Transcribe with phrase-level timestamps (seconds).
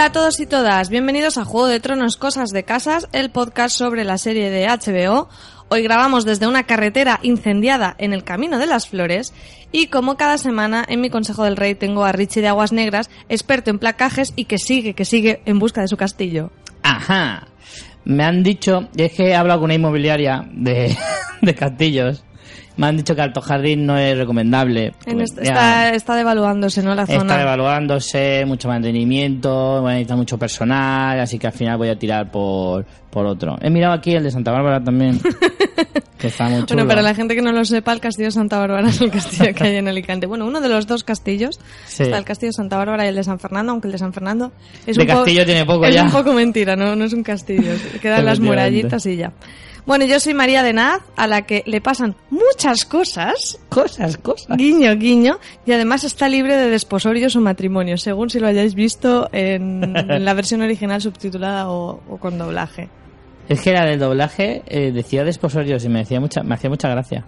[0.00, 3.76] Hola a todos y todas, bienvenidos a Juego de Tronos Cosas de Casas, el podcast
[3.76, 5.28] sobre la serie de HBO.
[5.68, 9.34] Hoy grabamos desde una carretera incendiada en el Camino de las Flores
[9.72, 13.10] y como cada semana en mi Consejo del Rey tengo a Richie de Aguas Negras,
[13.28, 16.50] experto en placajes y que sigue, que sigue en busca de su castillo.
[16.82, 17.48] Ajá.
[18.06, 20.96] Me han dicho, es que he hablado con una inmobiliaria de,
[21.42, 22.24] de castillos
[22.80, 24.94] me han dicho que Alto Jardín no es recomendable.
[25.04, 26.94] Pues está, está, devaluándose, ¿no?
[26.94, 27.18] La zona.
[27.18, 32.86] Está devaluándose, mucho mantenimiento, necesita mucho personal, así que al final voy a tirar por,
[33.10, 33.58] por otro.
[33.60, 35.20] He mirado aquí el de Santa Bárbara también,
[36.18, 36.68] que está muy chulo.
[36.68, 39.10] Bueno, para la gente que no lo sepa, el castillo de Santa Bárbara es el
[39.10, 40.26] castillo que hay en Alicante.
[40.26, 41.60] Bueno, uno de los dos castillos.
[41.86, 44.14] Está el castillo de Santa Bárbara y el de San Fernando, aunque el de San
[44.14, 44.52] Fernando
[44.86, 46.04] es de un castillo tiene poco es ya.
[46.04, 47.72] un poco mentira, no, no es un castillo.
[48.00, 49.34] Quedan las murallitas y ya.
[49.90, 53.58] Bueno, yo soy María de Naz, a la que le pasan muchas cosas.
[53.68, 54.56] Cosas, cosas.
[54.56, 55.40] Guiño, guiño.
[55.66, 59.92] Y además está libre de desposorios o matrimonios, según si lo hayáis visto en,
[60.24, 62.88] la versión original subtitulada o, con doblaje.
[63.48, 66.88] Es que era del doblaje, eh, decía desposorios y me, decía mucha, me hacía mucha
[66.88, 67.26] gracia.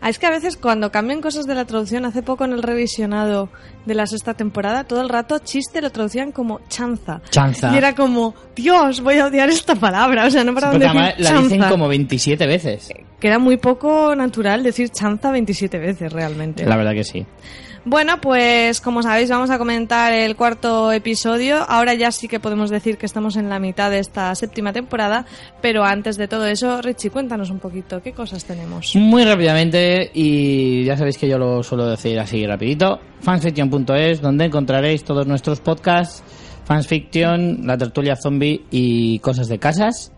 [0.00, 2.62] Ah, es que a veces cuando cambian cosas de la traducción, hace poco en el
[2.62, 3.48] revisionado
[3.84, 7.20] de la sexta temporada, todo el rato chiste lo traducían como chanza.
[7.30, 7.72] Chanza.
[7.74, 10.26] Y era como, Dios, voy a odiar esta palabra.
[10.26, 12.92] O sea, no para sí, decir la dicen como 27 veces.
[13.18, 16.64] Queda muy poco natural decir chanza 27 veces realmente.
[16.64, 17.26] La verdad que sí.
[17.84, 21.58] Bueno, pues como sabéis vamos a comentar el cuarto episodio.
[21.68, 25.24] Ahora ya sí que podemos decir que estamos en la mitad de esta séptima temporada,
[25.62, 28.94] pero antes de todo eso, Richie, cuéntanos un poquito, ¿qué cosas tenemos?
[28.96, 35.04] Muy rápidamente, y ya sabéis que yo lo suelo decir así rapidito, fansfiction.es, donde encontraréis
[35.04, 36.22] todos nuestros podcasts,
[36.64, 40.12] fansfiction, la tertulia zombie y cosas de casas.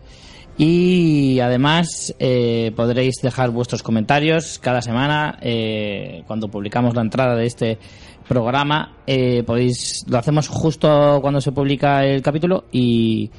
[0.63, 7.47] Y además eh, podréis dejar vuestros comentarios cada semana eh, cuando publicamos la entrada de
[7.47, 7.79] este
[8.27, 8.95] programa.
[9.07, 13.31] Eh, podéis lo hacemos justo cuando se publica el capítulo y,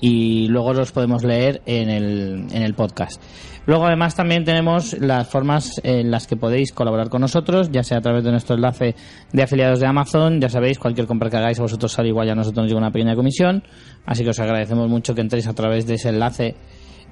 [0.00, 3.20] y luego los podemos leer en el, en el podcast.
[3.68, 7.98] Luego además también tenemos las formas en las que podéis colaborar con nosotros, ya sea
[7.98, 8.94] a través de nuestro enlace
[9.30, 12.32] de afiliados de Amazon, ya sabéis, cualquier compra que hagáis a vosotros sale igual, ya
[12.32, 13.62] a nosotros nos llega una pequeña comisión,
[14.06, 16.54] así que os agradecemos mucho que entréis a través de ese enlace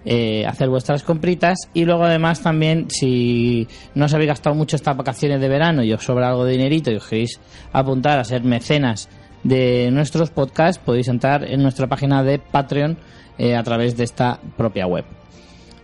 [0.07, 1.59] eh, hacer vuestras compritas.
[1.75, 5.93] Y luego además también si no os habéis gastado mucho estas vacaciones de verano y
[5.93, 7.39] os sobra algo de dinerito y os queréis
[7.75, 9.11] apuntar a ser mecenas
[9.45, 12.97] de nuestros podcasts podéis entrar en nuestra página de Patreon
[13.37, 15.05] eh, a través de esta propia web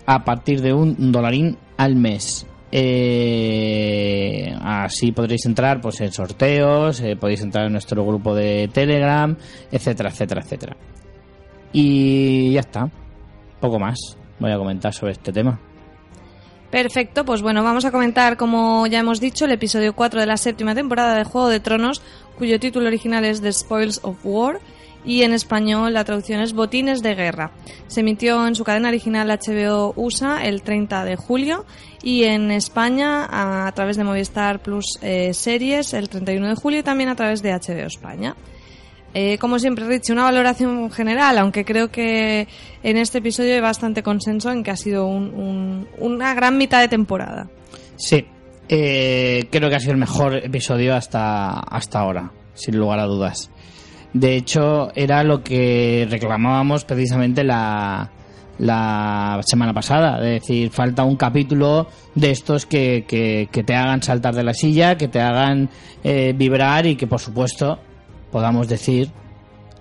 [0.06, 2.46] a partir de un dolarín al mes.
[2.74, 9.36] Eh, así podréis entrar pues en sorteos, eh, podéis entrar en nuestro grupo de Telegram,
[9.70, 10.76] etcétera, etcétera, etcétera.
[11.72, 12.90] Y ya está.
[13.60, 15.60] Poco más voy a comentar sobre este tema.
[16.70, 20.38] Perfecto, pues bueno, vamos a comentar, como ya hemos dicho, el episodio 4 de la
[20.38, 22.00] séptima temporada de Juego de Tronos,
[22.38, 24.58] cuyo título original es The Spoils of War
[25.04, 27.52] y en español la traducción es Botines de Guerra.
[27.86, 31.64] Se emitió en su cadena original HBO USA el 30 de julio
[32.02, 36.82] y en España a, través de Movistar Plus eh, Series el 31 de julio y
[36.82, 38.36] también a través de HBO España.
[39.14, 42.48] Eh, como siempre, Richie, una valoración general, aunque creo que
[42.82, 47.50] en este episodio hay bastante consenso en que ha sido una gran mitad de temporada.
[47.96, 48.24] Sí,
[48.69, 53.50] eh, creo que ha sido el mejor episodio hasta, hasta ahora, sin lugar a dudas.
[54.12, 58.11] De hecho, era lo que reclamábamos precisamente la,
[58.59, 60.17] la semana pasada.
[60.19, 64.97] Es decir, falta un capítulo de estos que, que, te hagan saltar de la silla,
[64.97, 65.71] que te hagan
[66.05, 67.78] eh, vibrar y que, por supuesto,
[68.31, 69.11] podamos decir,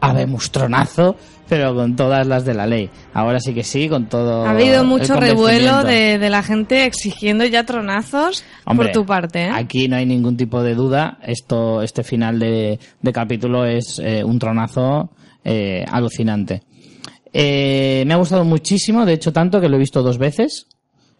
[0.01, 1.16] habemos tronazo
[1.51, 2.89] pero con todas las de la ley.
[3.13, 4.45] Ahora sí que sí, con todo.
[4.45, 9.48] Ha habido mucho revuelo de, la gente exigiendo ya tronazos por tu parte.
[9.48, 9.50] ¿eh?
[9.53, 11.18] Aquí no hay ningún tipo de duda.
[11.21, 12.80] Esto, este final de,
[13.12, 15.09] capítulo es eh, un tronazo
[15.44, 16.63] eh, alucinante.
[17.33, 20.68] me ha gustado muchísimo, de hecho tanto que lo he visto dos veces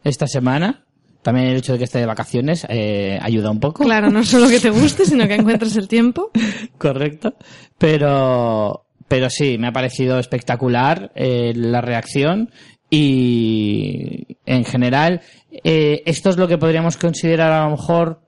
[0.06, 0.86] esta semana.
[1.21, 3.83] También el hecho de que esté de vacaciones ayuda un poco.
[3.83, 6.31] Claro, no solo que te guste, sino que encuentres el tiempo.
[6.77, 7.35] Correcto.
[7.77, 12.51] Pero, pero sí, me ha parecido espectacular eh, la reacción
[12.89, 15.21] y en general
[15.63, 18.21] eh, esto es lo que podríamos considerar a lo mejor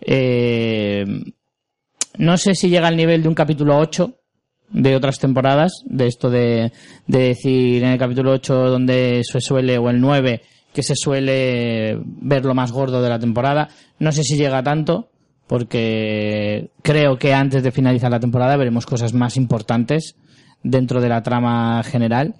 [0.00, 1.04] eh,
[2.18, 4.14] no sé si llega al nivel de un capítulo 8
[4.70, 6.72] de otras temporadas, de esto de,
[7.06, 10.42] de decir en el capítulo 8 donde se suele, o el 9,
[10.72, 13.68] que se suele ver lo más gordo de la temporada.
[13.98, 15.10] No sé si llega tanto,
[15.46, 20.16] porque creo que antes de finalizar la temporada veremos cosas más importantes
[20.62, 22.36] dentro de la trama general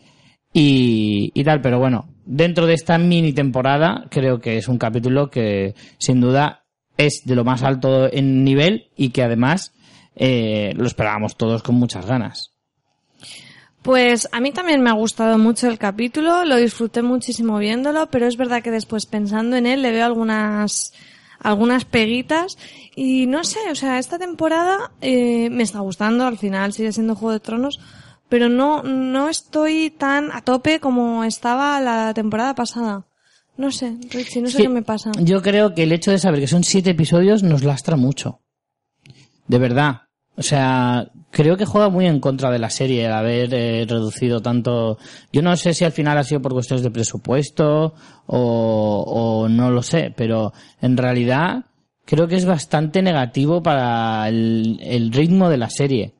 [0.53, 5.75] y, tal, pero bueno, dentro de esta mini temporada creo que es un capítulo que
[5.99, 6.65] sin duda
[6.97, 9.73] es de lo más alto en nivel y que además
[10.15, 12.52] eh, lo esperábamos todos con muchas ganas.
[13.83, 18.27] Pues a mí también me ha gustado mucho el capítulo, lo disfruté muchísimo viéndolo, pero
[18.27, 20.93] es verdad que después pensando en él le veo algunas
[21.41, 22.57] algunas peguitas
[22.95, 27.17] y no sé, o sea, esta temporada eh, me está gustando, al final sigue siendo
[27.17, 27.81] Juego de Tronos,
[28.29, 33.05] pero no no estoy tan a tope como estaba la temporada pasada.
[33.57, 35.11] No sé, Richie, no sé Sí, qué me pasa.
[35.21, 38.41] Yo creo que el hecho de saber que son siete episodios nos lastra mucho.
[39.49, 40.03] De verdad.
[40.37, 44.41] O sea, creo que juega muy en contra de la serie el haber eh, reducido
[44.41, 44.99] tanto.
[45.33, 47.95] Yo no sé si al final ha sido por cuestiones de presupuesto
[48.27, 51.67] o, o no lo sé, pero en realidad
[52.05, 56.15] creo que es bastante negativo para el, ritmo de la serie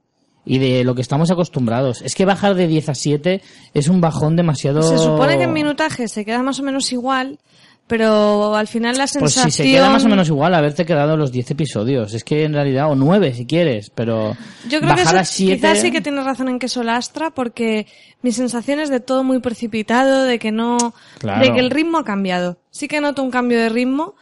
[0.45, 2.03] y de lo que estamos acostumbrados.
[2.03, 3.43] Es que bajar de 10 a 7
[3.75, 4.83] es un bajón demasiado.
[4.83, 7.39] Se supone que en minutaje se queda más o menos igual,
[7.87, 9.51] pero al final la Pues sensación...
[9.51, 12.15] si se queda más o menos igual haberte quedado los 10 episodios.
[12.15, 14.37] Es que en realidad, o 9 si quieres, pero
[14.69, 15.57] Yo creo que bajar a eso, 7...
[15.57, 17.87] quizás sí que tienes razón en que eso lastra, porque
[18.23, 21.45] mi sensación es de todo muy precipitado, de que no, Claro.
[21.45, 22.59] de que el ritmo ha cambiado.
[22.71, 24.15] Sí que noto un cambio de ritmo,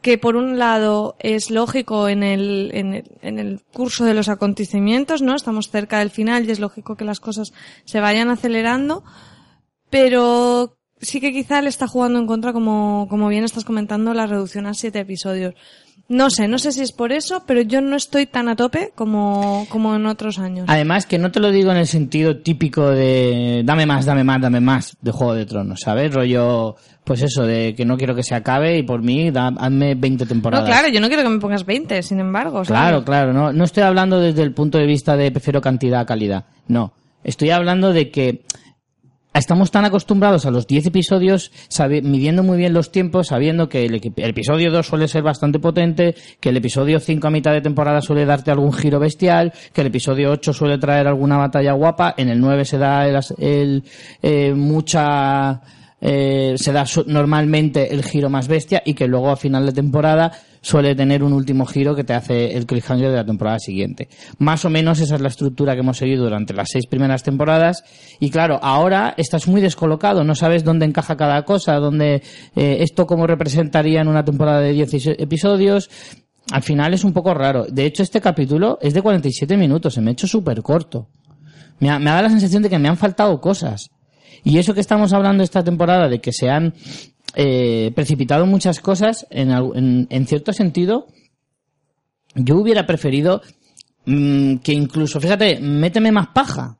[0.00, 4.28] que por un lado es lógico en el, en el, en el curso de los
[4.28, 5.36] acontecimientos, ¿no?
[5.36, 7.52] Estamos cerca del final y es lógico que las cosas
[7.84, 9.04] se vayan acelerando,
[9.90, 14.26] pero sí que quizá le está jugando en contra, como, como bien estás comentando, la
[14.26, 15.54] reducción a siete episodios.
[16.08, 18.92] No sé, no sé si es por eso, pero yo no estoy tan a tope
[18.94, 20.66] como, como en otros años.
[20.68, 24.40] Además, que no te lo digo en el sentido típico de dame más, dame más,
[24.40, 26.12] dame más de Juego de Tronos, ¿sabes?
[26.12, 29.94] Rollo, pues eso, de que no quiero que se acabe y por mí, da- hazme
[29.94, 30.68] 20 No, temporadas.
[30.68, 32.64] claro, yo no quiero que me pongas 20, sin embargo.
[32.64, 32.68] ¿sabes?
[32.68, 36.06] Claro, claro, no, no estoy hablando desde el punto de vista de prefiero cantidad a
[36.06, 36.44] calidad.
[36.68, 36.92] No.
[37.24, 38.42] Estoy hablando de que
[39.38, 41.52] estamos tan acostumbrados a los 10 episodios,
[42.02, 46.14] midiendo muy bien los tiempos, sabiendo que el, el episodio 2 suele ser bastante potente,
[46.40, 49.88] que el episodio 5 a mitad de temporada suele darte algún giro bestial, que el
[49.88, 53.84] episodio 8 suele traer alguna batalla guapa, en el 9 se da el, el,
[54.22, 55.60] eh, mucha,
[56.04, 60.32] eh, se da normalmente el giro más bestia y que luego a final de temporada
[60.60, 64.08] suele tener un último giro que te hace el cliffhanger de la temporada siguiente.
[64.38, 67.84] Más o menos esa es la estructura que hemos seguido durante las seis primeras temporadas
[68.18, 72.22] y claro, ahora estás muy descolocado, no sabes dónde encaja cada cosa, dónde
[72.56, 75.88] eh, esto cómo representaría en una temporada de 10 episodios.
[76.50, 77.66] Al final es un poco raro.
[77.66, 81.08] De hecho, este capítulo es de 47 minutos, se me ha hecho súper corto.
[81.78, 83.90] Me ha, me ha dado la sensación de que me han faltado cosas.
[84.44, 86.74] Y eso que estamos hablando esta temporada de que se han
[87.34, 91.06] eh, precipitado muchas cosas, en, en, en cierto sentido,
[92.34, 93.42] yo hubiera preferido
[94.06, 96.78] mm, que incluso, fíjate, méteme más paja.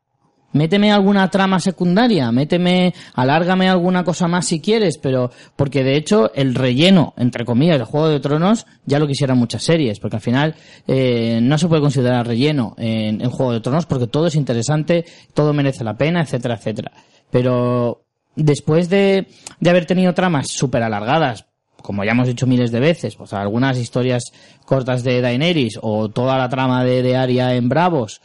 [0.55, 6.31] Méteme alguna trama secundaria, méteme, alárgame alguna cosa más si quieres, pero porque de hecho
[6.35, 10.23] el relleno, entre comillas, del Juego de Tronos ya lo quisieran muchas series, porque al
[10.23, 10.55] final
[10.87, 15.07] eh, no se puede considerar relleno en, en Juego de Tronos porque todo es interesante,
[15.33, 16.93] todo merece la pena, etcétera, etcétera.
[17.33, 18.05] Pero
[18.37, 19.27] después de,
[19.59, 21.47] de haber tenido tramas súper alargadas,
[21.83, 24.23] como ya hemos dicho miles de veces, pues algunas historias
[24.65, 28.21] cortas de Daenerys o toda la trama de, de Arya en Bravos,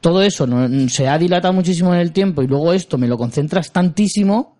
[0.00, 3.18] todo eso no, se ha dilatado muchísimo en el tiempo y luego esto me lo
[3.18, 4.56] concentras tantísimo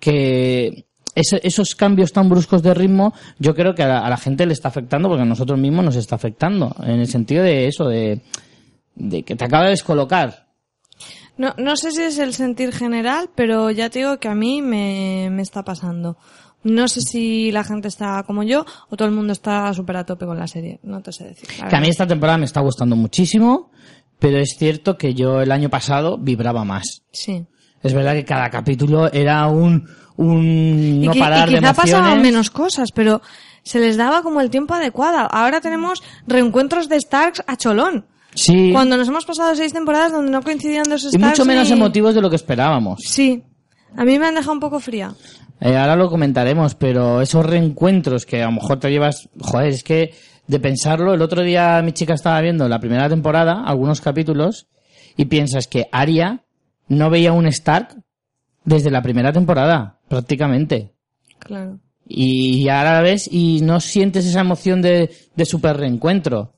[0.00, 4.16] que ese- esos cambios tan bruscos de ritmo yo creo que a la, a la
[4.16, 7.68] gente le está afectando porque a nosotros mismos nos está afectando en el sentido de
[7.68, 8.20] eso, de,
[8.96, 10.41] de que te acaba de descolocar.
[11.36, 14.60] No, no sé si es el sentir general, pero ya te digo que a mí
[14.62, 16.16] me, me está pasando.
[16.62, 20.04] No sé si la gente está como yo o todo el mundo está súper a
[20.06, 20.78] tope con la serie.
[20.84, 21.48] No te sé decir.
[21.68, 23.70] Que a mí esta temporada me está gustando muchísimo,
[24.18, 27.02] pero es cierto que yo el año pasado vibraba más.
[27.10, 27.44] Sí.
[27.82, 31.70] Es verdad que cada capítulo era un, un no y, qui- parar y de quizá
[31.70, 31.92] emociones.
[31.94, 33.22] pasaban menos cosas, pero
[33.64, 35.26] se les daba como el tiempo adecuado.
[35.32, 38.06] Ahora tenemos reencuentros de Starks a cholón.
[38.34, 41.26] Sí, Cuando nos hemos pasado seis temporadas donde no coincidían dos y Starks.
[41.26, 43.00] mucho menos ni- emotivos de lo que esperábamos.
[43.04, 43.42] Sí.
[43.96, 45.12] A mí me han dejado un poco fría.
[45.60, 49.84] Eh, ahora lo comentaremos, pero esos reencuentros que a lo mejor te llevas, joder, es
[49.84, 50.14] que
[50.46, 54.66] de pensarlo, el otro día mi chica estaba viendo la primera temporada, algunos capítulos,
[55.16, 56.42] y piensas que Arya
[56.88, 58.02] no veía un Stark
[58.64, 60.94] desde la primera temporada, prácticamente.
[61.38, 61.78] Claro.
[62.08, 66.54] Y ahora la ves y no sientes esa emoción de, de super reencuentro.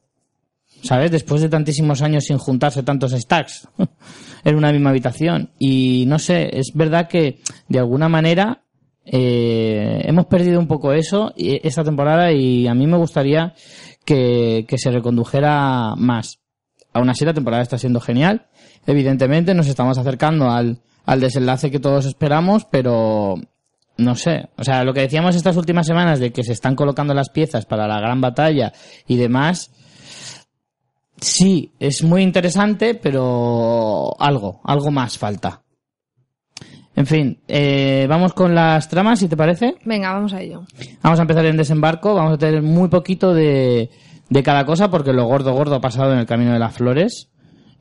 [0.84, 1.10] ¿Sabes?
[1.10, 3.66] Después de tantísimos años sin juntarse tantos stacks
[4.44, 5.50] en una misma habitación.
[5.58, 8.64] Y no sé, es verdad que de alguna manera
[9.06, 13.54] eh, hemos perdido un poco eso esta temporada y a mí me gustaría
[14.04, 16.40] que, que se recondujera más.
[16.92, 18.46] Aún así la temporada está siendo genial.
[18.86, 23.36] Evidentemente nos estamos acercando al, al desenlace que todos esperamos, pero
[23.96, 27.14] no sé, o sea, lo que decíamos estas últimas semanas de que se están colocando
[27.14, 28.72] las piezas para la gran batalla
[29.06, 29.70] y demás,
[31.24, 35.62] sí, es muy interesante, pero algo, algo más falta.
[36.96, 39.74] En fin, eh, vamos con las tramas, si te parece.
[39.84, 40.64] Venga, vamos a ello.
[41.02, 43.90] Vamos a empezar en desembarco, vamos a tener muy poquito de,
[44.30, 47.30] de cada cosa, porque lo gordo gordo ha pasado en el camino de las flores.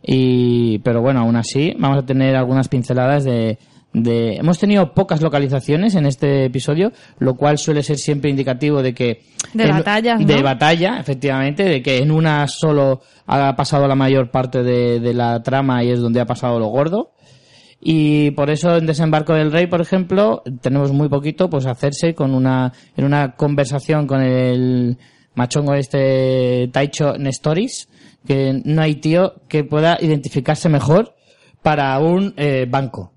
[0.01, 3.59] Y, pero bueno, aún así, vamos a tener algunas pinceladas de,
[3.93, 8.93] de, hemos tenido pocas localizaciones en este episodio, lo cual suele ser siempre indicativo de
[8.93, 9.21] que
[9.53, 10.25] De en- batallas, ¿no?
[10.25, 15.13] de batalla, efectivamente, de que en una solo ha pasado la mayor parte de, de
[15.13, 17.11] la trama y es donde ha pasado lo gordo.
[17.85, 22.33] Y por eso en Desembarco del Rey, por ejemplo, tenemos muy poquito, pues hacerse con
[22.33, 24.97] una, en una conversación con el
[25.35, 27.89] machongo este Taicho Nestoris,
[28.25, 31.13] que no hay tío que pueda identificarse mejor
[31.61, 33.12] para un eh, banco.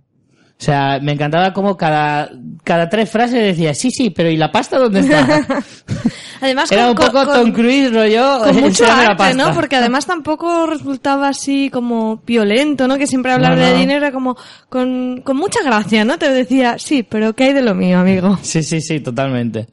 [0.59, 2.31] O sea, me encantaba como cada,
[2.65, 5.47] cada tres frases decía, sí, sí, pero ¿y la pasta dónde está?
[6.41, 8.39] Además, Era con- un poco con- Tom Cruise rollo.
[8.41, 9.37] con mucho enséñame la arte, pasta.
[9.49, 9.55] ¿no?
[9.55, 12.97] Porque además tampoco resultaba así como violento, ¿no?
[12.97, 14.37] Que siempre hablar No, de dinero era como
[14.71, 16.19] con, con mucha gracia, ¿no?
[16.19, 18.39] Te decía, sí, pero ¿qué hay de lo mío, amigo?
[18.43, 19.67] Sí, sí, sí, totalmente.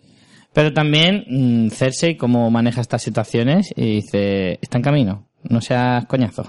[0.54, 6.06] Pero también mm, Cersei cómo maneja estas situaciones y dice, está en camino, no seas
[6.08, 6.44] coñazo.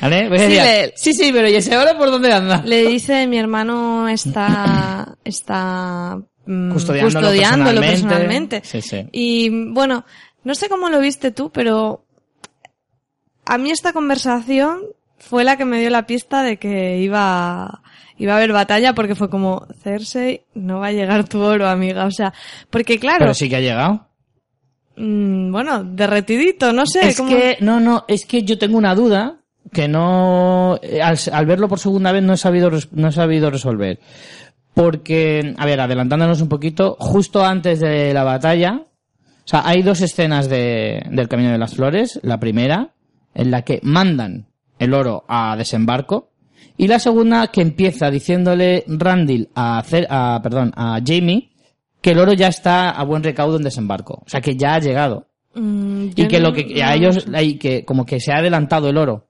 [0.00, 0.26] ¿Vale?
[0.26, 2.62] A Sí, le- sí, sí, pero ¿y ese ahora por dónde anda?
[2.64, 8.60] Le dice, mi hermano está, está mm, Custodiándolo custodiándolo personalmente.
[8.60, 8.62] personalmente.
[8.64, 9.08] Sí, sí.
[9.12, 10.04] Y bueno,
[10.44, 12.04] no sé cómo lo viste tú, pero
[13.44, 14.82] a mí esta conversación
[15.18, 17.82] fue la que me dio la pista de que iba,
[18.18, 22.04] iba a haber batalla porque fue como, Cersei, no va a llegar tu oro, amiga.
[22.06, 22.32] O sea,
[22.70, 24.06] porque claro, Pero sí que ha llegado.
[24.96, 27.08] mm, bueno, derretidito, no sé.
[27.08, 29.37] Es cómo- que, no, no, es que yo tengo una duda
[29.72, 33.50] que no, eh, al, al verlo por segunda vez no he sabido, no he sabido
[33.50, 33.98] resolver.
[34.74, 40.00] Porque, a ver, adelantándonos un poquito, justo antes de la batalla, o sea, hay dos
[40.02, 42.20] escenas de, del Camino de las Flores.
[42.22, 42.90] La primera,
[43.34, 44.46] en la que mandan
[44.78, 46.30] el oro a desembarco.
[46.76, 51.50] Y la segunda, que empieza diciéndole Randall a hacer, a, perdón, a Jamie,
[52.00, 54.22] que el oro ya está a buen recaudo en desembarco.
[54.24, 57.26] O sea, que ya ha llegado Mm, y que no- lo que a lo ellos
[57.34, 59.27] hay que como que se ha adelantado el oro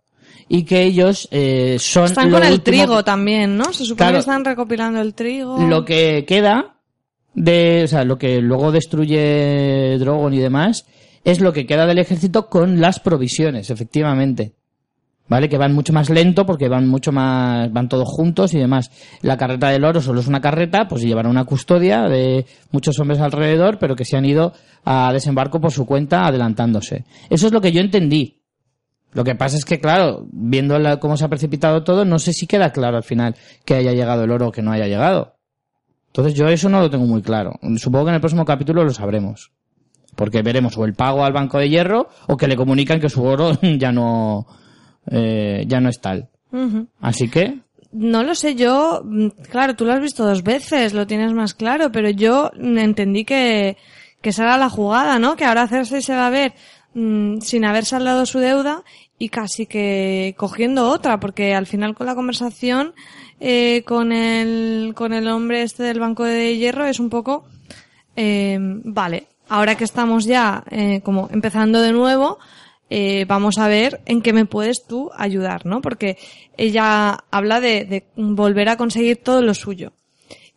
[0.49, 3.73] y que ellos eh, son Están con el trigo también, ¿no?
[3.73, 4.13] Se supone Claro.
[4.15, 5.59] que están recopilando el trigo.
[5.59, 6.77] lo que queda
[7.35, 10.87] de o sea lo que luego destruye Drogon y demás
[11.25, 14.55] es lo que queda del ejército con las provisiones efectivamente
[15.31, 15.51] ¿Vale?
[15.51, 18.91] Que van mucho más lento porque van mucho más, van todos juntos y demás.
[19.21, 23.21] La carreta del oro solo es una carreta, pues llevará una custodia de muchos hombres
[23.21, 24.55] alrededor, pero que se han ido
[24.87, 27.05] a desembarco por su cuenta adelantándose.
[27.29, 28.38] Eso es lo que yo entendí.
[29.13, 32.33] Lo que pasa es que, claro, viendo la- cómo se ha precipitado todo, no sé
[32.33, 33.35] si queda claro al final
[33.65, 35.35] que haya llegado el oro o que no haya llegado.
[36.09, 37.59] Entonces yo eso no lo tengo muy claro.
[37.77, 39.51] Supongo que en el próximo capítulo lo sabremos.
[40.17, 43.23] Porque veremos o el pago al Banco de Hierro o que le comunican que su
[43.23, 44.47] oro ya no,
[45.11, 46.29] eh, ya no es tal.
[47.01, 47.61] Así que,
[47.93, 51.55] No lo sé, yo, mm, claro, tú lo has visto dos veces, lo tienes más
[51.55, 53.77] claro, pero yo entendí que,
[54.21, 55.37] que esa era la jugada, ¿no?
[55.37, 56.53] Que ahora Cersei se va a ver
[56.99, 58.83] mm, sin haber saldado su deuda
[59.19, 62.95] y casi que cogiendo otra, porque al final con la conversación
[63.41, 67.45] eh, con el con el hombre este del banco de hierro es un poco
[68.21, 72.41] eh, vale, ahora que estamos ya eh, como empezando de nuevo,
[72.91, 75.81] eh, vamos a ver en qué me puedes tú ayudar, ¿no?
[75.81, 76.19] Porque
[76.57, 79.93] ella habla de, de volver a conseguir todo lo suyo.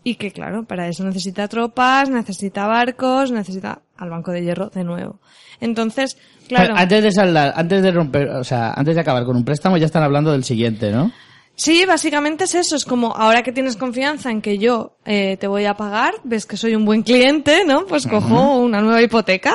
[0.03, 4.83] Y que claro, para eso necesita tropas, necesita barcos, necesita al Banco de Hierro de
[4.83, 5.19] nuevo.
[5.61, 6.73] Entonces, claro.
[6.75, 9.85] antes de saldar, antes de romper, o sea, antes de acabar con un préstamo ya
[9.85, 11.11] están hablando del siguiente, ¿no?
[11.55, 12.75] Sí, básicamente es eso.
[12.75, 16.45] Es como ahora que tienes confianza en que yo eh, te voy a pagar, ves
[16.47, 17.85] que soy un buen cliente, ¿no?
[17.85, 19.53] Pues cojo una nueva hipoteca.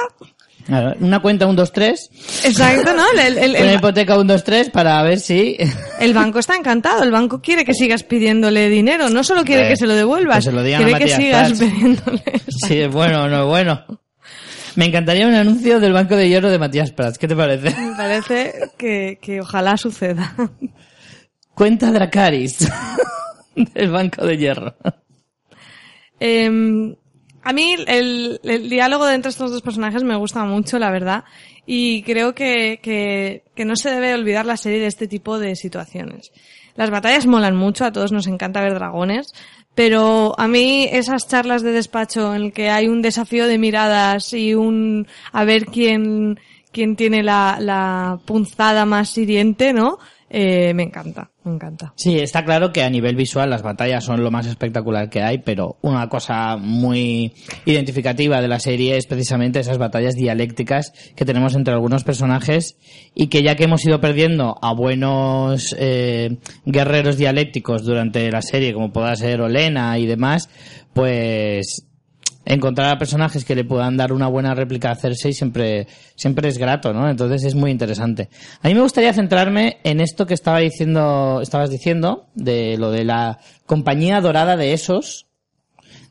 [1.01, 2.11] Una cuenta 1, 2, 3,
[2.45, 3.05] Exacto, ¿no?
[3.21, 5.57] El, el- el- una hipoteca 1, 2, 3 para ver si...
[6.01, 7.05] el banco está encantado.
[7.05, 9.09] El banco quiere que sigas pidiéndole dinero.
[9.09, 11.53] No solo quiere que se lo devuelvas, que se lo digan a quiere que sigas
[11.53, 11.61] Prats.
[11.73, 12.23] pidiéndole.
[12.49, 13.85] si es bueno o no es bueno.
[14.77, 17.19] Me encantaría un anuncio del Banco de Hierro de Matías Prats.
[17.19, 17.75] ¿Qué te parece?
[17.75, 20.35] Me parece que, que ojalá suceda.
[21.55, 22.69] Cuenta Dracaris
[23.75, 24.75] del Banco de Hierro.
[26.21, 26.95] Eh,
[27.43, 31.25] a mí el, el diálogo de entre estos dos personajes me gusta mucho, la verdad,
[31.65, 35.57] y creo que, que, que no se debe olvidar la serie de este tipo de
[35.57, 36.33] situaciones.
[36.75, 39.33] Las batallas molan mucho, a todos nos encanta ver dragones,
[39.77, 44.33] pero a mí esas charlas de despacho en el que hay un desafío de miradas
[44.33, 46.41] y un a ver quién,
[46.73, 49.99] quién tiene la, la punzada más hiriente, ¿no?
[50.29, 51.93] Eh, me encanta, me encanta.
[51.97, 55.39] Sí, está claro que a nivel visual las batallas son lo más espectacular que hay,
[55.39, 57.33] pero una cosa muy
[57.65, 62.77] identificativa de la serie es precisamente esas batallas dialécticas que tenemos entre algunos personajes
[63.15, 68.75] y que ya que hemos ido perdiendo a buenos eh, guerreros dialécticos durante la serie,
[68.75, 70.51] como pueda ser Olena y demás,
[70.93, 71.87] pues
[72.47, 76.57] encontrar a personajes que le puedan dar una buena réplica a Cersei siempre, siempre es
[76.57, 77.11] grato, ¿no?
[77.11, 78.31] Entonces es muy interesante.
[78.63, 83.05] A mí me gustaría centrarme en esto que estaba diciendo, estabas diciendo, de lo de
[83.05, 85.27] la compañía dorada de esos,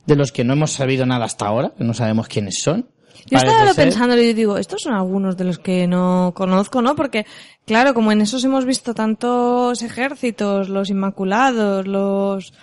[0.05, 2.89] de los que no hemos sabido nada hasta ahora, que no sabemos quiénes son.
[3.27, 6.95] Yo estaba pensando y digo, estos son algunos de los que no conozco, ¿no?
[6.95, 7.25] Porque,
[7.65, 12.53] claro, como en esos hemos visto tantos ejércitos, los Inmaculados, los...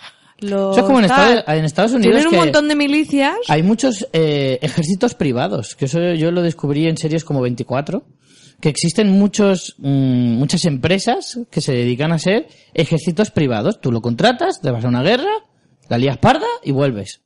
[0.43, 3.35] los Eso es como en Estados, en Estados Unidos Tienen un que montón de milicias.
[3.47, 8.03] hay muchos eh, ejércitos privados, que eso yo lo descubrí en series como 24,
[8.61, 13.81] que existen muchos, mm, muchas empresas que se dedican a ser ejércitos privados.
[13.81, 15.31] Tú lo contratas, te vas a una guerra,
[15.89, 17.19] la lías parda y vuelves.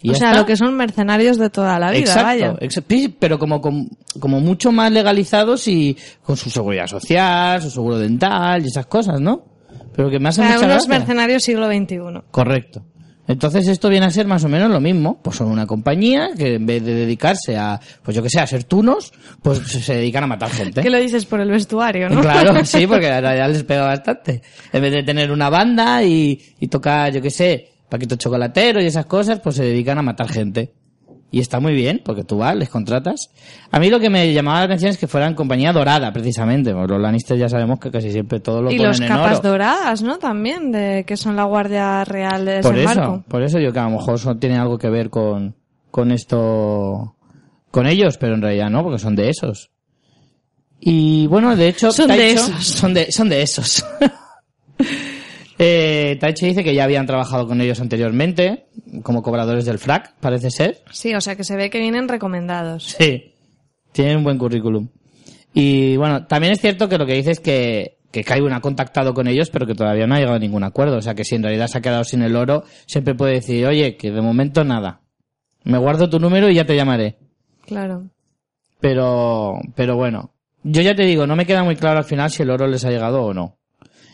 [0.00, 0.40] Y o sea, está.
[0.40, 2.52] lo que son mercenarios de toda la vida, Exacto, vaya.
[2.60, 3.86] exa- sí, pero como, como,
[4.20, 9.18] como mucho más legalizados y con su seguridad social, su seguro dental y esas cosas,
[9.20, 9.46] ¿no?
[9.94, 10.98] Pero que me O hace sea, mucha unos gracia.
[10.98, 11.98] mercenarios siglo XXI.
[12.30, 12.84] Correcto.
[13.26, 15.18] Entonces esto viene a ser más o menos lo mismo.
[15.22, 18.46] Pues son una compañía que en vez de dedicarse a, pues yo que sé, a
[18.46, 20.82] ser tunos, pues se dedican a matar gente.
[20.82, 22.20] ¿Qué lo dices por el vestuario, no?
[22.20, 24.42] Claro, sí, porque ahora ya les pega bastante.
[24.72, 28.86] En vez de tener una banda y, y tocar, yo que sé, paquito chocolatero y
[28.86, 30.74] esas cosas, pues se dedican a matar gente.
[31.34, 33.28] Y está muy bien, porque tú vas, les contratas.
[33.72, 36.72] A mí lo que me llamaba la atención es que fueran compañía dorada, precisamente.
[36.72, 39.40] porque Los Lannister ya sabemos que casi siempre todo lo y ponen los en capas
[39.40, 39.48] oro.
[39.48, 40.18] doradas, ¿no?
[40.18, 43.82] También, de que son la Guardia Real de Por eso, por eso yo que a
[43.82, 45.56] lo mejor eso tiene algo que ver con,
[45.90, 47.16] con esto,
[47.72, 49.72] con ellos, pero en realidad no, porque son de esos.
[50.78, 52.64] Y bueno, de hecho, Son de esos.
[52.64, 53.84] Son de, son de esos.
[55.66, 58.66] eh, Taichi dice que ya habían trabajado con ellos anteriormente,
[59.02, 60.82] como cobradores del FRAC, parece ser.
[60.90, 62.84] Sí, o sea que se ve que vienen recomendados.
[62.98, 63.34] Sí,
[63.92, 64.88] tienen un buen currículum.
[65.54, 69.14] Y bueno, también es cierto que lo que dice es que, que Kaibun ha contactado
[69.14, 70.98] con ellos, pero que todavía no ha llegado a ningún acuerdo.
[70.98, 73.64] O sea que si en realidad se ha quedado sin el oro, siempre puede decir,
[73.66, 75.00] oye, que de momento nada.
[75.62, 77.16] Me guardo tu número y ya te llamaré.
[77.64, 78.10] Claro.
[78.80, 82.42] Pero, pero bueno, yo ya te digo, no me queda muy claro al final si
[82.42, 83.56] el oro les ha llegado o no.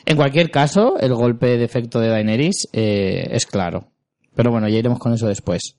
[0.07, 3.89] En cualquier caso, el golpe de efecto de Daenerys eh, es claro.
[4.35, 5.77] Pero bueno, ya iremos con eso después.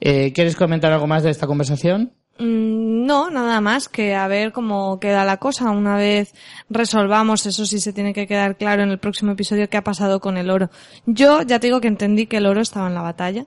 [0.00, 2.12] Eh, ¿Quieres comentar algo más de esta conversación?
[2.38, 5.70] Mm, No, nada más que a ver cómo queda la cosa.
[5.70, 6.32] Una vez
[6.68, 10.20] resolvamos, eso sí se tiene que quedar claro en el próximo episodio qué ha pasado
[10.20, 10.70] con el oro.
[11.06, 13.46] Yo ya te digo que entendí que el oro estaba en la batalla.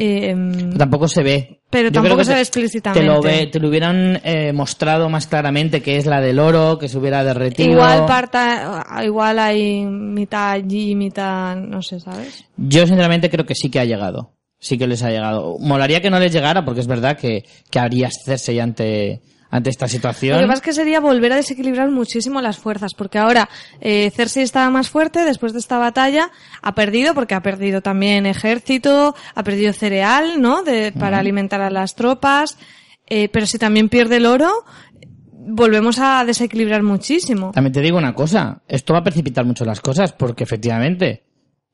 [0.00, 0.34] Eh,
[0.78, 1.60] Tampoco se ve.
[1.70, 3.00] Pero Yo tampoco se ve te- explícitamente.
[3.00, 6.78] Te lo, ve- te lo hubieran eh, mostrado más claramente que es la del oro,
[6.78, 7.68] que se hubiera derretido.
[7.70, 12.44] igual parta, igual hay mitad allí, mitad, no sé, ¿sabes?
[12.56, 14.32] Yo sinceramente creo que sí que ha llegado.
[14.60, 15.56] Sí que les ha llegado.
[15.60, 19.88] Molaría que no les llegara porque es verdad que, que habría Cersei ante, ante esta
[19.88, 20.36] situación.
[20.36, 23.48] Lo que pasa es que sería volver a desequilibrar muchísimo las fuerzas, porque ahora
[23.80, 26.30] eh, Cersei estaba más fuerte después de esta batalla,
[26.62, 30.62] ha perdido porque ha perdido también ejército, ha perdido cereal, ¿no?
[30.62, 32.58] De, para alimentar a las tropas,
[33.06, 34.64] eh, pero si también pierde el oro,
[35.32, 37.52] volvemos a desequilibrar muchísimo.
[37.52, 41.24] También te digo una cosa, esto va a precipitar mucho las cosas porque efectivamente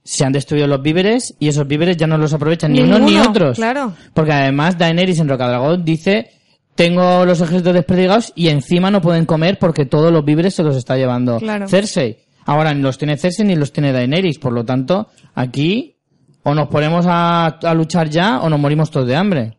[0.05, 3.19] se han destruido los víveres y esos víveres ya no los aprovechan ni unos ni
[3.19, 3.57] otros.
[3.57, 3.95] claro.
[4.13, 6.31] Porque además Daenerys en Rocadragón dice
[6.75, 10.77] tengo los ejércitos desperdigados y encima no pueden comer porque todos los víveres se los
[10.77, 11.69] está llevando Claro.
[11.69, 12.19] Cersei.
[12.47, 15.97] Ahora ni los tiene Cersei ni los tiene Daenerys, por lo tanto aquí
[16.43, 19.59] o nos ponemos a, a luchar ya o nos morimos todos de hambre.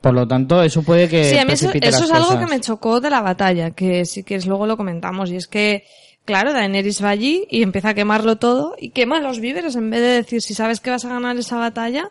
[0.00, 2.44] Por lo tanto, eso puede que Sí, a mí eso, eso es algo cosas.
[2.44, 5.84] que me chocó de la batalla, que si quieres luego lo comentamos, y es que,
[6.24, 10.00] claro, Daenerys va allí y empieza a quemarlo todo, y quema los víveres, en vez
[10.00, 12.10] de decir, si sabes que vas a ganar esa batalla,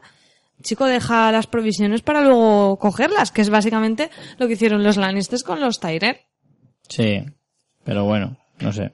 [0.61, 5.43] chico, deja las provisiones para luego cogerlas, que es básicamente lo que hicieron los Lannisters
[5.43, 6.17] con los Tyrell.
[6.87, 7.23] Sí,
[7.83, 8.93] pero bueno, no sé.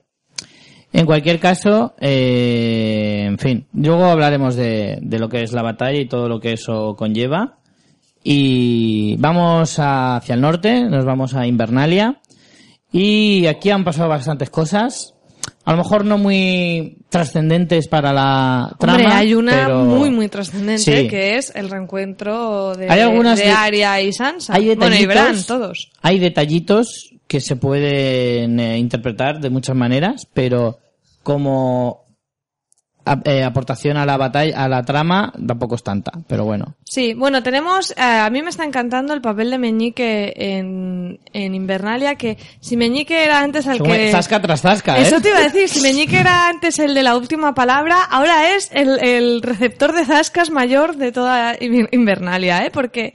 [0.93, 5.99] En cualquier caso, eh, en fin, luego hablaremos de, de lo que es la batalla
[5.99, 7.59] y todo lo que eso conlleva.
[8.23, 12.21] Y vamos hacia el norte, nos vamos a Invernalia.
[12.91, 15.13] Y aquí han pasado bastantes cosas.
[15.67, 18.99] A lo mejor no muy trascendentes para la trama.
[18.99, 21.07] Hombre, hay una pero muy, muy trascendente, Sí.
[21.09, 24.53] que es el reencuentro de, Hay algunas de de- Arya y Sansa.
[24.55, 25.89] hay bueno, y Bran, todos.
[26.01, 30.79] Hay detallitos que se pueden eh, interpretar de muchas maneras, pero
[31.21, 32.05] como
[33.11, 36.75] a- eh, aportación a la batalla, a la trama, tampoco es tanta, pero bueno.
[36.83, 41.55] Sí, bueno, tenemos, eh, a mí me está encantando el papel de Meñique en, en
[41.55, 44.11] Invernalia, que si Meñique era antes el Como que...
[44.11, 45.03] Zasca tras zasca, ¿eh?
[45.03, 48.55] Eso te iba a decir, si Meñique era antes el de la última palabra, ahora
[48.55, 52.71] es el, el receptor de zascas mayor de toda Inver- Invernalia, ¿eh?
[52.71, 53.13] Porque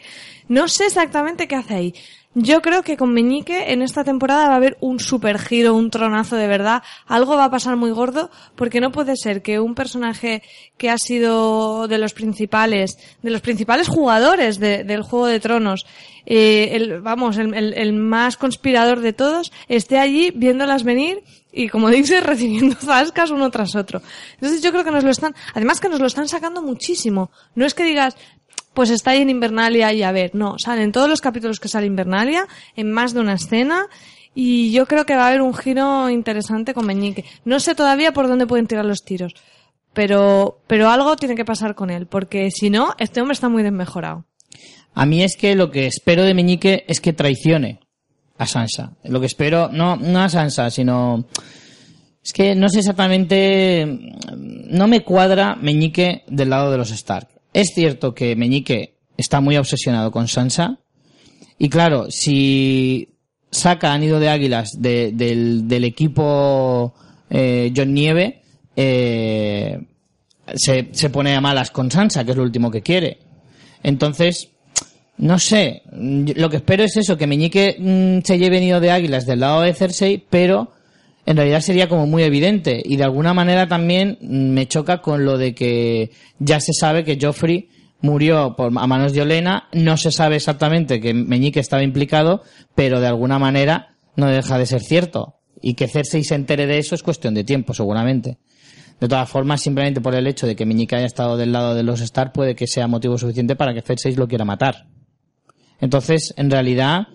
[0.49, 1.95] no sé exactamente qué hace ahí.
[2.35, 5.91] Yo creo que con Meñique en esta temporada va a haber un super giro, un
[5.91, 6.83] tronazo de verdad.
[7.07, 10.43] Algo va a pasar muy gordo porque no puede ser que un personaje
[10.79, 15.85] que ha sido de los principales, de los principales jugadores de- del Juego de Tronos,
[16.25, 21.69] eh, el, vamos, el, el- el más conspirador de todos, esté allí viéndolas venir y
[21.69, 24.01] como dices, recibiendo zascas uno tras otro.
[24.37, 27.31] Entonces yo creo que nos lo están, además que nos lo están sacando muchísimo.
[27.55, 28.17] No es que digas,
[28.75, 31.87] pues está ahí en Invernalia y a ver, no, salen todos los capítulos que sale
[31.87, 33.87] Invernalia, en más de una escena,
[34.35, 37.25] y yo creo que va a haber un giro interesante con Meñique.
[37.45, 39.35] No sé todavía por dónde pueden tirar los tiros,
[39.93, 43.63] pero, pero algo tiene que pasar con él, porque si no, este hombre está muy
[43.63, 44.25] desmejorado.
[44.95, 47.81] A mí es que lo que espero de Meñique es que traicione
[48.39, 48.93] a Sansa.
[49.05, 51.25] Lo que espero, no, no a Sansa, sino...
[52.25, 53.87] Es que no sé exactamente...
[54.37, 57.29] No me cuadra Meñique del lado de los Stark.
[57.53, 60.79] Es cierto que Meñique está muy obsesionado con Sansa.
[61.59, 63.09] Y claro, si
[63.51, 66.95] saca a Nido de Águilas de- del, equipo
[67.31, 68.43] eh, John Nieve,
[68.75, 69.79] eh,
[70.55, 73.19] se, se pone a malas con Sansa, que es lo último que quiere.
[73.83, 74.49] Entonces,
[75.19, 79.27] no sé, lo que espero es eso, que Meñique mm, se lleve nido de águilas
[79.27, 80.73] del lado de Cersei, pero
[81.25, 82.83] en realidad sería como muy evidente.
[82.85, 87.19] Y de alguna manera también me choca con lo de que ya se sabe que
[87.21, 87.69] Joffrey
[88.01, 92.43] murió por, a manos de Olena, no se sabe exactamente que Meñique estaba implicado,
[92.75, 95.37] pero de alguna manera no deja de ser cierto.
[95.61, 98.39] Y que Cersei se entere de eso es cuestión de tiempo, seguramente.
[98.99, 101.85] De todas formas, simplemente por el hecho de que Meñique haya estado del lado de
[101.85, 104.87] los Stark puede que sea motivo suficiente para que Cersei lo quiera matar.
[105.81, 107.09] Entonces, en realidad,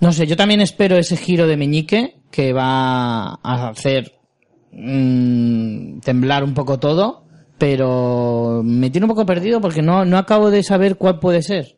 [0.00, 4.12] no sé, yo también espero ese giro de Meñique que va a hacer
[4.72, 7.24] mm, temblar un poco todo,
[7.58, 11.76] pero me tiene un poco perdido porque no, no acabo de saber cuál puede ser.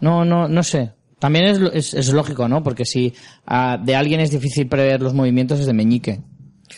[0.00, 0.92] No, no, no sé.
[1.18, 2.62] También es, es, es lógico, ¿no?
[2.62, 3.12] Porque si
[3.82, 6.22] de alguien es difícil prever los movimientos es de Meñique.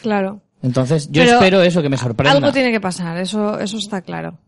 [0.00, 0.42] Claro.
[0.62, 2.32] Entonces, yo Pero espero eso, que me sorprenda.
[2.32, 4.38] Algo tiene que pasar, eso, eso está claro.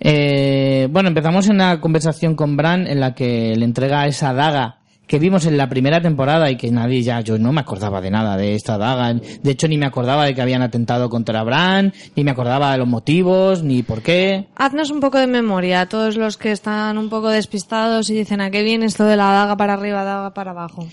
[0.00, 4.80] Eh, bueno, empezamos en la conversación con Bran en la que le entrega esa daga
[5.06, 8.10] que vimos en la primera temporada y que nadie ya, yo no me acordaba de
[8.10, 9.14] nada de esta daga.
[9.14, 12.78] De hecho, ni me acordaba de que habían atentado contra Bran, ni me acordaba de
[12.78, 14.46] los motivos, ni por qué.
[14.56, 18.40] Haznos un poco de memoria a todos los que están un poco despistados y dicen
[18.40, 20.86] a qué viene esto de la daga para arriba, daga para abajo.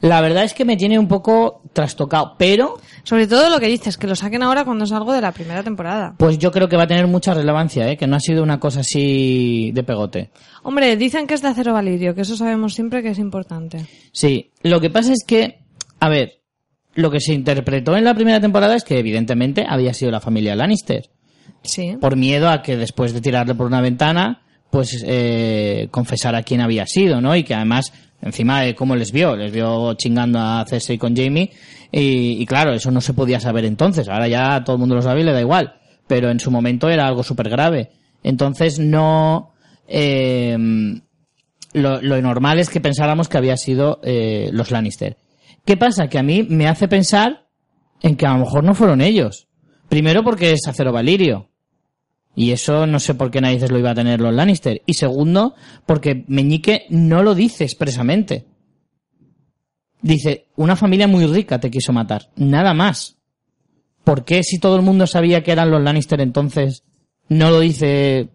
[0.00, 3.96] La verdad es que me tiene un poco trastocado, pero Sobre todo lo que dices,
[3.96, 6.14] que lo saquen ahora cuando salgo de la primera temporada.
[6.18, 7.96] pues yo creo que va a tener mucha relevancia, ¿eh?
[7.96, 10.30] que no ha sido una cosa así de pegote.
[10.62, 13.86] Hombre, dicen que es de acero valirio, que eso sabemos siempre que es importante.
[14.12, 15.60] Sí, lo que pasa es que,
[16.00, 16.40] a ver,
[16.94, 20.54] lo que se interpretó en la primera temporada es que evidentemente había sido la familia
[20.56, 21.10] Lannister.
[21.62, 21.96] Sí.
[22.00, 26.86] por miedo a que después de tirarle por una ventana, pues eh, confesara quién había
[26.86, 27.34] sido, ¿no?
[27.34, 31.50] Y que además, encima de cómo les vio, les vio chingando a Cersei con Jamie,
[31.92, 35.20] y, claro, eso no se podía saber entonces, ahora ya todo el mundo lo sabe
[35.20, 35.74] y le da igual,
[36.06, 37.90] pero en su momento era algo súper grave.
[38.22, 39.52] Entonces no...
[39.86, 40.56] eh,
[41.72, 45.18] lo, lo normal es que pensáramos que había sido eh, los Lannister.
[45.64, 46.08] ¿Qué pasa?
[46.08, 47.48] Que a mí me hace pensar
[48.02, 49.48] en que a lo mejor no fueron ellos.
[49.88, 51.50] Primero porque es acero valirio.
[52.38, 54.82] Y eso no sé por qué narices lo iba a tener los Lannister.
[54.84, 55.54] Y segundo,
[55.86, 58.44] porque Meñique no lo dice expresamente.
[60.02, 62.28] Dice, una familia muy rica te quiso matar.
[62.36, 63.16] Nada más.
[64.04, 66.84] ¿Por qué si todo el mundo sabía que eran los Lannister entonces
[67.30, 68.28] no lo dice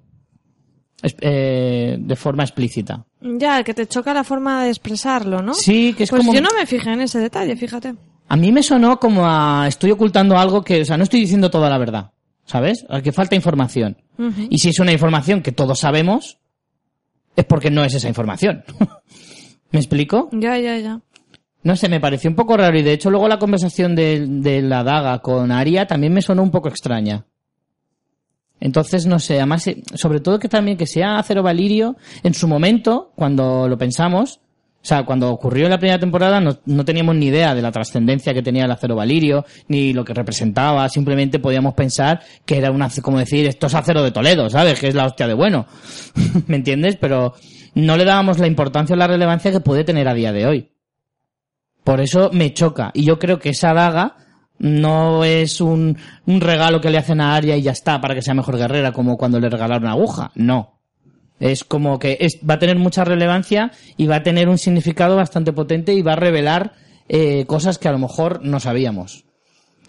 [1.21, 3.05] eh, de forma explícita?
[3.21, 5.53] Ya, que te choca la forma de expresarlo, ¿no?
[5.53, 6.33] Sí, que es pues como...
[6.33, 7.93] yo no me fijé en ese detalle, fíjate.
[8.27, 11.51] A mí me sonó como a estoy ocultando algo que, o sea, no estoy diciendo
[11.51, 12.11] toda la verdad,
[12.45, 12.85] ¿sabes?
[12.89, 13.97] Al que falta información.
[14.49, 16.37] Y si es una información que todos sabemos,
[17.35, 18.63] es porque no es esa información.
[19.71, 20.29] ¿Me explico?
[20.31, 21.01] Ya, ya, ya.
[21.63, 24.61] No sé, me pareció un poco raro y de hecho luego la conversación de, de
[24.61, 27.25] la daga con Aria también me sonó un poco extraña.
[28.59, 32.47] Entonces, no sé, además, eh, sobre todo que también que sea Acero Valirio, en su
[32.47, 34.39] momento, cuando lo pensamos,
[34.81, 38.33] o sea, cuando ocurrió la primera temporada no, no teníamos ni idea de la trascendencia
[38.33, 42.89] que tenía el acero valirio, ni lo que representaba, simplemente podíamos pensar que era una,
[43.01, 44.79] como decir, esto es acero de Toledo, ¿sabes?
[44.79, 45.67] Que es la hostia de bueno.
[46.47, 46.95] ¿Me entiendes?
[46.95, 47.35] Pero
[47.75, 50.71] no le dábamos la importancia o la relevancia que puede tener a día de hoy.
[51.83, 52.89] Por eso me choca.
[52.95, 54.17] Y yo creo que esa daga
[54.57, 58.21] No es un, un regalo que le hacen a Arya y ya está para que
[58.21, 60.31] sea mejor guerrera, como cuando le regalaron una aguja.
[60.35, 60.80] No.
[61.41, 65.17] Es como que es, va a tener mucha relevancia y va a tener un significado
[65.17, 66.73] bastante potente y va a revelar
[67.09, 69.25] eh, cosas que a lo mejor no sabíamos.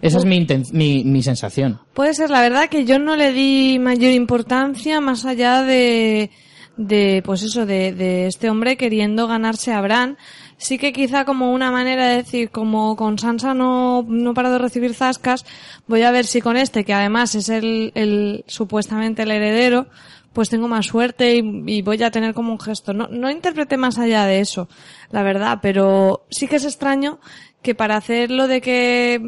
[0.00, 1.78] Esa es mi, mi, mi sensación.
[1.94, 6.30] Puede ser, la verdad que yo no le di mayor importancia más allá de,
[6.76, 10.16] de pues eso, de, de este hombre queriendo ganarse a Bran.
[10.56, 14.58] Sí que quizá como una manera de decir, como con Sansa no, no paro de
[14.58, 15.44] recibir zascas,
[15.86, 19.86] voy a ver si con este, que además es el, el supuestamente el heredero,
[20.32, 22.92] pues tengo más suerte y, y voy a tener como un gesto.
[22.92, 24.68] No, no interpreté más allá de eso,
[25.10, 27.20] la verdad, pero sí que es extraño
[27.62, 29.20] que para hacerlo de que,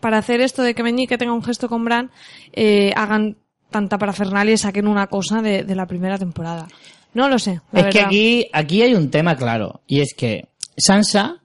[0.00, 2.10] para hacer esto de que Meñique tenga un gesto con Bran,
[2.52, 3.36] eh, hagan
[3.70, 6.68] tanta parafernalia y saquen una cosa de, de la primera temporada.
[7.14, 10.48] No lo sé, la es que aquí, aquí hay un tema claro, y es que
[10.76, 11.40] Sansa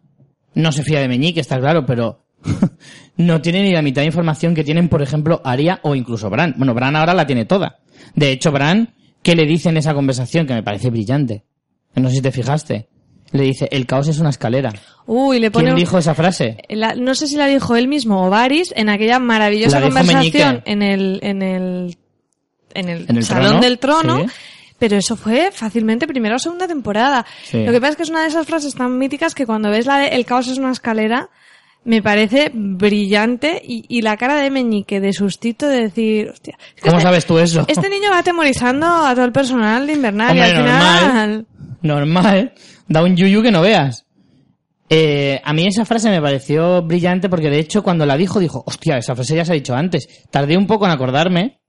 [0.54, 2.20] no se fía de Meñique, está claro, pero
[3.18, 6.54] no tiene ni la mitad de información que tienen, por ejemplo, Arya o incluso Bran.
[6.58, 7.80] Bueno, Bran ahora la tiene toda.
[8.16, 10.48] De hecho, Bran, ¿qué le dice en esa conversación?
[10.48, 11.44] Que me parece brillante.
[11.96, 12.88] No sé si te fijaste.
[13.32, 14.72] Le dice, el caos es una escalera.
[15.08, 16.58] Uy, le pone ¿Quién dijo esa frase?
[16.70, 20.82] la- no sé si la dijo él mismo o Varys en aquella maravillosa conversación en
[20.82, 21.98] el, en el,
[22.74, 23.62] en el, ¿En el salón trono?
[23.62, 24.18] del trono.
[24.20, 24.26] Sí.
[24.78, 27.26] Pero eso fue fácilmente primera o segunda temporada.
[27.44, 27.66] Sí.
[27.66, 29.86] Lo que pasa es que es una de esas frases tan míticas que cuando ves
[29.86, 31.30] la de el caos es una escalera,
[31.86, 36.74] me parece brillante y, y la cara de Meñique de sustito de decir, hostia, es
[36.76, 37.64] que ¿Cómo este- sabes tú eso?
[37.68, 41.04] Este niño va atemorizando a todo el personal de Invernal y Hombre, al final...
[41.06, 41.46] normal.
[41.82, 42.54] Normal.
[42.88, 44.06] Da un yuyu que no veas.
[44.90, 48.64] Eh, a mí esa frase me pareció brillante porque de hecho cuando la dijo, dijo,
[48.68, 50.08] hostia, esa frase ya se ha dicho antes.
[50.30, 51.60] Tardé un poco en acordarme,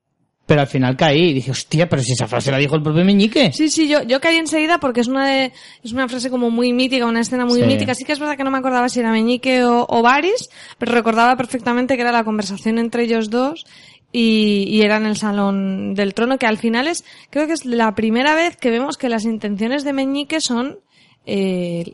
[0.46, 3.04] pero al final caí y dije, hostia, pero si esa frase la dijo el propio
[3.04, 3.50] Meñique.
[3.52, 6.72] Sí, sí, yo, yo caí enseguida porque es una de, es una frase como muy
[6.72, 7.66] mítica, una escena muy Sí.
[7.66, 7.94] mítica.
[7.96, 10.92] Sí que es verdad que no me acordaba si era Meñique o, o Varys, pero
[10.92, 13.66] recordaba perfectamente que era la conversación entre ellos dos
[14.12, 17.64] y, y era en el salón del trono, que al final es, creo que es
[17.64, 20.78] la primera vez que vemos que las intenciones de Meñique son,
[21.26, 21.92] eh,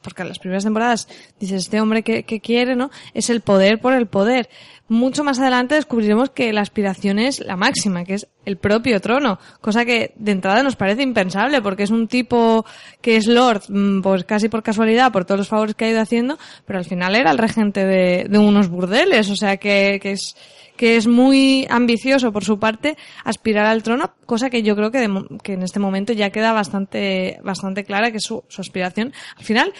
[0.00, 1.08] porque en las primeras temporadas
[1.40, 2.90] dices, este hombre que, que quiere, ¿no?
[3.14, 4.48] Es el poder por el poder.
[4.88, 9.38] Mucho más adelante descubriremos que la aspiración es la máxima, que es el propio trono,
[9.60, 12.64] cosa que de entrada nos parece impensable, porque es un tipo
[13.02, 16.00] que es Lord, mm, pues casi por casualidad, por todos los favores que ha ido
[16.00, 20.34] haciendo, pero al final era el regente de, unos burdeles, o sea que, que es,
[20.78, 25.00] que es muy ambicioso por su parte aspirar al trono, cosa que yo creo que,
[25.00, 29.44] de que en este momento ya queda bastante, bastante clara que su, su aspiración, al
[29.44, 29.74] final,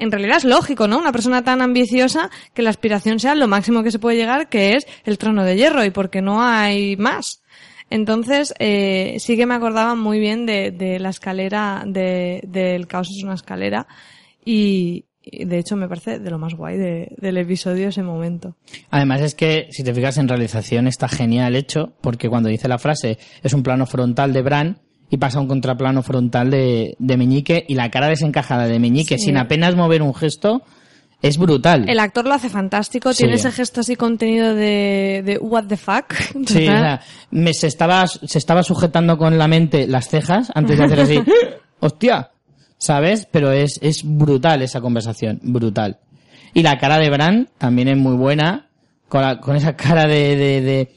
[0.00, 0.98] en realidad es lógico, ¿no?
[0.98, 4.74] Una persona tan ambiciosa que la aspiración sea lo máximo que se puede llegar, que
[4.74, 7.42] es el trono de hierro, y porque no hay más.
[7.90, 13.08] Entonces, eh, sí que me acordaba muy bien de, de la escalera, de, del caos
[13.16, 13.86] es una escalera,
[14.44, 18.56] y, y de hecho me parece de lo más guay de- del episodio ese momento.
[18.90, 22.78] Además es que, si te fijas en realización, está genial hecho, porque cuando dice la
[22.78, 24.78] frase es un plano frontal de Bran
[25.10, 29.18] y pasa a un contraplano frontal de, de Meñique y la cara desencajada de Meñique
[29.18, 29.26] Sí.
[29.26, 30.62] sin apenas mover un gesto
[31.22, 31.86] es brutal.
[31.88, 33.18] El actor lo hace fantástico, Sí.
[33.24, 36.14] tiene ese gesto así contenido de, de what the fuck.
[36.46, 40.78] Sí, o sea, me, se, estaba, se estaba sujetando con la mente las cejas antes
[40.78, 41.22] de hacer así.
[41.80, 42.30] ¡Hostia!
[42.78, 43.26] ¿Sabes?
[43.30, 45.98] Pero es, es brutal esa conversación, brutal.
[46.54, 48.68] Y la cara de Bran también es muy buena,
[49.08, 50.92] con, la- con esa cara de, de, de,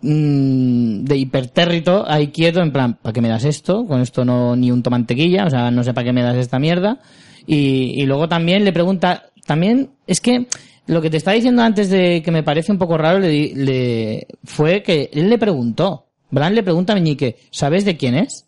[0.00, 3.86] mm, de hipertérrito ahí quieto, en plan, ¿para qué me das esto?
[3.86, 6.58] Con esto no, ni un tomantequilla, o sea, no sé para qué me das esta
[6.58, 7.00] mierda.
[7.46, 10.46] Y, y luego también le pregunta, también, es que
[10.86, 14.26] lo que te estaba diciendo antes de que me parece un poco raro, le, le,
[14.44, 18.46] fue que él le preguntó, Bran le pregunta a Meñique, ¿sabes de quién es?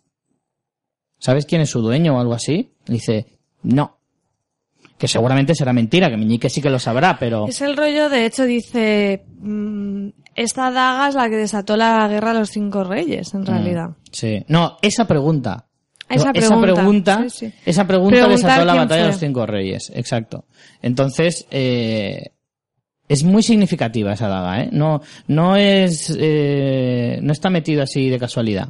[1.19, 2.73] ¿Sabes quién es su dueño o algo así?
[2.85, 3.25] Le dice,
[3.63, 3.97] no.
[4.97, 7.47] Que seguramente será mentira, que Meñique sí que lo sabrá, pero...
[7.47, 12.31] Es el rollo, de hecho, dice, mm, esta daga es la que desató la guerra
[12.31, 13.89] a los cinco reyes, en realidad.
[14.11, 14.45] Sí.
[14.47, 15.65] No, esa pregunta.
[16.07, 17.53] Esa esa pregunta, pregunta, sí, sí.
[17.65, 20.45] esa pregunta Preguntar desató la batalla de los cinco reyes, exacto.
[20.81, 22.31] Entonces, eh,
[23.09, 24.69] es muy significativa esa daga, ¿eh?
[24.71, 28.69] No, no es, eh, no está metido así de casualidad.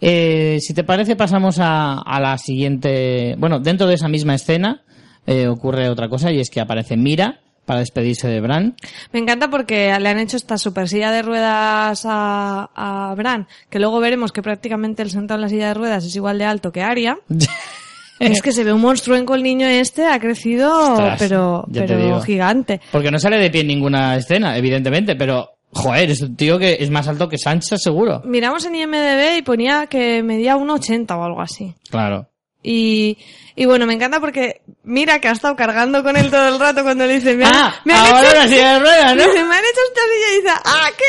[0.00, 3.34] Eh, si te parece, pasamos a, a la siguiente.
[3.38, 4.84] Bueno, dentro de esa misma escena
[5.26, 8.74] eh, ocurre otra cosa y es que aparece Mira para despedirse de Bran.
[9.12, 13.78] Me encanta porque le han hecho esta super silla de ruedas a, a Bran, que
[13.78, 16.72] luego veremos que prácticamente el sentado en la silla de ruedas es igual de alto
[16.72, 17.18] que Aria.
[18.18, 22.80] es que se ve un monstruo el niño este, ha crecido, Ostras, pero, pero gigante.
[22.92, 26.76] Porque no sale de pie en ninguna escena, evidentemente, pero joder, es un tío que
[26.80, 28.22] es más alto que Sancha seguro.
[28.24, 31.74] Miramos en IMDB y ponía que medía 1,80 o algo así.
[31.90, 32.26] Claro.
[32.62, 33.16] Y,
[33.56, 36.82] y bueno, me encanta porque mira que ha estado cargando con él todo el rato
[36.82, 39.22] cuando le dice, me han, Ah, me han ahora hecho, la silla de ruedas, ¿no?
[39.24, 41.04] dice, me han hecho esta silla y dice, ¡ah, qué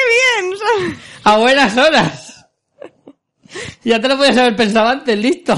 [0.45, 0.57] bien!
[0.87, 0.97] ¿sabes?
[1.23, 2.45] A buenas horas.
[3.83, 5.53] Ya te lo podías haber pensado antes, listo.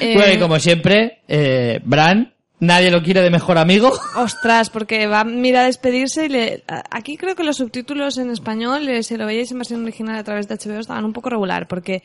[0.00, 3.92] Eh, Bueno, y como siempre, eh, Bran, nadie lo quiere de mejor amigo.
[4.16, 6.64] Ostras, porque va a mira a despedirse y le...
[6.90, 10.24] Aquí creo que los subtítulos en español, eh, si lo veíais en versión original a
[10.24, 12.02] través de HBO, estaban un poco regular, porque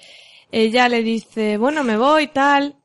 [0.51, 2.75] ella le dice, bueno, me voy, tal,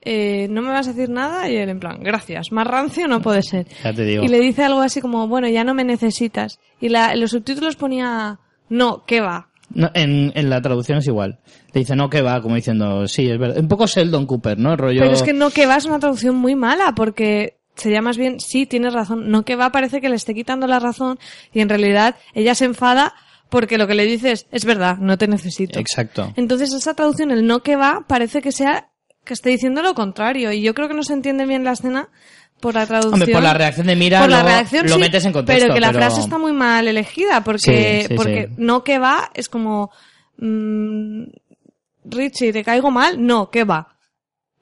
[0.00, 3.20] eh, no me vas a decir nada, y él en plan, gracias, más rancio no
[3.22, 3.66] puede ser.
[3.82, 4.24] Ya te digo.
[4.24, 6.58] Y le dice algo así como, bueno, ya no me necesitas.
[6.80, 8.38] Y la, en los subtítulos ponía,
[8.68, 9.48] no, ¿qué va?
[9.70, 11.38] No, en, en la traducción es igual.
[11.72, 13.58] Le dice, no, que va, como diciendo, sí, es verdad.
[13.58, 14.72] Un poco Sheldon Cooper, ¿no?
[14.72, 15.00] El rollo...
[15.00, 18.40] Pero es que no que va es una traducción muy mala porque sería más bien
[18.40, 19.30] sí, tienes razón.
[19.30, 21.18] No que va parece que le esté quitando la razón
[21.52, 23.14] y en realidad ella se enfada
[23.54, 25.78] porque lo que le dices es verdad, no te necesito.
[25.78, 26.32] Exacto.
[26.34, 28.88] Entonces esa traducción, el no que va, parece que sea
[29.24, 32.08] que esté diciendo lo contrario y yo creo que no se entiende bien la escena
[32.58, 33.22] por la traducción.
[33.22, 35.66] Hombre, por la reacción de Mira Por la lo, reacción, lo sí, metes en contexto.
[35.66, 39.30] Pero que la frase está muy mal elegida porque, Sí, sí, porque no que va
[39.34, 39.92] es como,
[40.38, 41.22] mm,
[42.06, 43.24] Richie, ¿te caigo mal?
[43.24, 43.93] No, que va.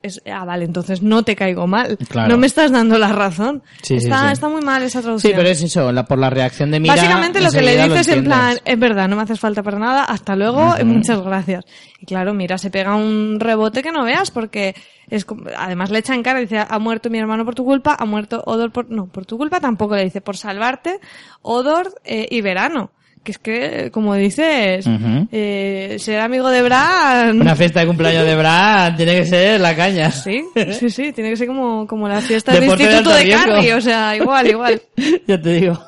[0.03, 1.97] Es, ah, vale, entonces no te caigo mal.
[2.09, 2.29] Claro.
[2.29, 3.62] No me estás dando la razón.
[3.83, 4.33] Sí, está, sí.
[4.33, 5.33] está muy mal esa traducción.
[5.33, 6.95] Sí, pero es eso, la, por la reacción de Mira...
[6.95, 10.05] Básicamente lo que le dices en plan, es verdad, no me haces falta para nada,
[10.05, 11.65] hasta luego y muchas gracias.
[12.01, 14.75] Y claro, mira, se pega un rebote que no veas porque
[15.09, 18.05] es además le echa en cara, dice, ha muerto mi hermano por tu culpa, ha
[18.05, 21.01] muerto Odor por, no, por tu culpa tampoco le dice, por salvarte,
[21.43, 22.91] Odor eh, y Verano.
[23.23, 24.85] Que es que, como dices,
[25.31, 27.41] eh, ser amigo de Bran...
[27.41, 30.11] Una fiesta de cumpleaños de Bran tiene que ser la caña.
[30.11, 30.43] Sí,
[30.79, 33.45] sí, sí, tiene que ser como, como las fiestas de Deporte de instituto de, riesgo.
[33.53, 34.83] Carrie, o sea, igual, igual.
[35.29, 35.79] ya te digo.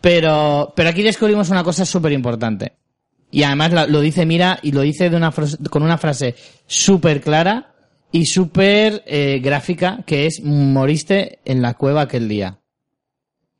[0.00, 2.72] Pero, pero aquí descubrimos una cosa súper importante.
[3.30, 6.34] Y además la- lo dice Mira y lo dice de una frase- con una frase
[6.66, 7.74] súper clara
[8.12, 12.58] y súper eh, gráfica que es moriste en la cueva aquel día.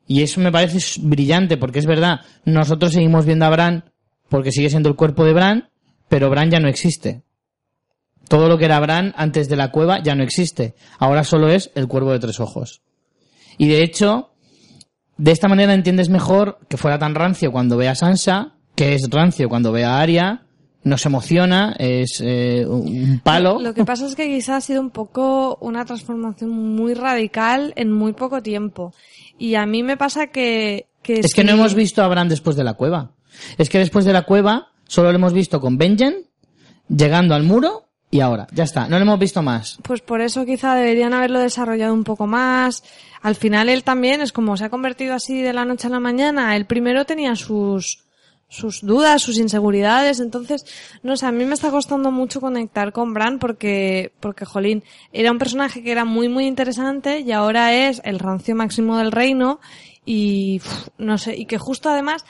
[0.07, 3.85] Y eso me parece brillante porque es verdad, nosotros seguimos viendo a Bran
[4.29, 5.71] porque sigue siendo el cuerpo de Bran,
[6.09, 7.23] pero Bran ya no existe.
[8.29, 10.75] Todo lo que era Bran antes de la cueva ya no existe.
[10.99, 12.83] Ahora solo es el cuervo de tres ojos.
[13.59, 14.31] Y de hecho,
[15.17, 19.09] de esta manera entiendes mejor que fuera tan rancio cuando ve a Sansa, que es
[19.11, 20.43] rancio cuando ve a Arya,
[20.85, 23.59] nos emociona, es eh, un palo.
[23.59, 27.91] Lo que pasa es que quizás ha sido un poco una transformación muy radical en
[27.91, 28.93] muy poco tiempo.
[29.39, 30.87] Y a mí me pasa que...
[31.03, 33.13] que Es que no hemos visto a Bran después de la cueva.
[33.59, 36.27] Es que después de la cueva solo lo hemos visto con Benjen,
[36.89, 38.47] llegando al muro y ahora.
[38.53, 39.79] Ya está, no lo hemos visto más.
[39.83, 42.85] Pues por eso quizá deberían haberlo desarrollado un poco más.
[43.23, 46.01] Al final él también es como se ha convertido así de la noche a la
[46.01, 46.55] mañana.
[46.55, 48.05] Él primero tenía sus,
[48.49, 50.21] sus dudas, sus inseguridades.
[50.21, 50.65] Entonces,
[51.03, 55.33] no sé, a mí me está costando mucho conectar con Bran porque, porque, jolín, era
[55.33, 59.61] un personaje que era muy, muy interesante y ahora es el rancio máximo del reino
[60.05, 62.25] y, uf, no sé, y que justo además,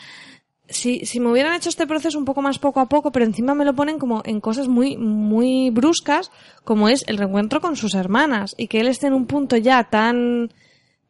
[0.67, 3.55] si, si me hubieran hecho este proceso un poco más poco a poco, pero encima
[3.55, 6.31] me lo ponen como en cosas muy, muy bruscas,
[6.65, 9.85] como es el reencuentro con sus hermanas, y que él esté en un punto ya
[9.85, 10.53] tan,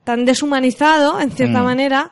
[0.03, 1.65] tan deshumanizado, en cierta Mm.
[1.65, 2.11] manera,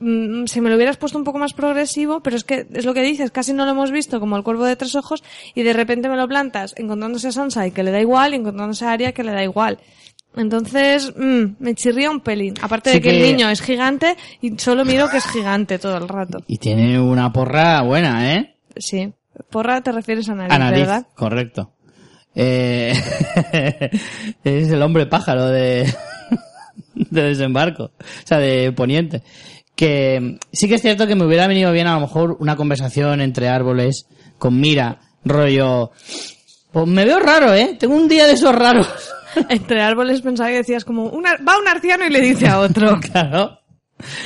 [0.00, 2.94] mm, si me lo hubieras puesto un poco más progresivo, pero es que es lo
[2.94, 5.22] que dices, casi no lo hemos visto como el cuervo de tres ojos,
[5.54, 8.36] y de repente me lo plantas encontrándose a Sansa y que le da igual, y
[8.36, 9.78] encontrándose a Arya que le da igual.
[10.36, 12.54] Entonces, mm, me chirría un pelín.
[12.60, 16.08] Aparte de que, el niño es gigante y solo miro que es gigante todo el
[16.08, 16.44] rato.
[16.46, 18.54] Y tiene una porra buena, ¿eh?
[18.76, 19.12] Sí.
[19.50, 21.06] Porra te refieres a nariz, A nariz, ¿verdad?
[21.14, 21.72] correcto.
[22.34, 22.92] Eh,
[24.44, 25.90] es el hombre pájaro de,
[26.94, 29.22] de desembarco, o sea, de poniente.
[29.76, 33.20] Que sí que es cierto que me hubiera venido bien a lo mejor una conversación
[33.20, 34.06] entre árboles
[34.38, 35.92] con mira, rollo...
[36.72, 37.76] Pues me veo raro, ¿eh?
[37.78, 38.88] Tengo un día de esos raros.
[39.48, 42.98] Entre árboles pensaba que decías como, una, va un arciano y le dice a otro.
[43.12, 43.60] claro.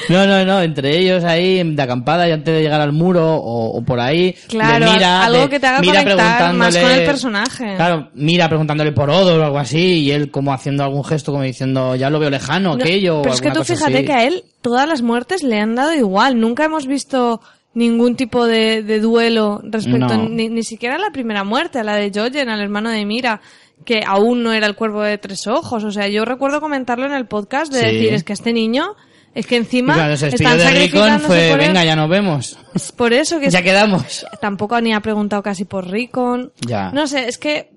[0.09, 3.79] No, no, no, entre ellos ahí de acampada y antes de llegar al muro o,
[3.79, 4.33] o por ahí.
[4.33, 7.77] de Claro, mira, algo de- que te haga mira conectar más con preguntándole- el personaje.
[7.77, 11.45] Claro, mira preguntándole por Odo o algo así y él como haciendo algún gesto como
[11.45, 14.05] diciendo ya lo veo lejano No, aquello o pero es que tú fíjate así.
[14.07, 16.41] que a él todas las muertes le han dado igual.
[16.41, 17.41] Nunca hemos visto
[17.73, 20.29] ningún tipo de, de duelo respecto, No.
[20.29, 23.41] ni, ni siquiera a la primera muerte, a la de Jojen, al hermano de Mira,
[23.85, 25.85] que aún no era el cuervo de tres ojos.
[25.85, 27.87] O sea, yo recuerdo comentarlo en el podcast de Sí.
[27.87, 28.97] decir, es que este niño,
[29.35, 32.59] es que Y encima cuando se están de sacrificándose fue, venga, ya nos vemos.
[32.97, 34.27] Por eso que Ya es- quedamos.
[34.41, 36.53] tampoco ni ha preguntado casi por Rickon.
[36.67, 36.91] Ya.
[36.93, 37.71] No sé, es que,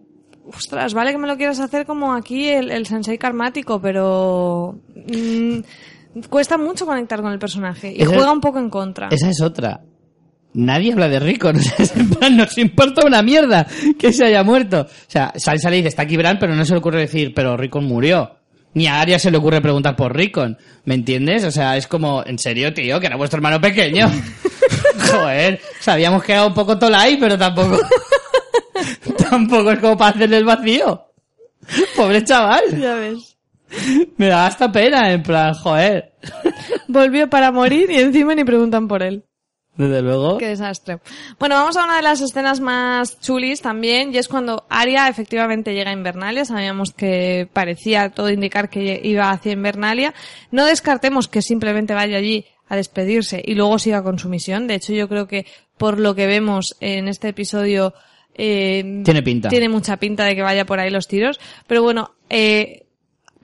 [0.51, 5.60] ostras, vale que me lo quieras hacer como aquí el, el sensei karmático, pero mm,
[6.30, 9.08] cuesta mucho conectar con el personaje y Esa- juega un poco en contra.
[9.12, 9.82] Esa es otra.
[10.56, 11.20] nadie habla de
[11.80, 13.66] es plan, nos importa una mierda
[13.97, 14.82] que se haya muerto.
[14.82, 17.58] O sea, Sansa le dice, está aquí Bran, pero no se le ocurre decir, pero
[17.58, 18.38] Rickon murió.
[18.74, 20.57] Ni a Arya se le ocurre preguntar por Rickon.
[20.86, 21.43] ¿Me entiendes?
[21.43, 24.09] O sea, es como, en serio, tío, que era vuestro hermano pequeño.
[25.11, 27.78] Joder, o sea, habíamos quedado un poco tolai, pero tampoco...
[29.30, 31.05] tampoco es como para hacerle el vacío.
[31.95, 32.63] Pobre chaval.
[32.80, 33.38] Ya ves.
[34.17, 36.13] Me da hasta pena, en plan, joder.
[36.88, 39.24] Volvió para morir y encima ni preguntan por él.
[39.76, 40.38] Desde luego.
[40.38, 40.99] Qué desastre.
[41.39, 45.74] Bueno, vamos a una de las escenas más chulis también, y es cuando Arya efectivamente
[45.74, 46.45] llega a Invernalia.
[46.45, 50.13] Sabíamos que parecía todo indicar que iba hacia Invernalia.
[50.51, 54.67] No descartemos que simplemente vaya allí a despedirse y luego siga con su misión.
[54.67, 55.45] De hecho, yo creo que
[55.78, 57.93] por lo que vemos en este episodio,
[58.36, 59.49] eh, Tiene pinta.
[59.49, 61.39] tiene mucha pinta de que vaya por ahí los tiros.
[61.67, 62.86] Pero bueno, eh,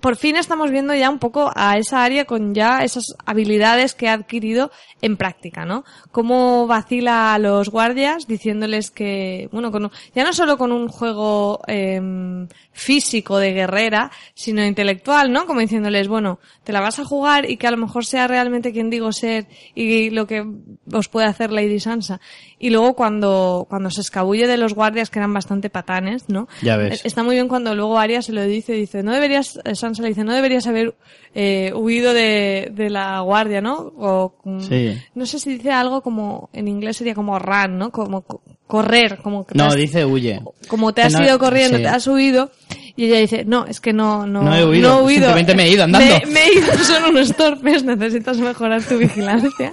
[0.01, 4.07] por fin estamos viendo ya un poco a esa área con ya esas habilidades que
[4.09, 4.71] ha adquirido
[5.01, 5.83] en práctica, ¿no?
[6.11, 10.87] Cómo vacila a los guardias diciéndoles que, bueno, con un- ya no solo con un
[10.87, 15.45] juego em, físico de guerrera, sino intelectual, ¿no?
[15.45, 18.71] Como diciéndoles, bueno, te la vas a jugar y que a lo mejor sea realmente
[18.71, 20.45] quien digo ser y lo que
[20.93, 22.19] os puede hacer Lady Sansa.
[22.57, 26.47] Y luego cuando, cuando se escabulle de los guardias que eran bastante patanes, ¿no?
[26.61, 27.05] Ya ves.
[27.05, 30.09] Está muy bien cuando luego Arya se lo dice, dice, no deberías, eh, Sansa le
[30.09, 30.95] dice, no deberías haber
[31.35, 33.91] eh, huido de, de la guardia, ¿no?
[33.97, 34.97] O, mm, Sí.
[35.15, 37.91] no sé si dice algo como, en inglés sería como run, ¿no?
[37.91, 40.41] Como co- correr, como que No, has- dice huye.
[40.67, 41.83] como te has No, ido corriendo, sí.
[41.83, 42.51] te has huido.
[42.95, 45.85] Y ella dice, no, es que no, no, No he huido, simplemente me he ido
[45.85, 46.05] andando.
[46.25, 49.71] Me, me he ido, son unos torpes, necesitas mejorar tu vigilancia.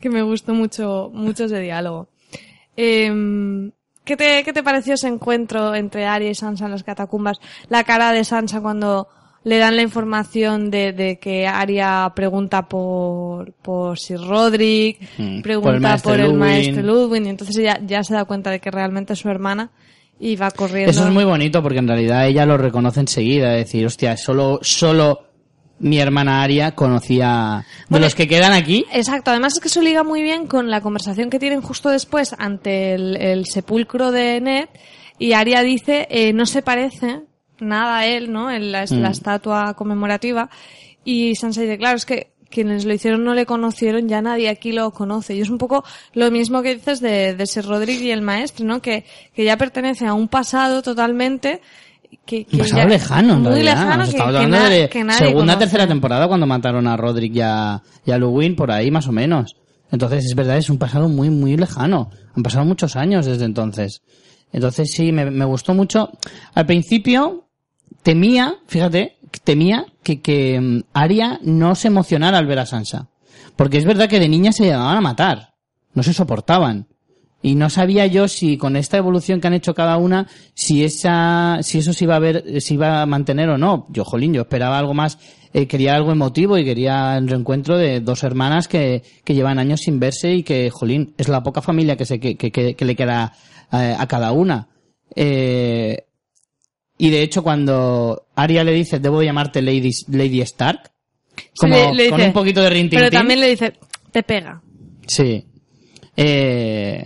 [0.00, 2.08] que me gustó mucho, mucho ese diálogo.
[2.76, 3.70] Em,
[4.04, 7.38] ¿qué, te, ¿Qué te pareció ese encuentro entre Arya y Sansa en las catacumbas?
[7.68, 9.08] La cara de Sansa cuando
[9.42, 15.70] le dan la información de, de que Arya pregunta por, por Sir Roderick, Mm, pregunta
[15.70, 16.38] por el maestro por el Ludwig.
[16.38, 19.70] maestro Ludwig, y entonces ella ya se da cuenta de que realmente es su hermana
[20.18, 20.90] y va corriendo.
[20.90, 23.56] Eso es muy bonito porque en realidad ella lo reconoce enseguida.
[23.56, 25.24] Es decir, hostia, solo, solo
[25.78, 28.84] mi hermana Aria conocía de Bueno, los que quedan aquí.
[28.92, 32.34] Exacto, además es que eso liga muy bien con la conversación que tienen justo después
[32.36, 34.68] ante el, el sepulcro de Ned
[35.18, 37.22] y Arya dice eh, no se parece
[37.62, 38.50] nada él, ¿no?
[38.50, 39.12] En la, la Mm.
[39.12, 40.48] estatua conmemorativa
[41.04, 44.72] y Sansa dice, claro, es que quienes lo hicieron no le conocieron, ya nadie aquí
[44.72, 45.36] lo conoce.
[45.36, 45.84] Y es un poco
[46.14, 48.82] lo mismo que dices de, de Sir Roderick y el maestro, ¿no?
[48.82, 49.04] Que,
[49.34, 51.60] que ya pertenece a un pasado totalmente
[52.26, 53.74] que, que Un pasado ya- lejano, en muy realidad.
[53.76, 55.58] lejano Nos que, estamos que hablando na- de que nadie segunda, conoce.
[55.58, 59.12] tercera temporada cuando mataron a Roderick y a, y a Luwin, por ahí más o
[59.12, 59.54] menos.
[59.92, 62.10] Entonces, es verdad, es un pasado muy, muy lejano.
[62.34, 64.02] Han pasado muchos años desde entonces.
[64.52, 66.10] Entonces, sí, me, me gustó mucho.
[66.54, 67.44] Al principio,
[68.02, 73.08] temía, fíjate, temía que, que mm, Arya no se emocionara al ver a Sansa.
[73.56, 75.54] Porque es verdad que de niña se llegaban a matar.
[75.94, 76.86] No se soportaban.
[77.42, 81.58] Y no sabía yo si con esta evolución que han hecho cada una, si esa,
[81.62, 83.86] si eso se iba a ver, se iba a mantener o no.
[83.90, 85.18] Yo, jolín, yo esperaba algo más,
[85.54, 89.80] eh, quería algo emotivo y quería el reencuentro de dos hermanas que, que llevan años
[89.80, 92.94] sin verse y que, jolín, es la poca familia que se, que, que, que- le
[92.96, 93.32] queda
[93.72, 94.68] eh, a cada una.
[95.16, 96.04] Eh,
[97.00, 100.90] y de hecho cuando Arya le dice, debo llamarte Lady, Lady Stark,
[101.56, 102.98] como Sí, le- le con un poquito de rintintín.
[103.00, 103.72] Pero también le dice,
[104.12, 104.62] te pega.
[105.06, 105.44] Sí.
[106.16, 107.04] Eh,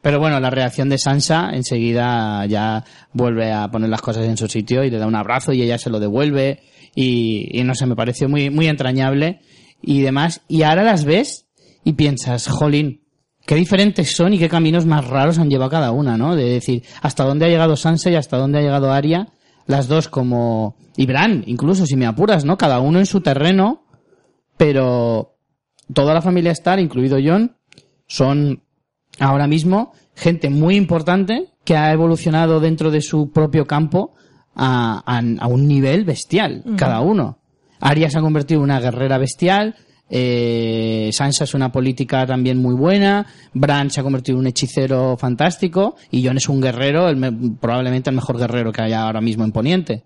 [0.00, 4.48] pero bueno, la reacción de Sansa enseguida ya vuelve a poner las cosas en su
[4.48, 6.60] sitio y le da un abrazo y ella se lo devuelve
[6.94, 9.40] y, y no sé, me pareció muy, muy entrañable
[9.80, 10.40] y demás.
[10.48, 11.46] Y ahora las ves
[11.84, 13.01] y piensas, jolín,
[13.46, 16.36] qué diferentes son y qué caminos más raros han llevado cada una, ¿no?
[16.36, 19.28] De decir, hasta dónde ha llegado Sansa y hasta dónde ha llegado Arya,
[19.66, 22.56] las dos como, y Bran, incluso si me apuras, ¿no?
[22.58, 23.84] Cada uno en su terreno,
[24.56, 25.36] pero
[25.92, 27.56] toda la familia Stark, incluido John,
[28.06, 28.62] son
[29.18, 34.14] ahora mismo gente muy importante que ha evolucionado dentro de su propio campo
[34.54, 37.38] a, a- a un nivel bestial, cada uno.
[37.80, 39.74] Arya se ha convertido en una guerrera bestial,
[40.14, 45.16] eh, Sansa es una política también muy buena, Bran se ha convertido en un hechicero
[45.16, 49.44] fantástico y Jon es un guerrero, el probablemente el mejor guerrero que haya ahora mismo
[49.44, 50.04] en Poniente.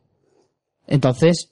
[0.86, 1.50] Entonces,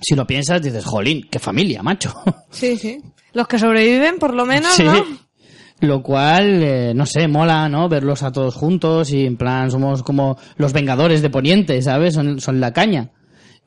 [0.00, 2.14] si lo piensas, dices, jolín, qué familia, macho.
[2.50, 3.02] Sí, sí.
[3.32, 4.84] Los que sobreviven, por lo menos, Sí.
[4.84, 5.04] ¿no?
[5.80, 7.88] Lo cual, eh, no sé, mola, ¿no?
[7.88, 12.14] Verlos a todos juntos y en plan somos como los vengadores de Poniente, ¿sabes?
[12.14, 13.10] Son, son la caña.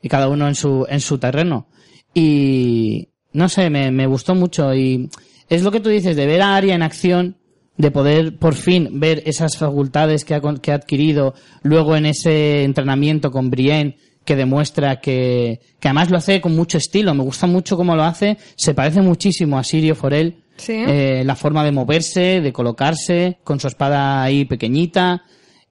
[0.01, 1.67] Y cada uno en su, en su terreno.
[2.13, 5.09] Y, no sé, me, me gustó mucho y
[5.49, 7.35] es lo que tú dices de ver a Arya en acción,
[7.77, 12.63] de poder por fin ver esas facultades que ha, que ha adquirido luego en ese
[12.63, 17.47] entrenamiento con Brienne que demuestra que, que además lo hace con mucho estilo, me gusta
[17.47, 20.73] mucho cómo lo hace, se parece muchísimo a Sirio Forel Sí.
[20.73, 25.23] eh, la forma de moverse, de colocarse, con su espada ahí pequeñita,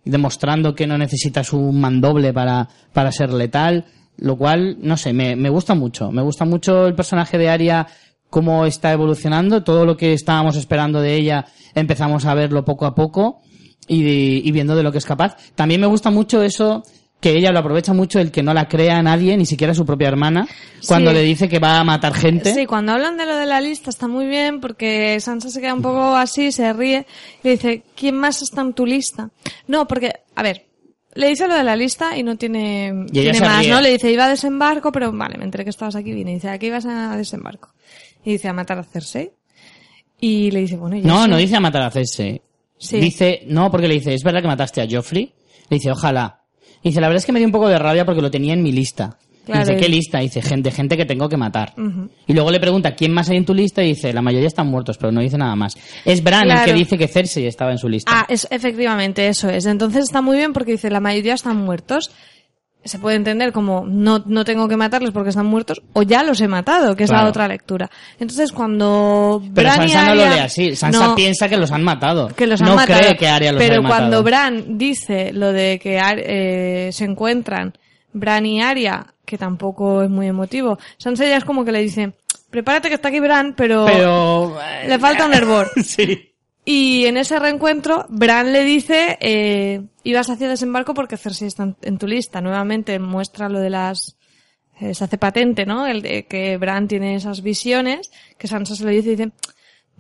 [0.05, 3.85] demostrando que no necesitas un mandoble para, para ser letal,
[4.21, 6.11] lo cual, no sé, me, me gusta mucho.
[6.13, 7.87] Me gusta mucho el personaje de Arya,
[8.29, 12.95] cómo está evolucionando, todo lo que estábamos esperando de ella empezamos a verlo poco a
[12.95, 13.41] poco
[13.89, 15.37] y, y viendo de lo que es capaz.
[15.55, 16.83] También me gusta mucho eso
[17.21, 19.85] que ella lo aprovecha mucho el que no la crea a nadie, ni siquiera su
[19.85, 20.49] propia hermana,
[20.89, 21.17] cuando Sí.
[21.17, 22.55] le dice que va a matar gente.
[22.55, 25.75] Sí, cuando hablan de lo de la lista está muy bien porque Sansa se queda
[25.75, 27.07] un poco así, se ríe
[27.43, 29.29] y le dice, ¿quién más está en tu lista?
[29.67, 30.67] No, porque, a ver,
[31.15, 33.71] le dice lo de la lista y no tiene, Y tiene más, ríe.
[33.71, 33.81] ¿no?
[33.81, 36.49] Le dice, iba a desembarco, pero vale, me enteré que estabas aquí, viene y dice,
[36.49, 37.71] ¿a qué ibas a desembarco?
[38.25, 39.33] Y dice, a matar a Cersei.
[40.21, 41.29] Y le dice, bueno, yo No, sé.
[41.29, 42.43] no dice a matar a Cersei.
[42.79, 42.99] Sí.
[42.99, 45.33] Dice, no, porque le dice, es verdad que mataste a Joffrey.
[45.69, 46.41] Le dice, ojalá.
[46.83, 48.63] Dice, la verdad es que me dio un poco de rabia porque lo tenía en
[48.63, 49.19] mi lista.
[49.47, 49.61] Claro.
[49.65, 50.19] Dice, ¿qué lista?
[50.21, 51.75] Dice, gente, gente que tengo que matar.
[52.27, 53.83] Y luego le pregunta, ¿quién más hay en tu lista?
[53.83, 55.77] Y dice, la mayoría están muertos, pero no dice nada más.
[56.05, 58.13] Es Bran el que dice que Cersei estaba en su lista.
[58.15, 59.67] Ah, es, efectivamente, eso es.
[59.67, 62.11] Entonces está muy bien porque dice, la mayoría están muertos.
[62.83, 66.41] Se puede entender como no, no tengo que matarlos porque están muertos o ya los
[66.41, 67.91] he matado, que es la otra lectura.
[68.19, 70.75] Entonces cuando pero Bran y Sansa no lo lee así.
[70.77, 72.29] Sansa No, piensa que los han matado.
[72.29, 73.01] que los han no matado.
[73.01, 73.99] cree que Arya los Pero matado.
[74.01, 77.75] cuando Bran dice lo de que eh, se encuentran
[78.15, 82.13] Bran y Arya, que tampoco es muy emotivo, Sansa ya es como que le dice,
[82.51, 84.59] prepárate que está aquí Bran, pero, Pero...
[84.87, 85.71] le falta un hervor.
[85.85, 86.27] sí.
[86.65, 91.77] Y en ese reencuentro, Bran le dice, eh, ibas hacia desembarco porque Cersei está en-
[91.83, 92.41] en tu lista.
[92.41, 94.17] Nuevamente muestra lo de las,
[94.81, 95.87] eh, se hace patente, ¿no?
[95.87, 99.31] El de que Bran tiene esas visiones, que Sansa se lo dice y dice,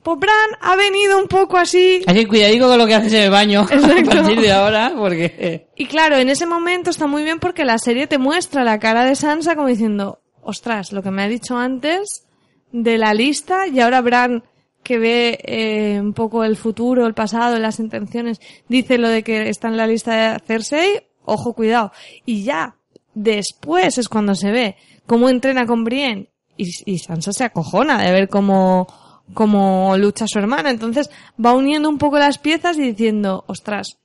[0.03, 2.03] pues Bran ha venido un poco así.
[2.07, 4.11] Así que cuidadico con lo que haces en el baño Exacto.
[4.11, 5.69] a partir de ahora, porque...
[5.77, 9.05] Y claro, en ese momento está muy bien porque la serie te muestra la cara
[9.05, 12.27] de Sansa como diciendo, ostras, lo que me ha dicho antes
[12.73, 14.45] de la lista y ahora Bran
[14.83, 19.49] que ve eh, un poco el futuro, el pasado, las intenciones, dice lo de que
[19.49, 21.93] está en la lista de Cersei, ojo, cuidado.
[22.25, 22.77] Y ya,
[23.15, 24.77] después es cuando se ve
[25.07, 28.87] cómo entrena con Brienne y, y Sansa se acojona de ver cómo,
[29.35, 30.71] cómo lucha su hermana.
[30.71, 31.11] Entonces
[31.45, 33.99] va uniendo un poco las piezas y diciendo, ostras,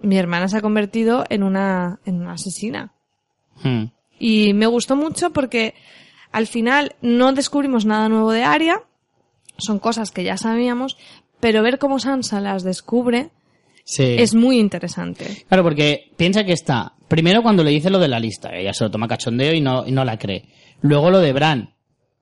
[0.00, 2.92] mi hermana se ha convertido en una, en una asesina.
[3.62, 3.84] Hmm.
[4.18, 5.74] Y me gustó mucho porque
[6.32, 8.82] al final no descubrimos nada nuevo de Arya,
[9.58, 10.96] son cosas que ya sabíamos,
[11.40, 13.30] pero ver cómo Sansa las descubre
[13.84, 14.16] Sí.
[14.18, 15.44] es muy interesante.
[15.48, 16.94] Claro, porque piensa que está.
[17.06, 19.86] Primero cuando le dice lo de la lista, ella se lo toma cachondeo y no,
[19.86, 20.44] y no la cree.
[20.82, 21.74] Luego lo de Bran.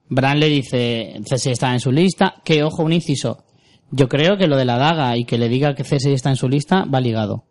[0.08, 3.44] Bran le dice, Cersei está en su lista, que ojo, un inciso.
[3.90, 6.36] Yo creo que lo de la daga y que le diga que Cersei está en
[6.36, 7.44] su lista va ligado.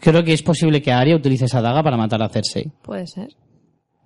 [0.00, 2.70] Creo que es posible que Arya utilice esa daga para matar a Cersei.
[2.82, 3.28] Puede ser.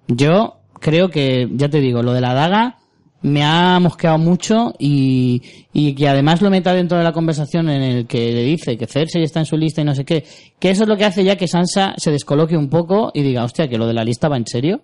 [0.09, 2.79] Yo creo que, ya te digo, lo de la daga
[3.23, 5.43] me ha mosqueado mucho y,
[5.73, 8.87] y que además lo meta dentro de la conversación en el que le dice que
[8.87, 10.25] Cersei está en su lista y no sé qué,
[10.59, 13.45] que eso es lo que hace ya que Sansa se descoloque un poco y diga,
[13.45, 14.83] hostia, que lo de la lista va en serio.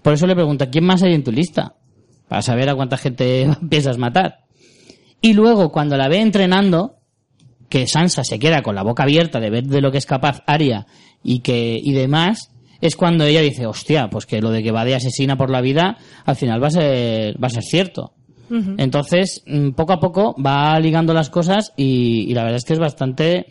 [0.00, 1.74] Por eso le pregunta, ¿quién más hay en tu lista?
[2.30, 4.44] Para saber a cuánta gente piensas matar.
[5.20, 7.00] Y luego, cuando la ve entrenando,
[7.68, 10.42] que Sansa se queda con la boca abierta de ver de lo que es capaz
[10.46, 10.86] Arya
[11.22, 12.50] y que y demás
[12.80, 15.60] es cuando ella dice hostia pues que lo de que va de asesina por la
[15.60, 18.14] vida al final va a ser va a ser cierto
[18.78, 22.72] entonces mm, poco a poco va ligando las cosas y, y la verdad es que
[22.72, 23.46] es bastante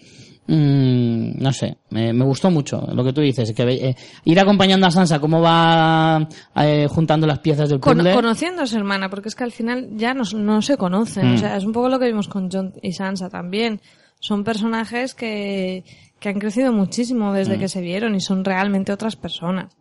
[0.53, 3.95] mm, no sé me, me gustó mucho lo que tú dices que eh,
[4.25, 8.67] ir acompañando a Sansa cómo va eh, juntando las piezas del Con- puzzle conociendo a
[8.67, 11.31] su hermana, porque es que al final ya no, no se conocen.
[11.31, 11.35] Mm.
[11.35, 13.79] O sea, es un poco lo que vimos con John y Sansa también.
[14.19, 15.83] Son personajes que,
[16.19, 17.59] que han crecido muchísimo desde Mm.
[17.59, 19.71] que se vieron y son realmente otras personas.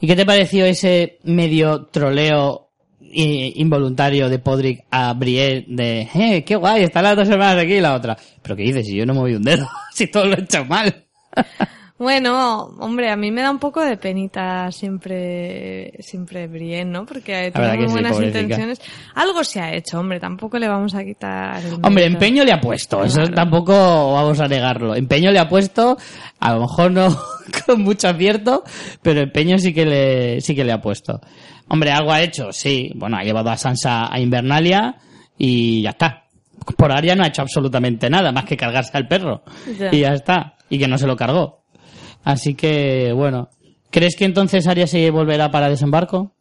[0.00, 2.65] ¿Y qué te pareció ese medio troleo
[3.00, 7.80] involuntario de Podrick a Brienne de, eh, qué guay, están las dos hermanas aquí y
[7.80, 8.16] la otra?
[8.42, 8.86] Pero ¿qué dices?
[8.86, 11.04] Si yo no moví un dedo, si todo lo he hecho mal.
[11.98, 17.06] Bueno, hombre, a mí me da un poco de penita siempre, siempre Brienne, ¿no?
[17.06, 18.40] Porque tiene muy sí, buenas pobrecita.
[18.40, 18.80] intenciones.
[19.14, 22.60] Algo se ha hecho, hombre, tampoco le vamos a quitar el Hombre, empeño le ha
[22.60, 23.34] puesto, eso Claro.
[23.34, 24.94] tampoco vamos a negarlo.
[24.94, 25.96] Empeño le ha puesto,
[26.38, 27.18] a lo mejor no
[27.66, 28.62] con mucho acierto,
[29.00, 31.22] pero empeño sí que le, sí que le ha puesto.
[31.68, 32.92] Hombre, algo ha hecho, sí.
[32.94, 34.96] Bueno, ha llevado a Sansa a Invernalia
[35.36, 36.24] y ya está.
[36.76, 39.42] Por Arya no ha hecho absolutamente nada, más que cargarse al perro.
[39.78, 39.94] Ya.
[39.94, 40.56] Y ya está.
[40.68, 41.64] Y que no se lo cargó.
[42.24, 43.50] Así que, bueno.
[43.90, 46.34] ¿Crees que entonces Arya se volverá para desembarco?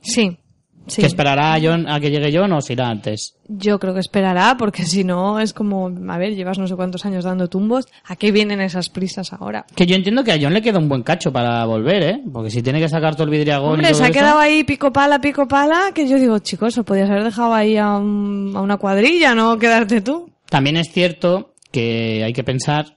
[0.00, 0.38] Sí,
[0.86, 1.00] Sí.
[1.00, 3.36] ¿Que esperará a, John, a que llegue John o se irá antes?
[3.48, 7.06] Yo creo que esperará, porque si no es como, a ver, llevas no sé cuántos
[7.06, 9.64] años dando tumbos, ¿a qué vienen esas prisas ahora?
[9.74, 12.20] Que yo entiendo que a John le queda un buen cacho para volver, ¿eh?
[12.32, 14.38] Porque si tiene que sacar todo el vidriagón y Hombre, todo se ha eso- quedado
[14.38, 17.96] ahí pico pala, pico pala, que yo digo, chicos, lo podías haber dejado ahí a,
[17.96, 20.30] un- a una cuadrilla, no quedarte tú.
[20.50, 22.96] También es cierto que hay que pensar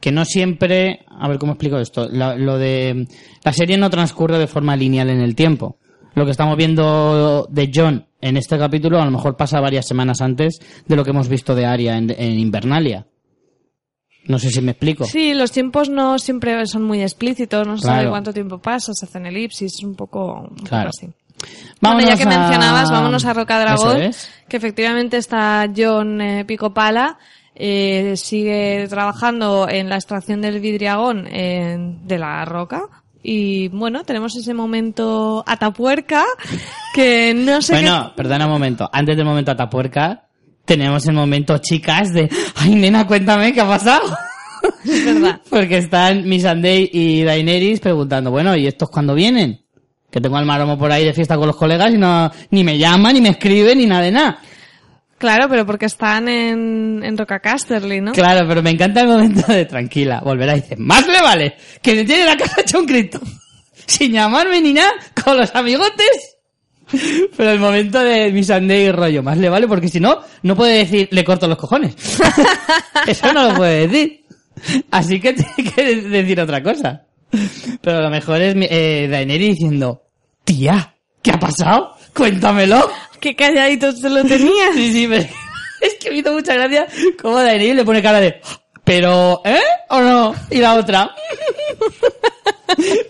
[0.00, 3.08] que no siempre, a ver cómo explico esto, lo de
[3.44, 5.76] la serie no transcurre de forma lineal en el tiempo.
[6.18, 10.20] Lo que estamos viendo de John en este capítulo a lo mejor pasa varias semanas
[10.20, 13.06] antes de lo que hemos visto de Arya en, en Invernalia.
[14.26, 15.04] No sé si me explico.
[15.04, 17.98] Sí, los tiempos no siempre son muy explícitos, no se Claro.
[18.00, 20.90] sabe cuánto tiempo pasa, se hacen elipsis, es un poco, un poco Claro.
[20.90, 21.06] así.
[21.80, 24.28] Vámonos bueno, ya que a- mencionabas, vámonos a Roca Dragón, es.
[24.48, 27.16] que efectivamente está John eh, Picopala,
[27.54, 32.82] eh, sigue trabajando en la extracción del vidriagón eh, de la roca.
[33.22, 36.24] Y bueno, tenemos ese momento atapuerca
[36.94, 38.88] que no sé Bueno, perdona un momento.
[38.92, 40.28] Antes del momento Atapuerca,
[40.64, 44.16] tenemos el momento chicas de, ay nena, cuéntame qué ha pasado.
[44.84, 45.40] es verdad.
[45.48, 49.64] Porque están Missandei y Daenerys preguntando, bueno, ¿y estos cuándo vienen?
[50.10, 52.78] Que tengo al maromo por ahí de fiesta con los colegas y no, ni me
[52.78, 54.38] llama, ni me escribe, ni nada de nada.
[55.18, 58.12] Claro, pero porque están en, en Roca Casterly, ¿no?
[58.12, 60.20] Claro, pero me encanta el momento de tranquila.
[60.24, 63.20] Volverá y dice, más le vale que me tiene la casa hecha un Cristo.
[63.86, 64.92] Sin llamarme ni nada,
[65.24, 66.36] con los amigotes.
[67.36, 70.78] Pero el momento de Missandei y rollo, más le vale porque si no, no puede
[70.78, 71.94] decir, le corto los cojones.
[73.06, 74.24] Eso no lo puede decir.
[74.90, 77.02] Así que tiene que decir otra cosa.
[77.80, 80.02] Pero lo mejor es eh, Daenerys diciendo,
[80.44, 81.94] tía, ¿qué ha pasado?
[82.14, 82.90] Cuéntamelo.
[83.20, 84.72] Qué calladito se lo tenía.
[84.74, 85.22] Sí, sí, pero
[85.80, 86.86] es que me hizo mucha gracia
[87.20, 88.40] cómo Daenerys le pone cara de,
[88.84, 89.60] pero, ¿eh?
[89.90, 90.34] ¿O no?
[90.50, 91.14] Y la otra.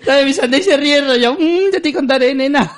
[0.07, 2.73] La de mi Sunday se ríe rollo, mmm, ya te contaré, nena.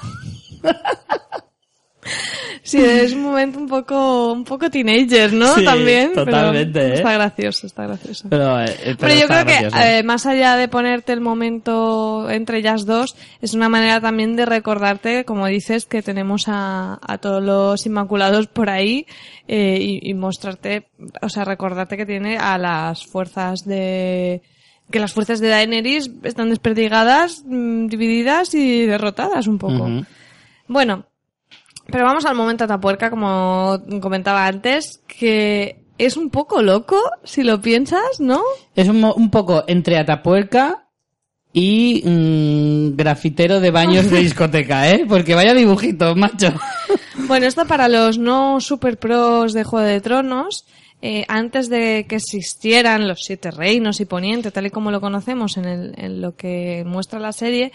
[2.62, 5.54] Sí, es un momento un poco, un poco teenager, ¿no?
[5.54, 6.12] Sí, También.
[6.12, 6.94] totalmente, ¿eh?
[6.94, 8.28] Está gracioso, está gracioso.
[8.28, 12.58] Pero, eh, pero Pero yo creo que eh, más allá de ponerte el momento entre
[12.58, 17.42] ellas dos, es una manera también de recordarte, como dices, que tenemos a, a todos
[17.42, 19.06] los inmaculados por ahí
[19.48, 20.88] eh, y, y mostrarte,
[21.22, 24.42] o sea, recordarte que tiene a las fuerzas de
[24.90, 29.88] que las fuerzas de Daenerys están desperdigadas, mm, divididas y derrotadas un poco.
[30.66, 31.06] Bueno,
[31.90, 37.60] pero vamos al momento Atapuerca, como comentaba antes, que es un poco loco, si lo
[37.60, 38.42] piensas, ¿no?
[38.74, 40.86] Es un, un poco entre Atapuerca
[41.52, 45.04] y mm, grafitero de baños de discoteca, ¿eh?
[45.08, 46.52] Porque vaya dibujitos, macho.
[47.26, 50.66] Bueno, esto para los no super pros de Juego de Tronos,
[51.02, 55.56] eh, antes de que existieran los siete reinos y Poniente, tal y como lo conocemos
[55.56, 57.72] en, el- en lo que muestra la serie,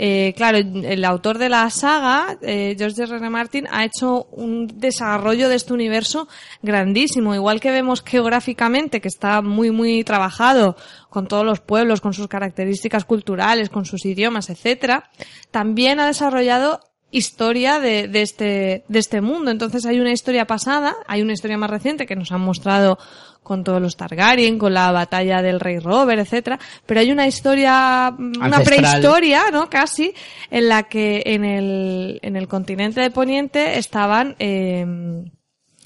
[0.00, 3.16] eh, claro, el autor de la saga, eh, George R.
[3.16, 3.30] R.
[3.30, 6.28] Martin, ha hecho un desarrollo de este universo
[6.62, 7.34] grandísimo.
[7.34, 10.76] Igual que vemos geográficamente que está muy, muy trabajado
[11.10, 15.10] con todos los pueblos, con sus características culturales, con sus idiomas, etcétera,
[15.50, 16.78] también ha desarrollado
[17.10, 19.50] historia de, de este, de este mundo.
[19.50, 22.98] Entonces hay una historia pasada, hay una historia más reciente que nos han mostrado
[23.42, 28.10] con todos los Targaryen, con la batalla del rey Robert, etcétera, pero hay una historia,
[28.10, 29.70] mm, una prehistoria, ¿no?
[29.70, 30.12] Casi,
[30.50, 34.84] en la que en el, en el continente de Poniente estaban, eh,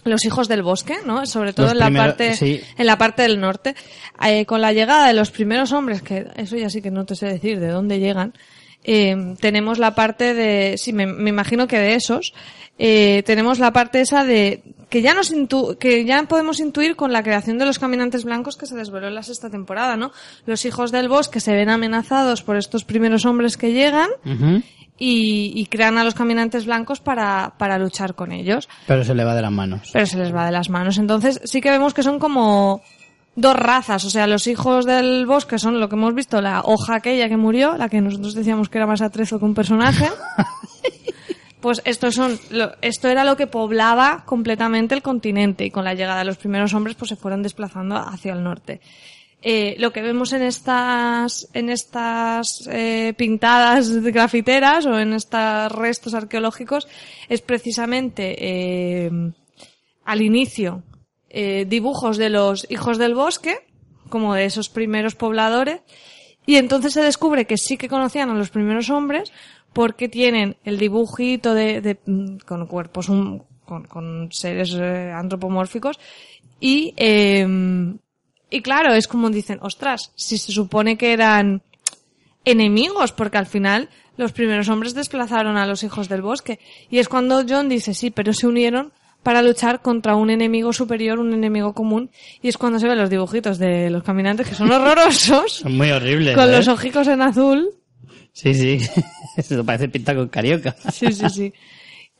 [0.05, 1.27] los hijos del bosque, ¿no?
[1.27, 2.61] Sobre todo Los en la parte, sí.
[2.77, 3.75] en la parte del norte.
[4.25, 7.15] Eh, con la llegada de los primeros hombres, que eso ya sí que no te
[7.15, 8.33] sé decir de dónde llegan,
[8.85, 12.33] eh, tenemos la parte de, sí, me, me imagino que de esos,
[12.79, 17.13] eh, tenemos la parte esa de, que ya nos intu- que ya podemos intuir con
[17.13, 20.11] la creación de los caminantes blancos que se desveló en la sexta temporada, ¿no?
[20.47, 24.09] Los hijos del bosque se ven amenazados por estos primeros hombres que llegan
[24.99, 29.25] y, y crean a los caminantes blancos para, para luchar con ellos Pero se le
[29.25, 29.91] va de las manos.
[29.93, 30.99] pero se les va de las manos.
[30.99, 32.83] Entonces sí que vemos que son como
[33.35, 36.97] dos razas, o sea, los hijos del bosque son lo que hemos visto, la hoja
[36.97, 40.07] aquella que murió, la que nosotros decíamos que era más atrezo que un personaje.
[41.61, 45.95] Pues estos son, lo- esto era lo que poblaba completamente el continente y con la
[45.95, 48.81] llegada de los primeros hombres pues se fueron desplazando hacia el norte.
[49.43, 56.15] Eh, lo que vemos en estas, en estas eh, pintadas grafiteras o en estos restos
[56.15, 56.89] arqueológicos
[57.29, 59.11] es precisamente eh,
[60.05, 60.83] al inicio
[61.33, 63.57] eh, dibujos de los hijos del bosque,
[64.09, 65.81] como de esos primeros pobladores,
[66.47, 69.33] y entonces se descubre que sí que conocían a los primeros hombres
[69.73, 75.99] porque tienen el dibujito de, de- mm, con cuerpos con, con seres eh, antropomórficos
[76.61, 77.47] y eh,
[78.51, 81.63] y claro es como dicen ostras si se supone que eran
[82.45, 86.59] enemigos porque al final los primeros hombres desplazaron a los hijos del bosque.
[86.91, 88.93] Y es cuando John dice, sí, pero se unieron
[89.23, 92.11] para luchar contra un enemigo superior, un enemigo común.
[92.43, 95.91] Y es cuando se ven los dibujitos de los caminantes, que son horrorosos, Son muy
[95.91, 96.35] horribles.
[96.37, 96.57] con ¿eh?
[96.57, 97.71] los ojicos en azul.
[98.33, 98.79] Sí, sí.
[99.37, 100.75] Eso parece pinta con carioca.
[100.93, 101.53] Sí, sí, sí.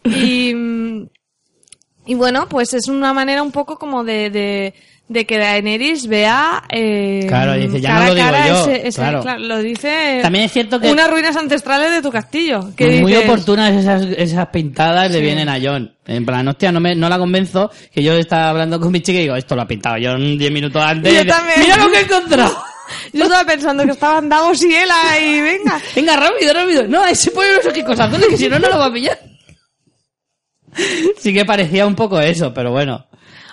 [0.05, 0.55] Y,
[2.07, 4.75] y bueno, pues es una manera un poco como de, de,
[5.09, 8.89] de que Daenerys vea eh, Claro, dice, ya cara no lo digo cara yo, ese-
[8.89, 9.39] ese- claro.
[9.39, 12.71] lo dice También es cierto que- unas ruinas ancestrales de tu castillo.
[12.77, 15.23] Que muy dices, oportunas esas, esas pintadas le Sí.
[15.25, 15.95] vienen a John.
[16.07, 17.71] En plan, hostia, no, me, no la convenzo.
[17.93, 20.51] Que yo estaba hablando con mi chica y digo, esto lo ha pintado John 10
[20.51, 21.13] minutos antes.
[21.13, 21.61] Yo Y también.
[21.61, 22.57] Mira lo que he encontrado.
[23.13, 25.79] Yo estaba pensando que estaban Davos y él ahí, venga.
[25.95, 26.87] Venga, rápido, rápido.
[26.89, 29.19] No, ese pone los ojicos azules que si no, no lo va a pillar.
[31.19, 33.07] Sí que parecía un poco eso, pero bueno.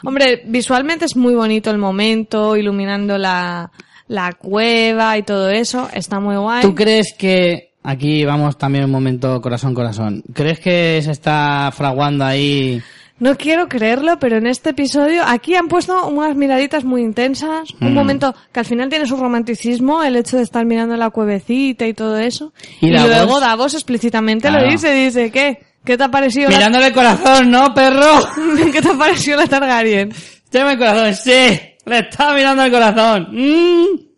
[0.04, 3.72] Hombre, visualmente es muy bonito el momento, iluminando la,
[4.08, 5.88] la cueva y todo eso.
[5.93, 6.62] Está muy guay.
[6.62, 12.26] ¿Tú crees que, aquí vamos también un momento corazón, corazón, ¿crees que se está fraguando
[12.26, 12.82] ahí?
[13.22, 17.91] No quiero creerlo, pero en este episodio aquí han puesto unas miraditas muy intensas, un
[17.91, 17.93] Mm.
[17.93, 21.93] momento que al final tiene su romanticismo, el hecho de estar mirando la cuevecita y
[21.93, 22.54] todo eso.
[22.80, 24.66] Y luego Davos explícitamente Claro.
[24.66, 25.60] lo dice, dice, ¿qué?
[25.84, 28.20] ¿Qué te ha parecido Mirándole el corazón, ¿no, perro?
[28.72, 30.14] ¿Qué te ha parecido la Targaryen?
[30.52, 31.60] Llama el corazón, sí.
[31.86, 33.28] Le está mirando el corazón.
[33.32, 34.10] Mmm.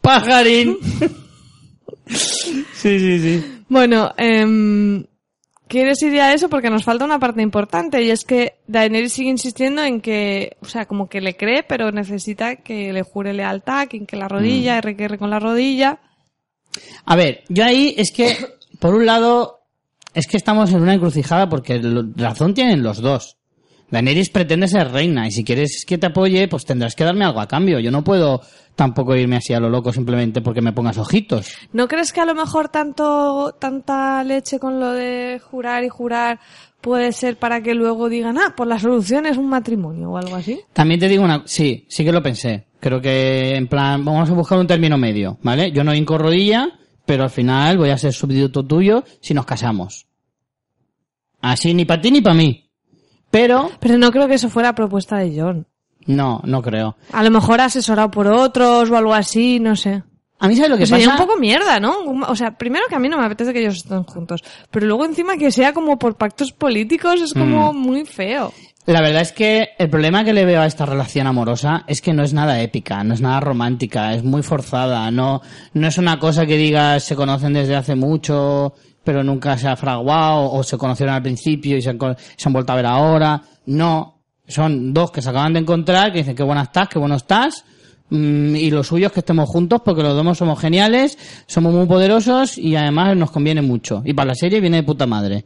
[0.00, 0.78] Pajarín.
[2.06, 3.44] sí, sí, sí.
[3.68, 5.04] Bueno, eh,
[5.66, 6.48] ¿quieres ir a eso?
[6.48, 10.66] Porque nos falta una parte importante y es que Daenerys sigue insistiendo en que, o
[10.66, 14.76] sea, como que le cree, pero necesita que le jure lealtad, que que la rodilla,
[14.76, 14.78] Mm.
[14.78, 15.98] R que R con la rodilla.
[17.04, 18.36] A ver, yo ahí es que,
[18.78, 19.57] por un lado,
[20.14, 21.80] es que estamos en una encrucijada porque
[22.16, 23.36] razón tienen los dos.
[23.90, 27.40] Daenerys pretende ser reina y si quieres que te apoye, pues tendrás que darme algo
[27.40, 27.78] a cambio.
[27.78, 28.42] Yo no puedo
[28.76, 31.50] tampoco irme así a lo loco simplemente porque me pongas ojitos.
[31.72, 36.38] ¿No crees que a lo mejor tanto, tanta leche con lo de jurar y jurar
[36.80, 40.36] puede ser para que luego digan, ah, pues la solución es un matrimonio o algo
[40.36, 40.60] así?
[40.72, 42.66] También te digo una, sí, sí que lo pensé.
[42.80, 45.72] Creo que en plan, vamos a buscar un término medio, ¿vale?
[45.72, 46.68] Yo no hinco rodilla,
[47.08, 50.06] pero al final voy a ser súbdito tuyo si nos casamos.
[51.40, 52.68] Así ni para ti ni para mí.
[53.30, 55.66] Pero, Pero no creo que eso fuera propuesta de John.
[56.06, 56.96] no, no creo.
[57.12, 60.02] A lo mejor asesorado por otros o algo así, no sé.
[60.40, 61.00] A mí sabes lo que Que pasa.
[61.02, 61.94] sería un poco mierda, ¿no?
[62.28, 65.04] O sea, primero que a mí no me apetece que ellos estén juntos, pero luego
[65.04, 67.76] encima que sea como por pactos políticos es como Mm.
[67.76, 68.52] muy feo.
[68.88, 72.14] La verdad es que el problema que le veo a esta relación amorosa es que
[72.14, 75.42] no es nada épica, no es nada romántica, es muy forzada, no,
[75.74, 78.72] no es una cosa que digas se conocen desde hace mucho,
[79.04, 82.52] pero nunca se ha fraguado, o se conocieron al principio y se han, se han
[82.54, 83.42] vuelto a ver ahora.
[83.66, 87.16] No, son dos que se acaban de encontrar, que dicen qué buena estás, qué bueno
[87.16, 87.66] estás,
[88.08, 91.84] mm, y lo suyo es que estemos juntos porque los dos somos geniales, somos muy
[91.84, 94.00] poderosos y además nos conviene mucho.
[94.06, 95.44] Y para la serie viene de puta madre.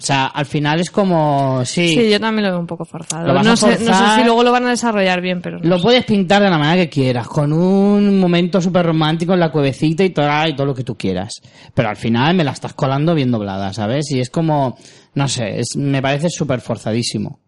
[0.00, 3.30] O sea, al final es como, Sí, yo también lo veo un poco forzado.
[3.42, 5.58] No sé, no si luego lo van a desarrollar bien, pero...
[5.60, 9.52] Lo puedes pintar de la manera que quieras, con un momento súper romántico en la
[9.52, 11.34] cuevecita y todo, y todo lo que tú quieras.
[11.74, 14.10] Pero al final me la estás colando bien doblada, ¿sabes?
[14.10, 14.78] Y es como,
[15.14, 17.38] no sé, es- me parece súper forzadísimo.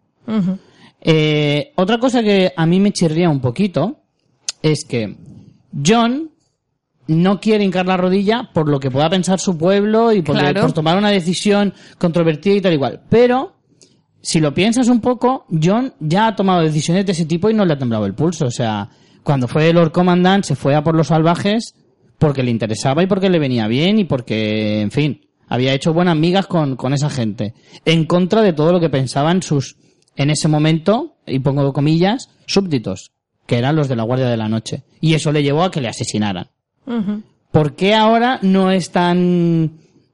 [1.01, 4.01] Eh, otra cosa que a mí me chirría un poquito
[4.61, 5.15] es que
[5.85, 6.29] John
[7.07, 10.61] no quiere hincar la rodilla por lo que pueda pensar su pueblo y por, Claro.
[10.61, 13.01] por tomar una decisión controvertida y tal igual.
[13.09, 13.55] Pero,
[14.21, 17.65] si lo piensas un poco, John ya ha tomado decisiones de ese tipo y no
[17.65, 18.45] le ha temblado el pulso.
[18.45, 18.89] O sea,
[19.23, 21.75] cuando fue Lord Commandant se fue a por los salvajes
[22.19, 26.15] porque le interesaba y porque le venía bien y porque, en fin, había hecho buenas
[26.15, 27.53] migas con, con esa gente.
[27.83, 29.75] En contra de todo lo que pensaban sus,
[30.15, 33.11] en ese momento, y pongo comillas, súbditos,
[33.45, 34.83] que eran los de la Guardia de la Noche.
[35.01, 36.47] Y eso le llevó a que le asesinaran.
[37.51, 39.71] ¿Por qué ahora no es tan,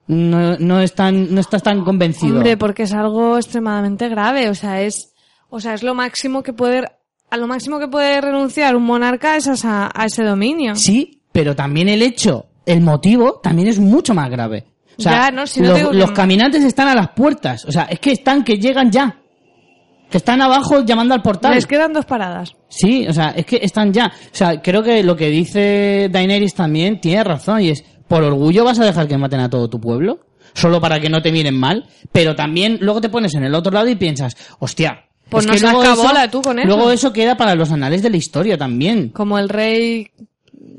[0.07, 2.37] no, no es tan, no estás tan convencido?
[2.37, 5.13] Hombre, porque es algo extremadamente grave, o sea, es,
[5.49, 6.85] o sea, es lo máximo que puede,
[7.29, 10.75] a lo máximo que puede renunciar un monarca es a, ese dominio.
[10.75, 14.65] Sí, pero también el hecho, el motivo, también es mucho más grave.
[14.97, 17.63] O sea, Ya, no, si no los, digo que los caminantes están a las puertas.
[17.65, 19.17] O sea, es que están que llegan ya.
[20.09, 21.53] Que están abajo llamando al portal.
[21.53, 22.55] Les quedan dos paradas.
[22.67, 24.07] Sí, o sea, es que están ya.
[24.07, 28.63] O sea, creo que lo que dice Daenerys también tiene razón y es, ¿por orgullo
[28.63, 30.19] vas a dejar que maten a todo tu pueblo?
[30.53, 31.85] Solo para que no te miren mal.
[32.11, 35.05] Pero también luego te pones en el otro lado y piensas, hostia.
[35.29, 36.67] Pues es no que luego cabola tú con eso.
[36.67, 39.09] Luego eso queda para los anales de la historia también.
[39.09, 40.07] Como el rey,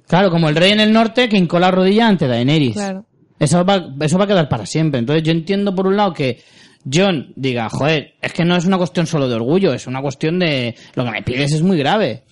[0.09, 2.75] Claro, como el rey en el norte que hincó la rodilla ante Daenerys.
[2.75, 3.05] claro.
[3.39, 4.99] Eso va, eso va a quedar para siempre.
[4.99, 6.43] Entonces yo entiendo por un lado que
[6.91, 10.39] John diga, joder, es que no es una cuestión solo de orgullo, es una cuestión
[10.39, 12.25] de lo que me pides es muy grave.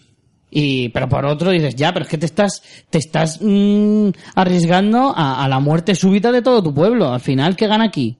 [0.50, 5.12] Y, pero por otro dices, ya, pero es que te estás, te estás mm, arriesgando
[5.14, 7.12] a, a la muerte súbita de todo tu pueblo.
[7.12, 8.18] Al final, ¿qué gana aquí?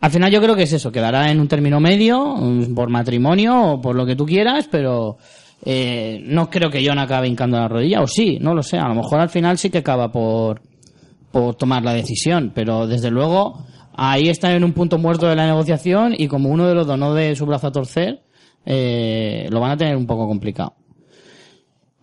[0.00, 3.72] Al final yo creo que es eso, quedará en un término medio, mm, por matrimonio
[3.72, 5.16] o por lo que tú quieras, pero
[5.64, 8.88] eh, no creo que John acabe hincando la rodilla, o sí, no lo sé, a
[8.88, 10.60] lo mejor al final sí que acaba por,
[11.32, 13.64] por tomar la decisión, pero desde luego
[13.96, 16.98] ahí está en un punto muerto de la negociación y como uno de los dos
[16.98, 18.22] no de su brazo a torcer,
[18.64, 20.74] eh, lo van a tener un poco complicado.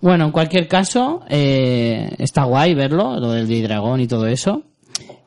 [0.02, 4.64] Bueno, en cualquier caso, eh, está guay verlo, lo del dragón y todo eso.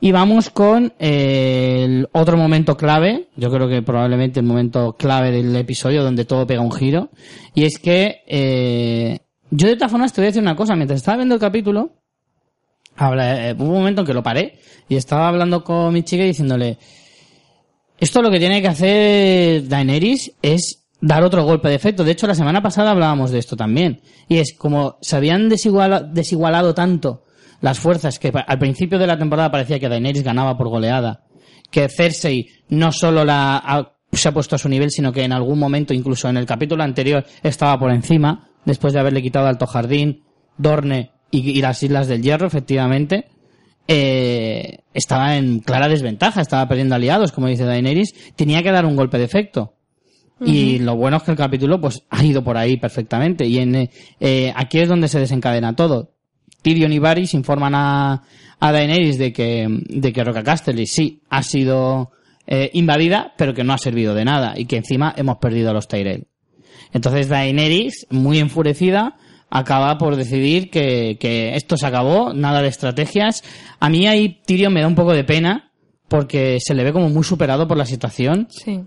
[0.00, 5.32] Y vamos con eh, el otro momento clave, yo creo que probablemente el momento clave
[5.32, 7.08] del episodio donde todo pega un giro,
[7.54, 11.36] y es que eh, yo de todas formas te voy una cosa, mientras estaba viendo
[11.36, 11.92] el capítulo,
[12.96, 16.24] habla, eh, hubo un momento en que lo paré y estaba hablando con mi chica
[16.24, 16.78] y diciéndole,
[17.98, 22.04] esto lo que tiene que hacer Daenerys es dar otro golpe de efecto.
[22.04, 24.00] De hecho, la semana pasada hablábamos de esto también.
[24.28, 27.24] Y es como se habían desiguala- desigualado tanto
[27.60, 31.24] las fuerzas que al principio de la temporada parecía que Daenerys ganaba por goleada,
[31.70, 35.58] que Cersei no solo la se ha puesto a su nivel, sino que en algún
[35.58, 40.24] momento, incluso en el capítulo anterior, estaba por encima, después de haberle quitado Alto Jardín,
[40.56, 43.26] Dorne y, y las Islas del Hierro, efectivamente.
[43.88, 48.96] eh, estaba en clara desventaja, estaba perdiendo aliados, como dice Daenerys, tenía que dar un
[48.96, 49.74] golpe de efecto.
[50.44, 53.46] Y lo bueno es que el capítulo pues ha ido por ahí perfectamente.
[53.46, 56.12] Y en, eh, eh, aquí es donde se desencadena todo.
[56.60, 58.22] Tyrion y Varys informan a,
[58.60, 62.10] a Daenerys de que, de que Roca Casterly sí ha sido
[62.46, 64.52] eh, invadida, pero que no ha servido de nada.
[64.58, 66.26] Y que encima hemos perdido a los Tyrell.
[66.92, 69.16] Entonces Daenerys, muy enfurecida,
[69.58, 73.42] acaba por decidir que, que esto se acabó, nada de estrategias.
[73.80, 75.70] A mí ahí Tyrion me da un poco de pena,
[76.08, 78.48] porque se le ve como muy superado por la situación.
[78.50, 78.82] Sí.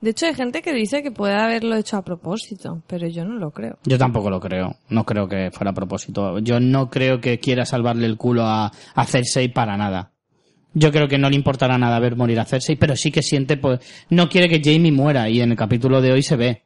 [0.00, 3.38] De hecho, hay gente que dice que puede haberlo hecho a propósito, pero yo no
[3.38, 3.78] lo creo.
[3.84, 4.76] Yo tampoco lo creo.
[4.90, 6.38] No creo que fuera a propósito.
[6.40, 10.12] Yo no creo que quiera salvarle el culo a, a Cersei para nada.
[10.74, 13.56] Yo creo que no le importará nada ver morir a Cersei, pero sí que siente,
[13.56, 16.65] pues, no quiere que Jamie muera y en el capítulo de hoy se ve.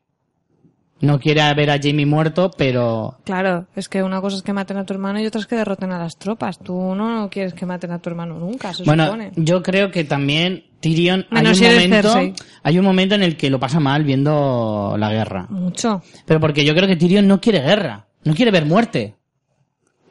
[1.03, 4.77] No quiere ver a Jamie muerto, pero Claro, es que una cosa es que maten
[4.77, 6.59] a tu hermano y otra es que derroten a las tropas.
[6.59, 9.33] Tú no quieres que maten a tu hermano nunca, se bueno, supone.
[9.37, 12.35] yo creo que también Tyrion hay un si momento, Cersei.
[12.63, 15.47] hay un momento en el que lo pasa mal viendo la guerra.
[15.49, 16.03] Mucho.
[16.27, 19.15] Pero porque yo creo que Tyrion no quiere guerra, no quiere ver muerte.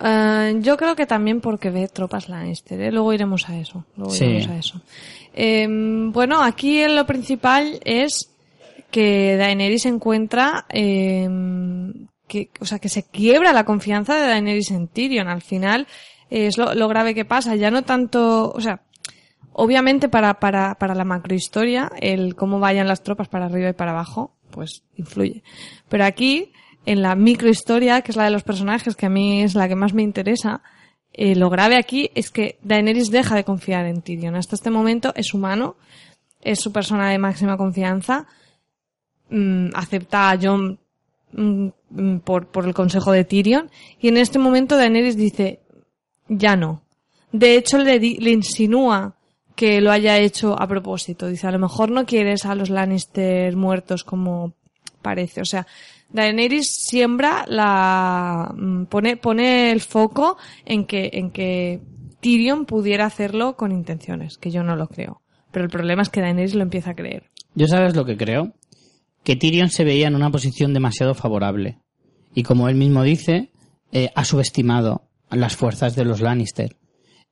[0.02, 2.92] Eh, yo creo que también porque ve tropas Lannister, ¿eh?
[2.92, 3.84] luego iremos a eso.
[3.98, 4.26] Luego Sí.
[4.26, 4.82] iremos a eso.
[5.34, 8.32] Eh, bueno, aquí lo principal es
[8.92, 11.28] que Daenerys encuentra eh,
[12.30, 15.28] que, o sea, que se quiebra la confianza de Daenerys en Tyrion.
[15.28, 15.88] Al final
[16.30, 17.56] eh, es lo, grave que pasa.
[17.56, 18.84] Ya no tanto, o sea,
[19.52, 23.92] obviamente para, para, para la macrohistoria, el cómo vayan las tropas para arriba y para
[23.92, 25.44] abajo, pues influye.
[25.90, 26.54] Pero aquí,
[26.86, 29.76] en la microhistoria, que es la de los personajes, que a mí es la que
[29.76, 30.62] más me interesa,
[31.12, 34.36] eh, lo grave aquí es que Daenerys deja de confiar en Tyrion.
[34.36, 35.76] Hasta este momento es humano,
[36.42, 38.28] es su persona de máxima confianza,
[39.30, 40.80] mm, acepta a Jon
[41.34, 43.70] mm, mm, por, por el consejo de Tyrion,
[44.00, 45.62] y en este momento Daenerys dice,
[46.28, 46.84] ya no.
[47.32, 49.16] De hecho, le, le insinúa
[49.56, 51.28] que lo haya hecho a propósito.
[51.28, 54.54] Dice, a lo mejor no quieres a los Lannister muertos como
[55.02, 55.42] parece.
[55.42, 55.68] O sea,
[56.12, 58.56] Daenerys siembra la,
[58.90, 61.82] pone, pone el foco en que, en que
[62.22, 65.22] Tyrion pudiera hacerlo con intenciones, que yo no lo creo.
[65.52, 67.30] Pero el problema es que Daenerys lo empieza a creer.
[67.54, 68.54] Yo sabes lo que creo,
[69.24, 71.80] que Tyrion se veía en una posición demasiado favorable.
[72.34, 73.52] Y como él mismo dice,
[73.92, 76.76] eh, ha subestimado las fuerzas de los Lannister.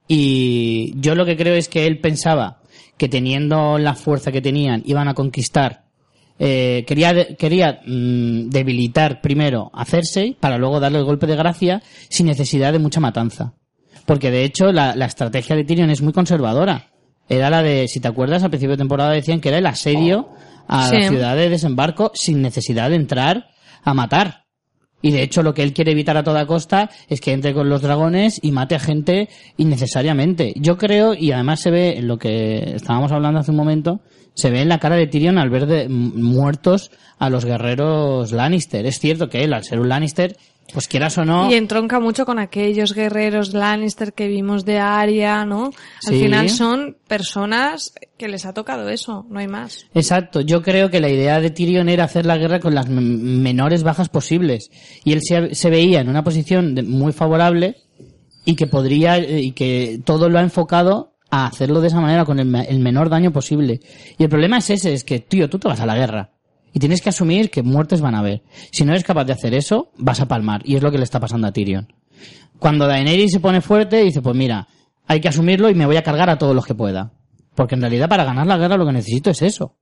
[0.08, 2.62] Y yo lo que creo es que él pensaba
[2.98, 5.86] que teniendo la fuerza que tenían iban a conquistar.
[6.40, 11.82] eh, quería quería mm, debilitar primero a Cersei para luego darle el golpe de gracia
[12.10, 13.54] sin necesidad de mucha matanza.
[14.06, 16.92] Porque de hecho la, la estrategia de Tyrion es muy conservadora.
[17.28, 20.30] Era la de, si te acuerdas, al principio de temporada decían que era el asedio
[20.68, 20.96] a Sí.
[20.98, 23.48] la ciudad de desembarco sin necesidad de entrar
[23.84, 24.46] a matar.
[25.02, 27.70] Y de hecho lo que él quiere evitar a toda costa es que entre con
[27.70, 30.54] los dragones y mate a gente innecesariamente.
[30.56, 34.02] Yo creo, y además se ve en lo que estábamos hablando hace un momento,
[34.34, 38.86] se ve en la cara de Tyrion al ver de, muertos a los guerreros Lannister.
[38.86, 40.36] Es cierto que él, al ser un Lannister,
[40.74, 41.50] pues quieras o no...
[41.50, 45.66] Y entronca mucho con aquellos guerreros Lannister que vimos de Arya, ¿no?
[46.08, 46.20] Al Sí.
[46.24, 49.86] final son personas que les ha tocado eso, no hay más.
[49.94, 53.84] Exacto, yo creo que la idea de Tyrion era hacer la guerra con las menores
[53.84, 54.70] bajas posibles.
[55.04, 57.78] Y él se, se veía en una posición de- muy favorable
[58.46, 62.24] y que podría, eh, y que todo lo ha enfocado a hacerlo de esa manera
[62.26, 63.82] con el, el menor daño posible.
[64.18, 66.32] Y el problema es ese, es que, tío, tú te vas a la guerra.
[66.74, 68.44] Y tienes que asumir que muertes van a haber.
[68.72, 70.62] Si no eres capaz de hacer eso, vas a palmar.
[70.66, 71.92] Y es lo que le está pasando a Tyrion.
[72.60, 74.68] Cuando Daenerys se pone fuerte, dice, pues mira,
[75.08, 77.12] hay que asumirlo y me voy a cargar a todos los que pueda.
[77.56, 79.76] Porque en realidad para ganar la guerra lo que necesito es eso.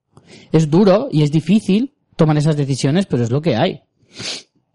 [0.52, 3.82] Es duro y es difícil tomar esas decisiones, pero es lo que hay.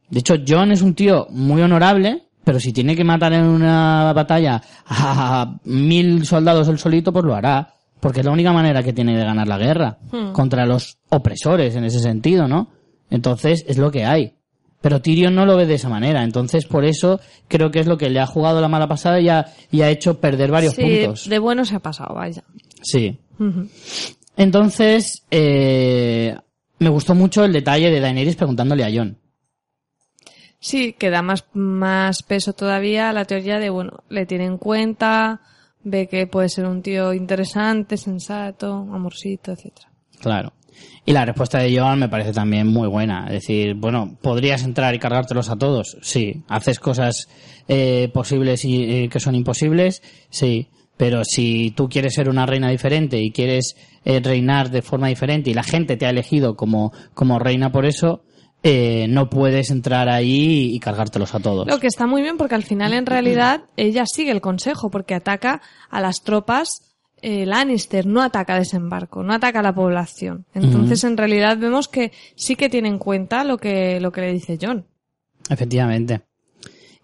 [0.09, 4.14] De hecho, John es un tío muy honorable, pero si tiene que matar en una
[4.14, 7.76] batalla a mil soldados él solito, pues lo hará.
[8.02, 9.97] Porque es la única manera que tiene de ganar la guerra.
[10.12, 10.32] Hmm.
[10.34, 12.70] Contra los opresores en ese sentido, ¿no?
[13.10, 14.34] Entonces, es lo que hay.
[14.82, 16.24] Pero Tyrion no lo ve de esa manera.
[16.24, 19.30] Entonces, por eso creo que es lo que le ha jugado la mala pasada y
[19.30, 21.30] ha, y ha hecho perder varios Sí, puntos.
[21.30, 22.43] de bueno se ha pasado, vaya.
[22.82, 23.20] Sí.
[24.38, 26.36] Entonces, eh,
[26.80, 29.18] me gustó mucho el detalle de Daenerys preguntándole a Jon.
[30.60, 34.58] Sí, que da más, más peso todavía a la teoría de, bueno, le tiene en
[34.58, 35.41] cuenta,
[35.84, 39.90] ve que puede ser un tío interesante, sensato, amorcito, etcétera.
[40.20, 40.54] Claro.
[41.06, 43.26] Y la respuesta de Jon me parece también muy buena.
[43.28, 45.98] Es decir, bueno, ¿podrías entrar y cargártelos a todos?
[46.02, 46.44] Sí.
[46.48, 47.28] ¿Haces cosas
[47.68, 50.02] eh, posibles y eh, que son imposibles?
[50.30, 50.70] Sí.
[50.98, 53.76] Pero si tú quieres ser una reina diferente y quieres
[54.06, 57.86] eh, reinar de forma diferente y la gente te ha elegido como, como reina por
[57.86, 58.24] eso,
[58.64, 61.68] eh, no puedes entrar ahí y cargártelos a todos.
[61.68, 65.16] Lo que está muy bien porque al final en realidad ella sigue el consejo porque
[65.16, 66.91] ataca a las tropas
[67.22, 70.45] eh, Lannister, no ataca a desembarco, no ataca a la población.
[70.53, 74.34] Entonces en realidad vemos que sí que tiene en cuenta lo que, lo que le
[74.34, 74.86] dice John.
[75.49, 76.22] Efectivamente.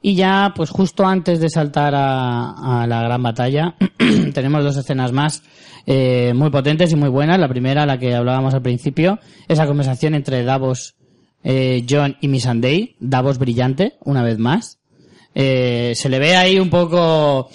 [0.01, 3.75] Y ya, pues justo antes de saltar a, a la gran batalla,
[4.33, 5.43] tenemos dos escenas más
[5.89, 7.39] eh, muy potentes y muy buenas.
[7.39, 10.95] La primera, la que hablábamos al principio, esa conversación entre Davos,
[11.49, 12.97] eh, John y Missandei.
[12.99, 14.79] Davos brillante, una vez más.
[15.33, 17.49] Eh, se le ve ahí un poco...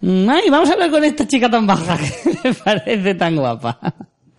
[0.00, 3.78] "Mm, Ay, vamos a hablar con esta chica tan baja que me parece tan guapa.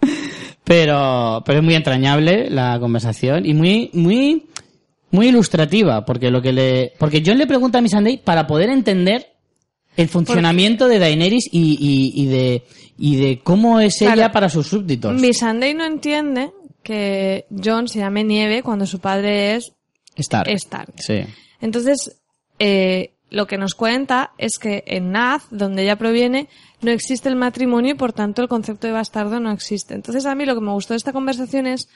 [0.64, 4.46] Pero, pero es muy entrañable la conversación y muy, muy,
[5.10, 9.26] muy ilustrativa, porque lo que le, porque John le pregunta a Missandei para poder entender
[9.98, 12.64] el funcionamiento de Daenerys y, y, y de,
[13.00, 14.14] y de cómo es Claro.
[14.22, 15.20] ella para sus súbditos.
[15.20, 16.52] Missandei no entiende
[16.90, 19.74] que John se llame Nieve cuando su padre es
[20.16, 20.50] Stark.
[20.50, 20.94] Stark.
[20.98, 21.24] Sí.
[21.62, 22.20] Entonces,
[22.58, 26.50] eh, lo que nos cuenta es que en Naz, donde ella proviene,
[26.82, 29.94] no existe el matrimonio y por tanto el concepto de bastardo no existe.
[29.94, 31.90] Entonces a mí lo que me gustó de esta conversación es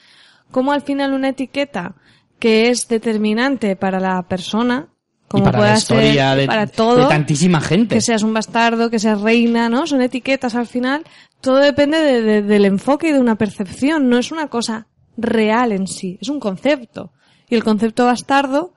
[0.52, 1.96] cómo al final una etiqueta
[2.38, 4.93] que es determinante para la persona,
[5.34, 7.94] como y para la historia ser de, para de todo, tantísima gente.
[7.94, 9.86] que seas un bastardo, que seas reina, ¿no?
[9.86, 11.04] Son etiquetas al final.
[11.40, 14.08] Todo depende de- de- del enfoque y de una percepción.
[14.08, 16.18] No es una cosa real en sí.
[16.20, 17.12] Es un concepto.
[17.48, 18.72] Y el concepto bastardo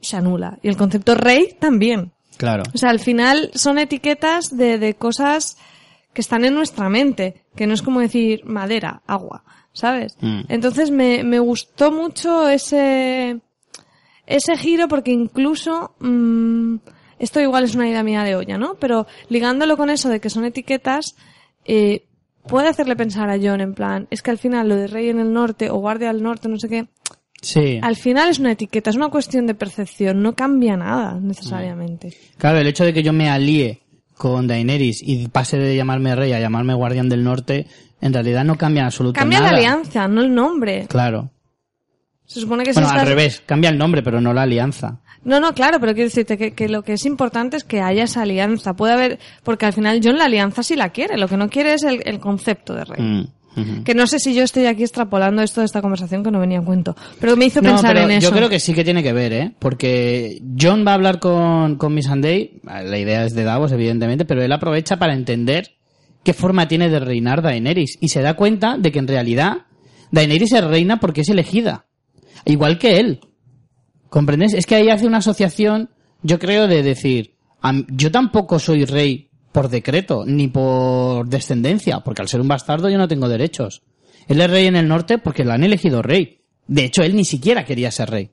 [0.00, 0.58] se anula.
[0.62, 2.12] Y el concepto rey también.
[2.36, 2.62] Claro.
[2.74, 5.56] O sea, al final son etiquetas de, de cosas
[6.12, 7.44] que están en nuestra mente.
[7.54, 9.44] Que no es como decir madera, agua.
[9.72, 10.16] ¿Sabes?
[10.20, 10.40] Mm.
[10.48, 13.38] Entonces me, me gustó mucho ese,
[14.36, 16.76] ese giro porque incluso mm,
[17.18, 18.76] esto igual es una idea mía de olla, ¿no?
[18.80, 21.16] Pero ligándolo con eso de que son etiquetas,
[21.64, 22.04] eh,
[22.46, 25.20] puede hacerle pensar a John en plan, es que al final lo de rey en
[25.20, 26.86] el norte o guardia del norte, no sé qué,
[27.42, 27.78] Sí.
[27.82, 32.14] al final es una etiqueta, es una cuestión de percepción, no cambia nada necesariamente.
[32.38, 33.80] Claro, el hecho de que yo me alíe
[34.16, 37.66] con Daenerys y pase de llamarme rey a llamarme guardián del norte,
[38.02, 39.52] en realidad no cambia absolutamente Cambia nada.
[39.52, 40.86] la alianza, no el nombre.
[40.88, 41.30] Claro.
[42.30, 45.00] Se supone que si Bueno, al revés, cambia el nombre, pero no la alianza.
[45.24, 48.04] No, no, claro, pero quiero decirte que, que lo que es importante es que haya
[48.04, 48.74] esa alianza.
[48.74, 51.74] Puede haber, porque al final John la alianza sí la quiere, lo que no quiere
[51.74, 53.02] es el, el concepto de rey.
[53.02, 53.82] Mm.
[53.84, 56.60] Que no sé si yo estoy aquí extrapolando esto de esta conversación que no venía
[56.60, 58.30] a cuento, pero me hizo No, pensar pero en eso.
[58.30, 59.52] yo creo que sí que tiene que ver, ¿eh?
[59.58, 64.40] Porque John va a hablar con, con Missandei, la idea es de Davos, evidentemente, pero
[64.40, 65.72] él aprovecha para entender
[66.22, 69.66] qué forma tiene de reinar Daenerys y se da cuenta de que en realidad
[70.12, 71.86] Daenerys es reina porque es elegida,
[72.44, 73.20] igual que él.
[74.08, 74.54] ¿Comprendes?
[74.54, 75.90] Es que ahí hace una asociación,
[76.22, 77.36] yo creo, de decir,
[77.88, 82.98] yo tampoco soy rey por decreto, ni por descendencia, porque al ser un bastardo yo
[82.98, 83.82] no tengo derechos.
[84.28, 86.42] Él es rey en el norte porque lo han elegido rey.
[86.66, 88.30] De hecho, él ni siquiera quería ser rey.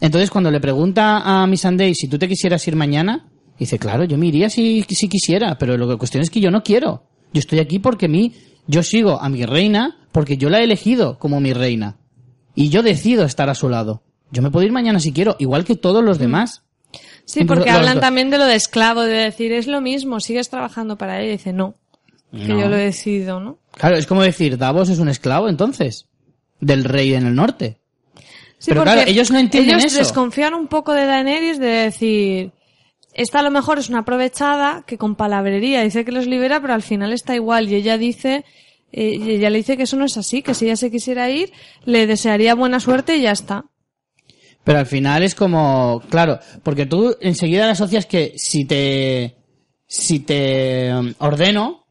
[0.00, 3.28] Entonces, cuando le pregunta a Missandei si tú te quisieras ir mañana,
[3.58, 6.50] dice, claro, yo me iría si, si quisiera, pero lo que cuestión es que yo
[6.50, 7.04] no quiero.
[7.32, 8.32] Yo estoy aquí porque mí,
[8.66, 11.98] yo sigo a mi reina porque yo la he elegido como mi reina.
[12.54, 14.02] Y yo decido estar a su lado.
[14.30, 16.62] Yo me puedo ir mañana si quiero, igual que todos los demás.
[17.24, 18.00] sí, incluso porque hablan dos.
[18.02, 21.32] también de lo de esclavo, de decir, es lo mismo, sigues trabajando para él, y
[21.32, 21.74] dice, no,
[22.32, 22.60] que No.
[22.60, 23.58] yo lo he decidido, ¿no?
[23.72, 26.06] Claro, es como decir, Davos es un esclavo entonces,
[26.60, 27.78] del rey en el norte.
[28.58, 29.98] Sí, Pero porque claro, ellos no entienden ellos eso.
[29.98, 32.52] desconfían un poco de Daenerys de decir,
[33.14, 36.74] esta a lo mejor es una aprovechada que con palabrería dice que los libera, pero
[36.74, 37.68] al final está igual.
[37.70, 38.44] Y ella dice
[38.92, 41.30] Eh, y ella le dice que eso no es así, que si ella se quisiera
[41.30, 41.52] ir,
[41.84, 43.64] le desearía buena suerte y ya está.
[44.64, 49.36] Pero al final es como, claro, porque tú enseguida le asocias que si te,
[49.86, 51.86] si te um, ordeno,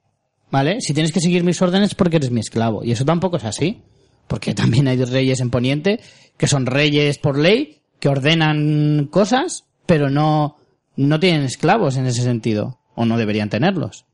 [0.52, 0.82] ¿vale?
[0.82, 2.84] Si tienes que seguir mis órdenes porque eres mi esclavo.
[2.84, 3.82] Y eso tampoco es así.
[4.28, 6.00] Porque también hay reyes en Poniente
[6.38, 10.56] que son reyes por ley, que ordenan cosas, pero no,
[10.96, 12.80] no tienen esclavos en ese sentido.
[12.96, 14.06] O no deberían tenerlos.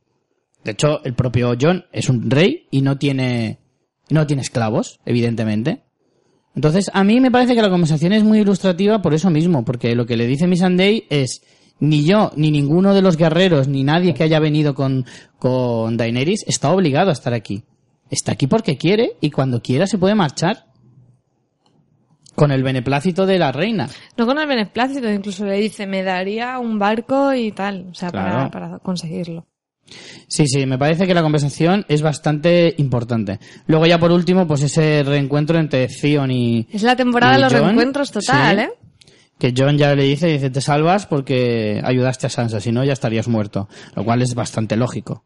[0.65, 3.59] De hecho, el propio John es un rey y no tiene,
[4.09, 5.83] no tiene esclavos, evidentemente.
[6.55, 9.93] Entonces, a mí me parece que la conversación es muy ilustrativa por eso mismo, porque
[9.93, 11.43] lo que le dice Missandei es
[11.79, 15.05] ni yo, ni ninguno de los guerreros, ni nadie que haya venido con,
[15.37, 17.63] con Daenerys está obligado a estar aquí.
[18.09, 20.65] Está aquí porque quiere y cuando quiera se puede marchar.
[22.33, 23.87] Con el beneplácito de la reina.
[24.17, 28.09] No con el beneplácito, incluso le dice, me daría un barco y tal, o sea,
[28.09, 28.49] Claro.
[28.49, 29.45] para, para conseguirlo.
[30.27, 33.39] Sí, sí, me parece que la conversación es bastante importante.
[33.67, 36.67] Luego ya por último, pues ese reencuentro entre Theon y...
[36.71, 38.69] Es la temporada de los reencuentros total, sí, ¿eh?
[39.37, 42.93] Que John ya le dice, dice, te salvas porque ayudaste a Sansa, si no ya
[42.93, 43.67] estarías muerto.
[43.95, 45.23] Lo cual es bastante lógico.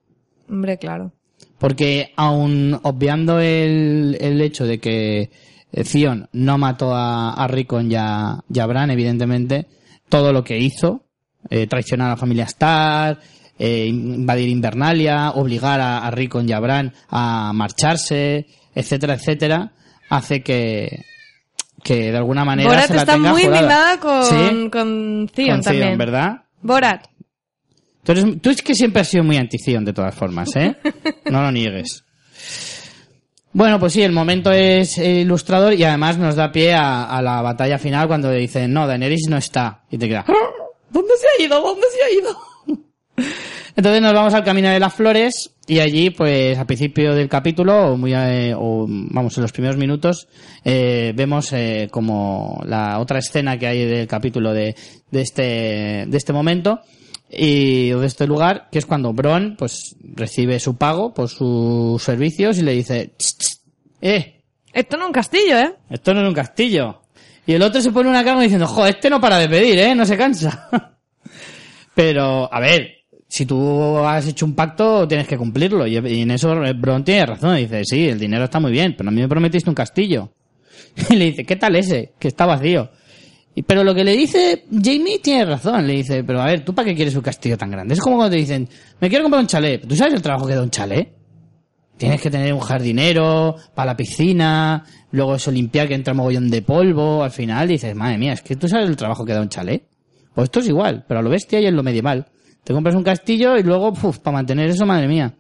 [0.49, 1.13] Hombre, claro.
[1.59, 5.29] Porque aun obviando el, el hecho de que
[5.71, 9.67] eh, Theon no mató a, a Rickon y a, y a Bran, evidentemente,
[10.09, 11.03] todo lo que hizo,
[11.49, 13.19] eh, traicionar a la familia Stark,
[13.59, 19.73] eh, invadir Invernalia, obligar a, a Rickon y a Bran a marcharse, etcétera, etcétera,
[20.09, 21.03] hace que,
[21.83, 25.49] que de alguna manera Borat se la está tenga muy indignada con, Sí, con Theon
[25.57, 25.83] con también.
[25.87, 26.43] Theon, ¿verdad?
[26.61, 27.05] Borat.
[28.03, 30.75] Tú, eres- tú es que siempre has sido muy anti-Theon de todas formas, ¿eh?
[31.29, 32.03] No lo niegues.
[33.51, 37.41] Bueno, pues sí, el momento es ilustrador y además nos da pie a, a la
[37.41, 39.81] batalla final cuando dicen, no, Daenerys no está.
[39.89, 40.33] Y te queda, "¡Ah!
[40.91, 41.59] ¿dónde se ha ido?
[41.61, 42.37] ¿Dónde se ha ido?
[43.75, 47.93] Entonces nos vamos al Camino de las Flores y allí, pues, al principio del capítulo,
[47.93, 50.27] o muy, eh, o, vamos, en los primeros minutos,
[50.65, 54.75] eh, vemos eh, como la otra escena que hay del capítulo de,
[55.11, 56.81] de este, de este momento
[57.31, 62.01] y o de este lugar, que es cuando Bron, pues, recibe su pago por sus
[62.01, 63.61] servicios y le dice, "Tss, tss,
[64.01, 64.41] eh,
[64.73, 65.75] Esto no es un castillo, ¿eh?
[65.89, 67.01] esto no es un castillo.
[67.45, 69.95] Y el otro se pone una cara diciendo, jo, este no para de pedir, ¿eh?
[69.95, 70.69] No se cansa.
[71.95, 72.98] Pero, a ver,
[73.29, 75.85] si tú has hecho un pacto, tienes que cumplirlo.
[75.85, 77.57] Y, en eso Bron tiene razón.
[77.57, 80.33] Dice, sí, el dinero está muy bien, pero a mí me prometiste un castillo.
[81.09, 82.13] Y le dice, ¿qué tal ese?
[82.17, 82.89] Que está vacío.
[83.53, 85.85] Y, pero lo que le dice Jamie tiene razón.
[85.85, 87.93] Le dice, pero a ver, ¿tú para qué quieres un castillo tan grande?
[87.93, 88.67] Es como cuando te dicen,
[88.99, 89.87] me quiero comprar un chalet.
[89.87, 91.13] ¿Tú sabes el trabajo que da un chalet?
[91.97, 96.63] Tienes que tener un jardinero para la piscina, luego eso limpiar que entra mogollón de
[96.63, 97.23] polvo.
[97.23, 99.83] Al final dices, madre mía, es que tú sabes el trabajo que da un chalet.
[100.33, 102.25] Pues esto es igual, pero a lo bestia y en lo medieval.
[102.63, 105.33] Te compras un castillo y luego, para mantener eso, madre mía.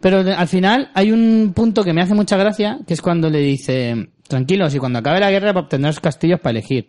[0.00, 3.40] Pero al final hay un punto que me hace mucha gracia, que es cuando le
[3.40, 6.88] dice, tranquilos, y cuando acabe la guerra obtendrás castillos para elegir.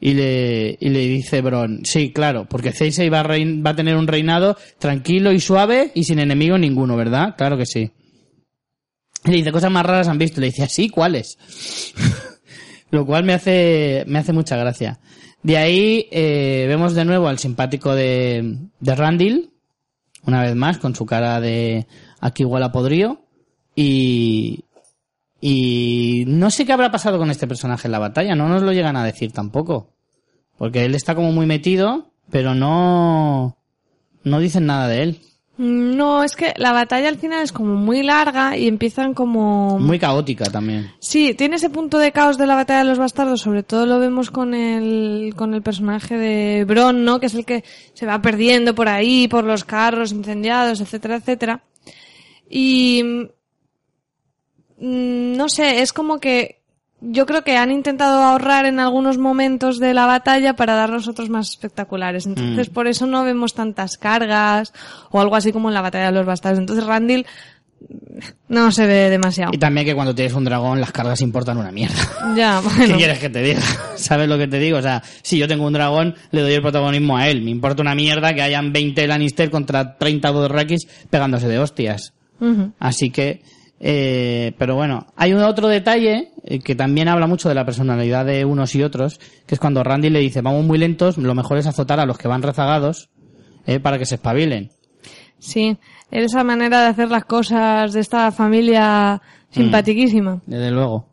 [0.00, 3.76] Y le, y le dice Bron, sí, claro, porque Cersei va a, rein- va a
[3.76, 7.34] tener un reinado tranquilo y suave y sin enemigo ninguno, ¿verdad?
[7.36, 7.90] Claro que sí.
[9.24, 10.40] Y le dice, cosas más raras han visto.
[10.40, 10.88] Le dice, ¿así?
[10.88, 11.38] ¿Cuáles?
[12.90, 14.98] Lo cual me hace, me hace mucha gracia.
[15.42, 19.50] De ahí eh, vemos de nuevo al simpático de, de Randall,
[20.24, 21.86] una vez más, con su cara de
[22.20, 23.22] aquí igual a podrío.
[23.74, 24.64] Y,
[25.40, 28.72] y no sé qué habrá pasado con este personaje en la batalla, no nos lo
[28.72, 29.90] llegan a decir tampoco.
[30.58, 33.56] Porque él está como muy metido, pero no,
[34.22, 35.20] no dicen nada de él.
[35.64, 39.78] No, es que la batalla al final es como muy larga y empiezan como...
[39.78, 40.90] Muy caótica también.
[40.98, 44.00] Sí, tiene ese punto de caos de la batalla de los bastardos, sobre todo lo
[44.00, 47.20] vemos con el, con el personaje de Bron, ¿no?
[47.20, 47.62] Que es el que
[47.94, 51.62] se va perdiendo por ahí, por los carros incendiados, etcétera, etcétera.
[52.50, 53.04] Y,
[54.78, 56.61] mm, no sé, es como que
[57.02, 61.28] yo creo que han intentado ahorrar en algunos momentos de la batalla para darnos otros
[61.28, 62.26] más espectaculares.
[62.26, 64.72] Entonces, por eso no vemos tantas cargas
[65.10, 66.60] o algo así como en la batalla de los bastardos.
[66.60, 67.26] Entonces, Randall
[68.48, 69.50] no se ve demasiado.
[69.52, 71.96] Y también que cuando tienes un dragón las cargas importan una mierda.
[72.36, 72.96] Ya, ¿Qué bueno.
[72.96, 73.60] quieres que te diga?
[73.96, 74.78] ¿Sabes lo que te digo?
[74.78, 77.42] O sea, si yo tengo un dragón, le doy el protagonismo a él.
[77.42, 80.76] Me importa una mierda que hayan 20 Lannister contra 30 Dothraki
[81.10, 82.12] pegándose de hostias.
[82.78, 83.42] Así que,
[83.84, 88.24] eh, pero bueno, hay un otro detalle eh, que también habla mucho de la personalidad
[88.24, 91.58] de unos y otros, que es cuando Randy le dice, vamos muy lentos, lo mejor
[91.58, 93.10] es azotar a los que van rezagados,
[93.66, 94.70] eh, para que se espabilen.
[95.40, 95.76] Sí,
[96.12, 100.40] esa manera de hacer las cosas de esta familia simpatiquísima.
[100.46, 101.08] Desde luego.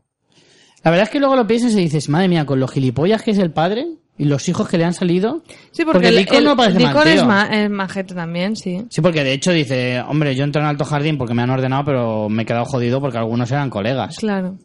[0.84, 3.32] La verdad es que luego lo piensas y dices, madre mía, con lo gilipollas que
[3.32, 3.88] es el padre,
[4.20, 5.42] y los hijos que le han salido.
[5.72, 8.86] Sí, porque, el, Deacon el- no parece mal es, ma- es majete también, sí.
[8.90, 11.84] Sí, porque de hecho dice, hombre, yo entro en Alto Jardín porque me han ordenado,
[11.86, 14.18] pero me he quedado jodido porque algunos eran colegas.
[14.20, 14.58] Claro.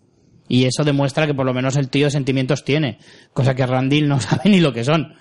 [0.48, 2.98] Y eso demuestra que por lo menos el tío sentimientos tiene,
[3.32, 5.14] cosa que Randall no sabe ni lo que son.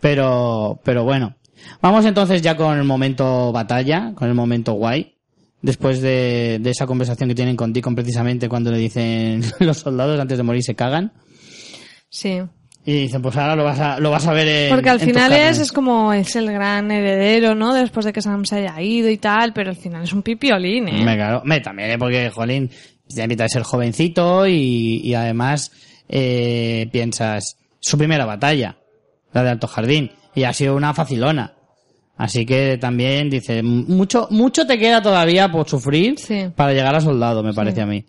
[0.00, 1.34] Pero, pero bueno.
[1.80, 5.14] Vamos entonces ya con el momento batalla, con el momento guay.
[5.60, 10.18] Después de, de esa conversación que tienen con Deacon precisamente cuando le dicen los soldados
[10.18, 11.12] antes de morir se cagan.
[12.08, 12.40] Sí.
[12.84, 15.06] Y dicen, pues ahora lo vas a, lo vas a ver en Porque al en
[15.08, 17.72] final es, es como es el gran heredero, ¿no?
[17.74, 20.88] Después de que Sam se haya ido y tal, pero al final es un pipiolín,
[20.88, 21.04] ¿eh?
[21.04, 21.98] Me claro, me también, ¿eh?
[21.98, 22.70] porque, jolín,
[23.06, 25.70] ya mitad de ser jovencito y, y además
[26.08, 28.76] eh, piensas, su primera batalla,
[29.32, 31.54] la de Alto Jardín, y ha sido una facilona.
[32.16, 36.46] Así que también dice, mucho, mucho te queda todavía por sufrir Sí.
[36.54, 38.04] para llegar a soldado, me parece a mí.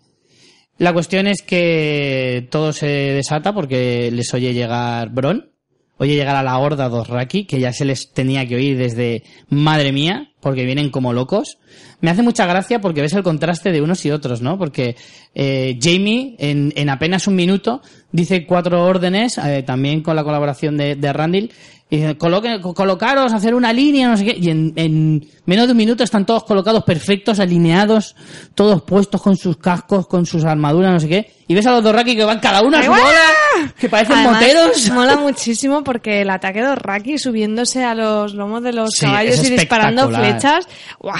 [0.76, 5.52] La cuestión es que todo se desata porque les oye llegar Bron,
[5.98, 9.92] oye llegar a la horda Dothraki, que ya se les tenía que oír desde madre
[9.92, 11.58] mía, porque vienen como locos.
[12.04, 14.58] Me hace mucha gracia porque ves el contraste de unos y otros, ¿no?
[14.58, 14.94] Porque
[15.34, 17.80] eh, Jamie, en, en apenas un minuto,
[18.12, 21.50] dice cuatro órdenes, eh, también con la colaboración de, de Randall,
[21.88, 25.66] y dice, "Coloque- co- colocaros, hacer una línea, no sé qué, y en, en menos
[25.66, 28.16] de un minuto están todos colocados perfectos, alineados,
[28.54, 31.84] todos puestos con sus cascos, con sus armaduras, no sé qué, y ves a los
[31.84, 34.90] Dorraki que van cada uno a su bola, que parecen Además, moteros.
[34.90, 39.42] Mola muchísimo porque el ataque de Orraki subiéndose a los lomos de los Sí, caballos
[39.42, 40.68] y disparando flechas.
[40.98, 41.16] ¡Guau!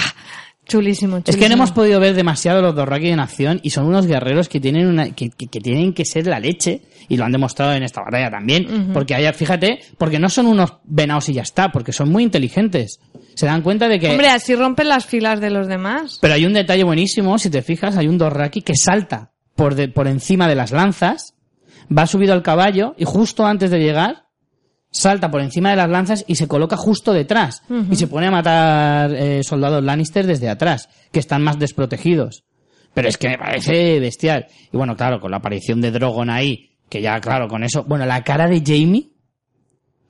[0.65, 1.23] Chulísimo, chulísimo.
[1.31, 4.49] Es que no hemos podido ver demasiado los Dothraki en acción y son unos guerreros
[4.49, 7.73] que tienen una, que, que- que tienen que ser la leche y lo han demostrado
[7.73, 11.71] en esta batalla también, porque hay, fíjate, porque no son unos venados y ya está,
[11.71, 12.99] porque son muy inteligentes.
[13.35, 16.17] Se dan cuenta de que Hombre, así rompen las filas de los demás.
[16.21, 19.87] Pero hay un detalle buenísimo, si te fijas, hay un Dorraki que salta por, de-
[19.89, 21.35] por encima de las lanzas,
[21.95, 24.24] va subido al caballo y justo antes de llegar
[24.95, 27.61] salta por encima de las lanzas y se coloca justo detrás
[27.91, 32.43] y se pone a matar eh, soldados Lannister desde atrás, que están más desprotegidos.
[32.93, 34.47] Pero es que me parece bestial.
[34.71, 38.05] Y bueno, claro, con la aparición de Drogon ahí, que ya, claro, con eso, bueno,
[38.05, 39.09] la cara de Jamie.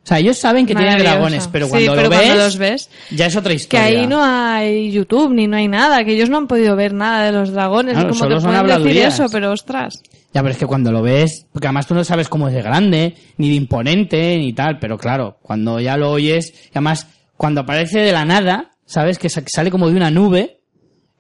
[0.04, 2.58] O sea, ellos saben que tienen dragones, pero Sí, cuando, pero lo ves, cuando los
[2.58, 3.86] ves, ya es otra que historia.
[3.86, 7.26] ahí no hay YouTube ni no hay nada, que ellos no han podido ver nada
[7.26, 7.96] de los dragones.
[7.96, 10.04] Claro, como son pueden decir eso, pero ostras.
[10.36, 12.62] Ya, pero es que cuando lo ves, porque además tú no sabes cómo es de
[12.62, 17.08] grande, ni de imponente, ni tal, pero claro, cuando ya lo oyes, y además,
[17.38, 20.60] cuando aparece de la nada, sabes que sa- que sale como de una nube,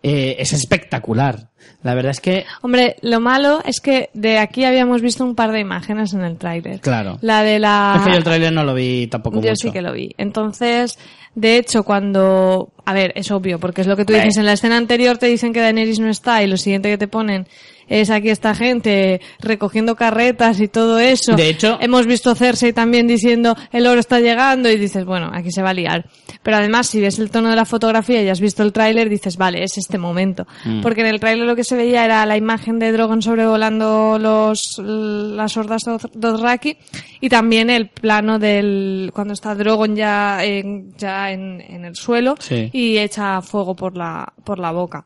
[0.03, 1.49] eh, es espectacular.
[1.81, 5.51] La verdad es que, Hombre, lo malo es que de aquí habíamos visto un par
[5.51, 6.79] de imágenes en el tráiler.
[6.81, 7.17] claro.
[7.21, 7.93] La de la...
[7.97, 9.55] Es que yo el tráiler no lo vi tampoco Yo mucho.
[9.55, 10.13] sí que lo vi.
[10.17, 10.99] Entonces,
[11.33, 12.71] de hecho, cuando...
[12.85, 14.37] A ver, es obvio, porque es lo que tú dices.
[14.37, 17.07] En la escena anterior te dicen que Daenerys no está y lo siguiente que te
[17.07, 17.47] ponen
[17.87, 21.35] es aquí esta gente recogiendo carretas y todo eso.
[21.35, 25.51] De hecho- Hemos visto Cersei también diciendo el oro está llegando y dices, bueno, aquí
[25.51, 26.05] se va a liar.
[26.43, 29.37] Pero además, si ves el tono de la fotografía y has visto el tráiler, dices,
[29.37, 30.45] vale, es este momento.
[30.63, 30.81] Mm.
[30.81, 34.77] Porque en el tráiler lo que se veía era la imagen de Drogon sobrevolando los,
[34.79, 36.77] las hordas Doth- Dothraki
[37.21, 42.35] y también el plano del cuando está Drogon ya en, ya en, en el suelo
[42.39, 42.69] Sí.
[42.73, 45.05] y echa fuego por la por la boca.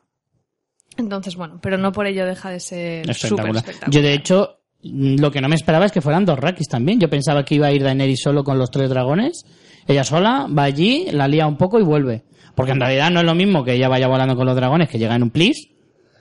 [1.00, 3.56] Entonces, bueno, pero no por ello deja de ser espectacular.
[3.58, 3.92] espectacular.
[3.92, 7.00] Yo, de hecho, lo que no me esperaba es que fueran dos Rakis también.
[7.00, 9.46] Yo pensaba que iba a ir Daenerys solo con los tres dragones.
[9.88, 12.24] Ella sola va allí, la lía un poco y vuelve.
[12.56, 15.00] Porque en realidad no es lo mismo que ella vaya volando con los dragones, que
[15.00, 15.70] llega en un plis,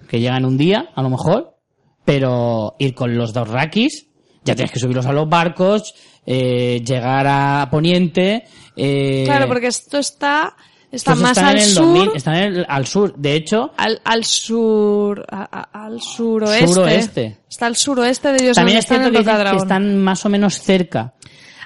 [0.08, 1.56] que llega en un día, a lo mejor.
[2.04, 4.06] Pero ir con los dos Rakis,
[4.44, 5.94] ya tienes que subirlos a los barcos,
[6.24, 8.44] eh, llegar a Poniente.
[8.76, 10.56] Eh, Claro, porque esto está
[10.90, 13.14] está estos más están al en el sur, 2000, están en el- al sur.
[13.16, 16.66] De hecho, al, al sur, a- a- al suroeste.
[16.68, 17.38] Suroeste.
[17.48, 20.60] Está al suroeste de ellos también es están cierto que, que están más o menos
[20.60, 21.14] cerca.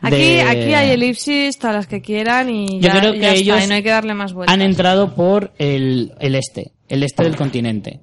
[0.04, 3.26] Aquí, de- aquí hay elipsis, todas las que quieran y Yo ya, creo ya que
[3.28, 4.52] está, ellos y no hay que darle más vueltas.
[4.52, 8.00] han entrado por el, el este, el este del continente.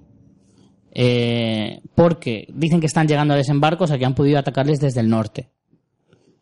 [0.91, 5.01] Eh, porque dicen que están llegando a desembarco, o sea que han podido atacarles desde
[5.01, 5.49] el norte.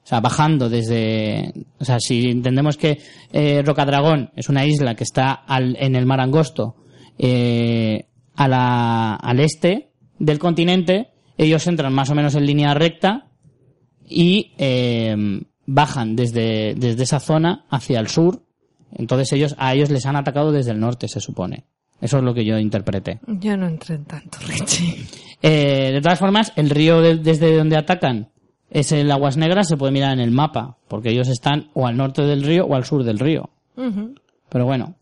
[0.08, 1.52] O sea, bajando desde...
[1.80, 2.98] O sea, si entendemos que
[3.34, 6.78] eh, Rocadragón es una isla que está al- en el mar angosto
[7.18, 8.06] eh,
[8.38, 13.28] a la- al este del continente, ellos entran más o menos en línea recta
[14.08, 15.14] y eh,
[15.66, 18.44] bajan desde, desde esa zona hacia el sur.
[18.94, 21.66] Entonces ellos a ellos les han atacado desde el norte, se supone.
[22.00, 23.20] Eso es lo que yo interpreté.
[23.28, 25.04] Yo no entré en tanto, Richie.
[25.42, 28.30] Eh, de todas formas, el río de- desde donde atacan
[28.70, 31.98] es el Aguas Negras, se puede mirar en el mapa, porque ellos están o al
[31.98, 33.50] norte del río o al sur del río.
[34.50, 34.96] Pero bueno,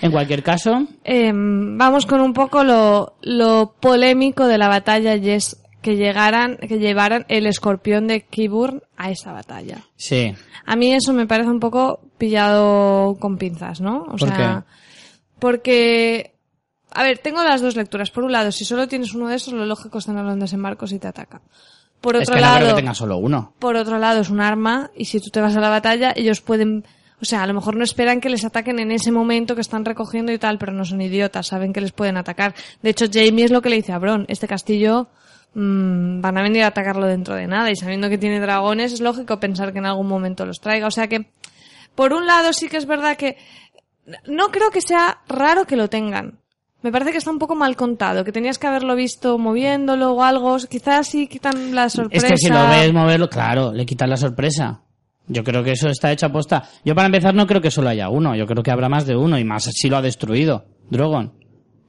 [0.00, 5.30] en cualquier caso, Em, vamos con un poco lo, lo polémico de la batalla y
[5.30, 9.78] es que llegaran, que llevaran el escorpión de Kiburn a esa batalla.
[9.96, 10.34] Sí.
[10.64, 14.02] A mí eso me parece un poco pillado con pinzas, ¿no?
[14.02, 14.64] O ¿Por sea,
[15.38, 16.34] porque,
[16.92, 18.12] a ver, tengo las dos lecturas.
[18.12, 20.86] Por un lado, si solo tienes uno de esos, lo lógico es tenerlo en desembarco
[20.86, 21.42] si te ataca.
[22.02, 23.54] Por Es otro no lado, creo que tenga solo uno.
[23.58, 26.40] por otro lado es un arma y si tú te vas a la batalla, ellos
[26.42, 26.84] pueden,
[27.20, 29.84] o sea, a lo mejor no esperan que les ataquen en ese momento que están
[29.84, 32.54] recogiendo y tal, pero no son idiotas, saben que les pueden atacar.
[32.82, 35.08] De hecho, Jamie es lo que le dice a Bron, este castillo
[35.54, 39.00] mm, van a venir a atacarlo dentro de nada y sabiendo que tiene dragones es
[39.00, 40.88] lógico pensar que en algún momento los traiga.
[40.88, 41.30] O sea que,
[41.94, 43.36] por un lado sí que es verdad que
[44.26, 46.41] no creo que sea raro que lo tengan.
[46.82, 50.22] Me parece que está un poco mal contado, que tenías que haberlo visto moviéndolo o
[50.22, 50.56] algo.
[50.68, 52.26] Quizás sí quitan la Es sorpresa.
[52.28, 54.80] que si lo ves moverlo, claro, le quitas la sorpresa.
[55.28, 56.64] Yo creo que eso está hecho a posta.
[56.84, 59.16] Yo para empezar no creo que solo haya uno, yo creo que habrá más de
[59.16, 60.64] uno y más si lo ha destruido.
[60.90, 61.32] Drogon.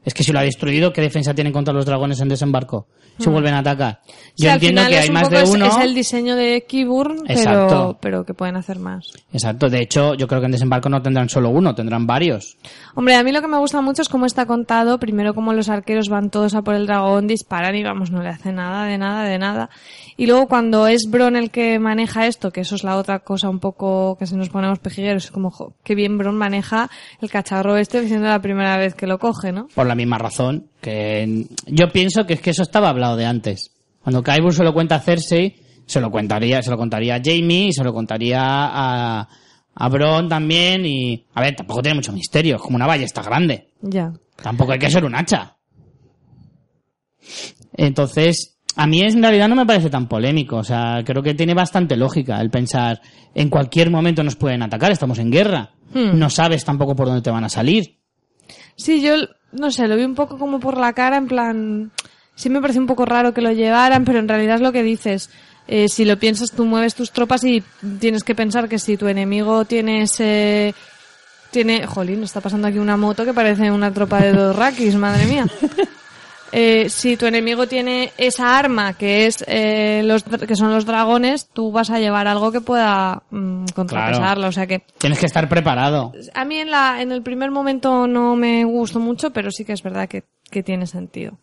[0.05, 2.88] Es que si lo ha destruido, ¿qué defensa tienen contra los dragones en desembarco?
[3.19, 3.99] Si vuelven a atacar.
[4.03, 4.11] Mm.
[4.35, 5.67] Sí, Yo entiendo que hay más de uno.
[5.67, 9.05] Es, el diseño de Kiburn, pero, pero que pueden hacer más.
[9.31, 12.57] Exacto, de hecho, yo creo que en desembarco no tendrán solo uno, tendrán varios.
[12.95, 14.99] Hombre, a mí lo que me gusta mucho es cómo está contado.
[14.99, 18.30] Primero, cómo los arqueros van todos a por el dragón, disparan y vamos, no le
[18.30, 19.69] hace nada, de nada, de nada.
[20.18, 23.49] Y luego, cuando es Bron el que maneja esto, que eso es la otra cosa
[23.49, 26.90] un poco que si nos ponemos pejigueros, es como, jo, qué bien Bron maneja
[27.22, 29.68] el cacharro este, siendo la primera vez que lo coge, ¿no?
[29.73, 33.72] Por la misma razón que yo pienso que es que eso estaba hablado de antes.
[34.02, 37.68] Cuando Kaibur se lo cuenta a Cersei, se lo contaría, se lo contaría a Jamie,
[37.68, 39.27] y se lo contaría a,
[39.76, 43.69] a Bron también y, a ver, tampoco tiene mucho misterio, es como una ballesta grande.
[43.81, 44.14] Ya.
[44.41, 45.57] Tampoco hay que ser un hacha.
[47.76, 50.58] Entonces, a mí en realidad no me parece tan polémico.
[50.58, 53.02] O sea, creo que tiene bastante lógica el pensar
[53.36, 55.72] en cualquier momento nos pueden atacar, estamos en guerra.
[55.94, 56.18] Hmm.
[56.18, 57.98] No sabes tampoco por dónde te van a salir.
[58.76, 59.16] Sí, yo,
[59.52, 61.91] no sé, lo vi un poco como por la cara, en plan,
[62.36, 64.84] sí me parece un poco raro que lo llevaran, pero en realidad es lo que
[64.84, 65.30] dices.
[65.68, 67.64] Eh, si lo piensas, tú mueves tus tropas y
[68.00, 70.74] tienes que pensar que si tu enemigo tiene ese...
[71.52, 71.86] Tiene...
[71.86, 75.45] Jolín, está pasando aquí una moto que parece una tropa de dos rakis, madre mía.
[76.55, 81.49] Eh, si tu enemigo tiene esa arma que es eh, los que son los dragones,
[81.51, 84.49] tú vas a llevar algo que pueda mm, contrapesarlo.
[84.49, 86.13] O sea que Tienes que estar preparado.
[86.35, 89.73] a mí en la en el primer momento no me gustó mucho, pero sí que
[89.73, 91.39] es verdad que, que tiene sentido.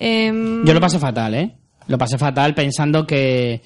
[0.00, 1.54] Em, Yo lo pasé fatal, ¿eh?
[1.86, 3.62] Lo pasé fatal pensando que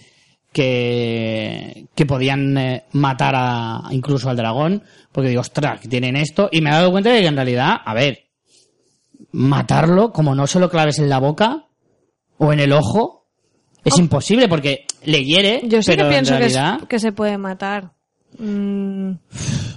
[0.52, 6.48] que, que podían eh, matar a, incluso al dragón, porque digo, ostras, que tienen esto,
[6.52, 8.24] y me he dado cuenta de que en realidad, a ver,
[9.35, 11.66] matarlo, como no se lo claves en la boca
[12.39, 13.27] o en el ojo,
[13.85, 16.52] es imposible porque le hiere, yo sí pero que pienso en que, es-
[16.89, 17.93] que se puede matar.
[18.39, 19.11] Mm,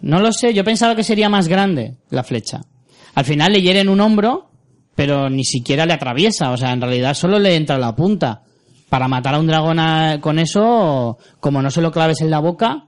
[0.04, 2.62] no lo sé, yo pensaba que sería más grande la flecha.
[3.16, 4.50] Al final le hiere en un hombro,
[4.96, 8.44] pero ni siquiera le atraviesa, o sea, en realidad solo le entra la punta.
[8.90, 12.40] Para matar a un dragón a- con eso, como no se lo claves en la
[12.40, 12.88] boca,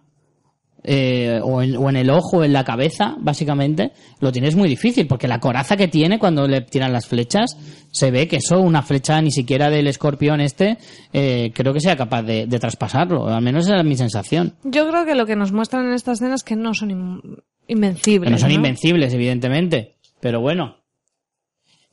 [0.92, 3.92] eh, o, en, o en el ojo o en la cabeza, básicamente,
[4.22, 7.56] lo tienes muy difícil, porque la coraza que tiene cuando le tiran las flechas,
[7.92, 10.80] se ve que eso, una flecha ni siquiera del escorpión este,
[11.14, 14.56] eh, creo que sea capaz de, de traspasarlo, al menos esa es mi sensación.
[14.64, 17.22] yo creo que lo que nos muestran en esta escena es que no son in-
[17.68, 18.28] invencibles.
[18.28, 18.56] Que no son ¿no?
[18.56, 19.98] invencibles, evidentemente.
[20.20, 20.78] Pero bueno.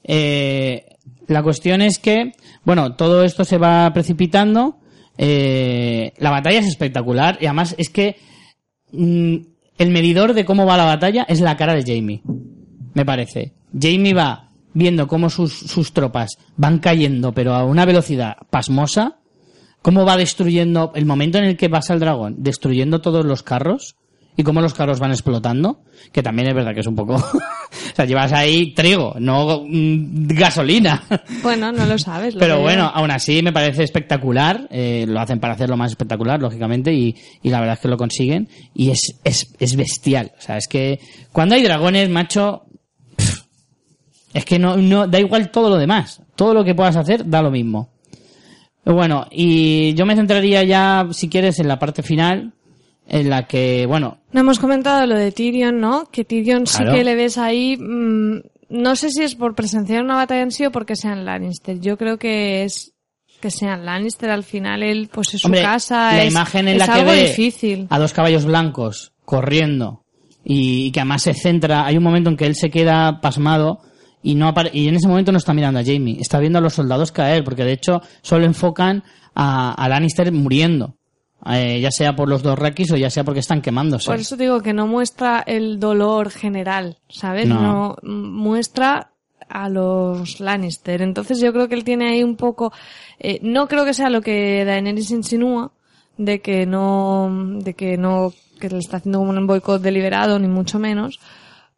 [0.05, 0.87] Eh,
[1.27, 2.33] la cuestión es que,
[2.65, 4.79] bueno, todo esto se va precipitando.
[5.19, 7.39] eh, la batalla es espectacular.
[7.41, 8.17] Y además es que
[8.93, 9.37] mm,
[9.79, 12.23] el medidor de cómo va la batalla es la cara de Jamie.
[12.95, 13.53] Me parece.
[13.73, 19.19] Jamie va viendo cómo sus, sus tropas van cayendo, pero a una velocidad pasmosa.
[19.83, 23.97] Cómo va destruyendo, el momento en el que pasa el dragón, destruyendo todos los carros
[24.37, 25.81] y cómo los carros van explotando,
[26.13, 27.15] que también es verdad que es un poco...
[27.17, 31.03] o sea, llevas ahí trigo, no mm, gasolina.
[31.43, 32.35] Bueno, no lo sabes.
[32.35, 34.69] lo Pero bueno, aún así me parece espectacular.
[34.71, 37.97] eh, lo hacen para hacerlo más espectacular, lógicamente, y, y la verdad es que lo
[37.97, 38.49] consiguen.
[38.75, 40.33] Y es, es, es bestial.
[40.39, 41.01] O sea, es que
[41.33, 42.65] cuando hay dragones, macho,
[43.17, 43.43] pff,
[44.35, 46.21] es que no, no, da igual todo lo demás.
[46.35, 47.91] Todo lo que puedas hacer da lo mismo.
[48.85, 52.53] Bueno, y yo me centraría ya, si quieres, en la parte final,
[53.07, 56.09] en la que, bueno, No hemos comentado lo de Tyrion, ¿no?
[56.11, 57.77] Que Tyrion sí que le ves ahí.
[57.79, 61.79] mm, no sé si es por presenciar una batalla en sí o porque sean Lannister.
[61.81, 62.93] Yo creo que es
[63.41, 66.13] que sean Lannister al final él pues es su Hombre, casa.
[66.13, 67.87] la es, imagen en es la que algo ve difícil.
[67.91, 70.03] a dos caballos blancos corriendo
[70.43, 73.81] y, y que además se centra, hay un momento en que él se queda pasmado
[74.23, 76.73] y no y en ese momento no está mirando a Jamie, está viendo a los
[76.75, 79.05] soldados caer, porque de hecho solo enfocan
[79.35, 80.97] a, a Lannister muriendo,
[81.51, 84.07] eh, ya sea por los dos Rakis o ya sea porque están quemándose.
[84.07, 87.47] Por eso digo que no muestra el dolor general, ¿sabes?
[87.47, 87.61] No.
[87.61, 89.13] No, mm, muestra
[89.49, 91.03] a los Lannister.
[91.03, 92.73] Entonces yo creo que él tiene ahí un poco,
[93.19, 95.73] eh, no creo que sea lo que Daenerys insinúa,
[96.17, 100.49] de que no, de que no, que le está haciendo como un boicot deliberado, ni
[100.49, 101.21] mucho menos,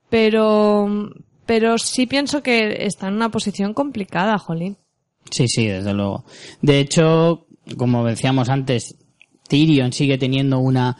[0.08, 1.10] pero,
[1.44, 4.76] pero sí pienso que está en una posición complicada, Jolín.
[5.30, 6.24] Sí, sí, desde luego.
[6.62, 7.46] De hecho,
[7.76, 8.96] como decíamos antes,
[9.48, 10.96] Tyrion sigue teniendo una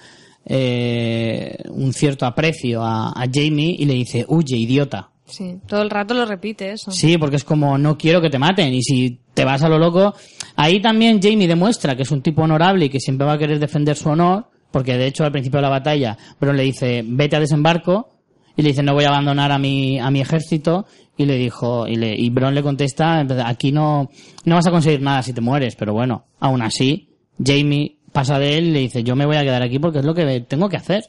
[0.51, 5.11] eh, un cierto aprecio a, a Jamie y le dice, huye, idiota.
[5.27, 6.91] Sí, todo el rato lo repite eso.
[6.91, 8.73] Sí, porque es como, no quiero que te maten.
[8.73, 10.15] Y si te vas a lo loco,
[10.57, 13.59] ahí también Jamie demuestra que es un tipo honorable y que siempre va a querer
[13.59, 17.37] defender su honor, porque de hecho al principio de la batalla, Bron le dice, vete
[17.37, 18.09] a desembarco,
[18.57, 21.87] y le dice, no voy a abandonar a mi, a mi ejército, y le dijo,
[21.87, 24.11] y, le, y Bron le contesta, aquí no,
[24.45, 27.11] no vas a conseguir nada si te mueres, pero bueno, aún así,
[27.43, 30.05] Jamie pasa de él y le dice, yo me voy a quedar aquí porque es
[30.05, 31.05] lo que tengo que hacer.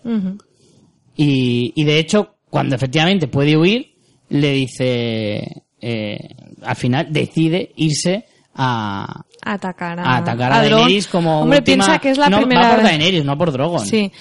[1.15, 3.93] Y, y de hecho, cuando efectivamente puede huir,
[4.29, 6.29] le dice, eh,
[6.63, 10.61] al final decide irse a, Atacar a, a atacar a.
[10.61, 11.85] Daenerys como Hombre, última...
[11.85, 12.85] piensa que es la no, primera va por vez.
[12.85, 13.85] Daenerys, no por Drogon.
[13.85, 14.11] Sí.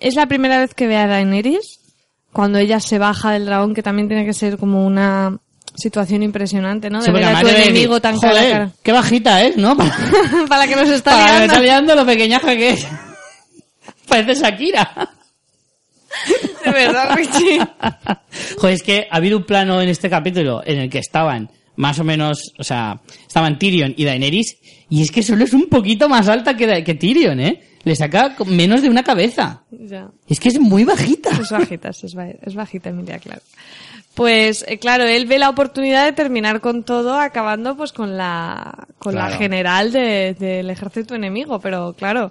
[0.00, 1.80] Es la primera vez que ve a Daenerys,
[2.32, 5.38] cuando ella se baja del dragón, que también tiene que ser como una
[5.74, 7.00] situación impresionante, ¿no?
[7.00, 8.70] De Sí, ver a tu enemigo tan cara "Joder, cara.
[8.82, 9.76] qué bajita es, ¿no?
[9.76, 9.94] Para,
[10.48, 11.44] Para que nos está para que liando.
[11.54, 12.86] está liando lo pequeñaja que es.
[14.08, 15.10] Parece Shakira.
[16.64, 17.58] De verdad, Richie.
[18.58, 21.98] Joder, es que ha habido un plano en este capítulo en el que estaban más
[21.98, 24.58] o menos, o sea, estaban Tyrion y Daenerys,
[24.90, 27.62] y es que solo es un poquito más alta que, que Tyrion, ¿eh?
[27.84, 29.62] Le saca menos de una cabeza.
[29.70, 30.08] Ya.
[30.28, 31.30] Es que es muy bajita.
[31.30, 33.40] Es bajita, es bajita, Emilia, claro.
[34.14, 38.86] Pues, eh, claro, él ve la oportunidad de terminar con todo, acabando pues con la,
[38.98, 42.30] con la general de- del ejército enemigo, pero claro,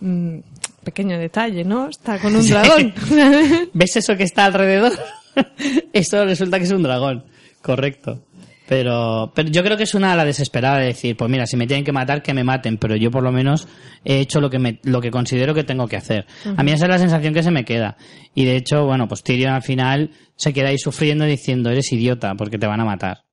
[0.00, 0.38] mm,
[0.82, 1.88] pequeño detalle, ¿no?
[1.88, 2.50] Está con un Sí.
[2.52, 2.94] dragón.
[3.74, 4.92] ¿Ves eso que está alrededor?
[5.92, 7.24] eso resulta que es un dragón.
[7.60, 8.20] Correcto.
[8.66, 11.56] Pero, pero yo creo que es una a la desesperada de decir, pues mira, si
[11.56, 13.68] me tienen que matar, que me maten, pero yo por lo menos
[14.04, 16.26] he hecho lo que me, lo que considero que tengo que hacer.
[16.56, 17.98] A mí esa es la sensación que se me queda.
[18.34, 22.34] Y de hecho, bueno, pues Tyrion al final se queda ahí sufriendo diciendo, eres idiota,
[22.36, 23.24] porque te van a matar.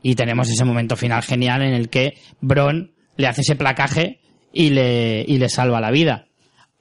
[0.00, 4.20] Y tenemos ese momento final genial en el que Bron le hace ese placaje
[4.52, 6.28] y le, y le salva la vida.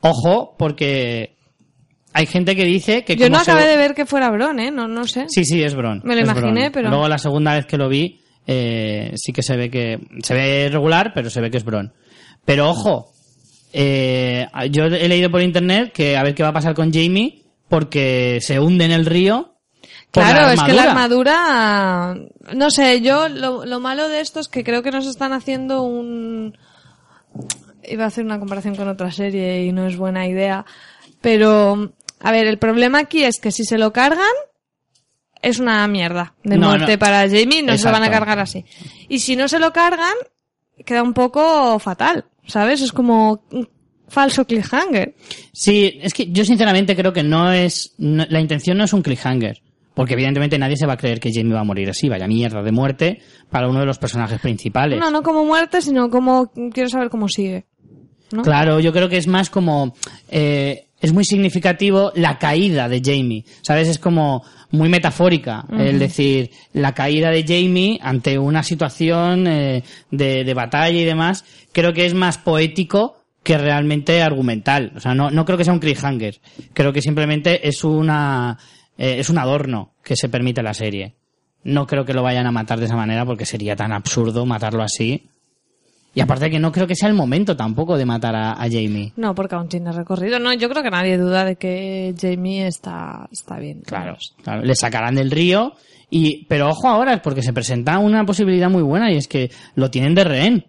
[0.02, 1.37] Ojo, porque
[2.18, 4.72] hay gente que dice que Yo no se- acabé de ver que fuera Bron, ¿eh?
[4.72, 5.26] No, no sé.
[5.30, 6.02] Sí, sí, es Bron.
[6.04, 6.72] Me lo imaginé, Bron.
[6.74, 10.00] pero- Luego la segunda vez que lo vi, eh, sí que se ve que...
[10.24, 11.94] Se ve regular, pero se ve que es Bron.
[12.46, 13.12] Pero ojo,
[13.74, 17.44] eh, yo he leído por internet que a ver qué va a pasar con Jamie
[17.70, 19.54] porque se hunde en el río.
[20.12, 21.34] Claro, la es que la armadura.
[22.06, 25.34] armadura, no sé, yo lo, lo malo de esto es que creo que nos están
[25.34, 26.58] haciendo un...
[27.84, 30.66] Iba a hacer una comparación con otra serie y no es buena idea,
[31.22, 34.26] pero a ver, el problema aquí es que si se lo cargan
[35.42, 37.00] es una mierda de No, muerte no.
[37.00, 38.66] para Jamie, no se lo van a cargar así.
[39.08, 40.14] Y si no se lo cargan,
[40.86, 42.82] queda un poco fatal, ¿sabes?
[42.82, 43.70] Es como un
[44.08, 45.16] falso cliffhanger.
[45.54, 47.94] Sí, es que yo sinceramente creo que no es...
[47.98, 49.62] no- la intención no es un cliffhanger.
[49.94, 52.08] Porque evidentemente nadie se va a creer que Jamie va a morir así.
[52.08, 53.20] Vaya mierda de muerte
[53.50, 55.00] para uno de los personajes principales.
[55.00, 57.66] No, no como muerte, sino como quiero saber cómo sigue.
[58.44, 59.96] Claro, yo creo que es más como...
[60.30, 63.88] eh, es muy significativo la caída de Jamie, ¿sabes?
[63.88, 70.44] Es como muy metafórica, el decir, la caída de Jamie ante una situación eh, de,
[70.44, 73.18] de batalla y demás, creo que es más poético
[73.48, 74.92] que realmente argumental.
[74.98, 76.42] O sea, no, no creo que sea un cliffhanger.
[76.74, 78.58] Creo que simplemente es una,
[78.98, 81.16] eh, es un adorno que se permite la serie.
[81.64, 84.84] No creo que lo vayan a matar de esa manera porque sería tan absurdo matarlo
[84.84, 85.30] así.
[86.18, 89.14] Y aparte que no creo que sea el momento tampoco de matar a, a Jamie.
[89.18, 90.40] No, porque aún tiene recorrido.
[90.40, 93.82] No, yo creo que nadie duda de que Jamie está, está bien.
[93.86, 95.74] Claro, claro, le sacarán del río
[96.10, 99.92] y pero ojo ahora porque se presenta una posibilidad muy buena y es que lo
[99.92, 100.66] tienen de rehén.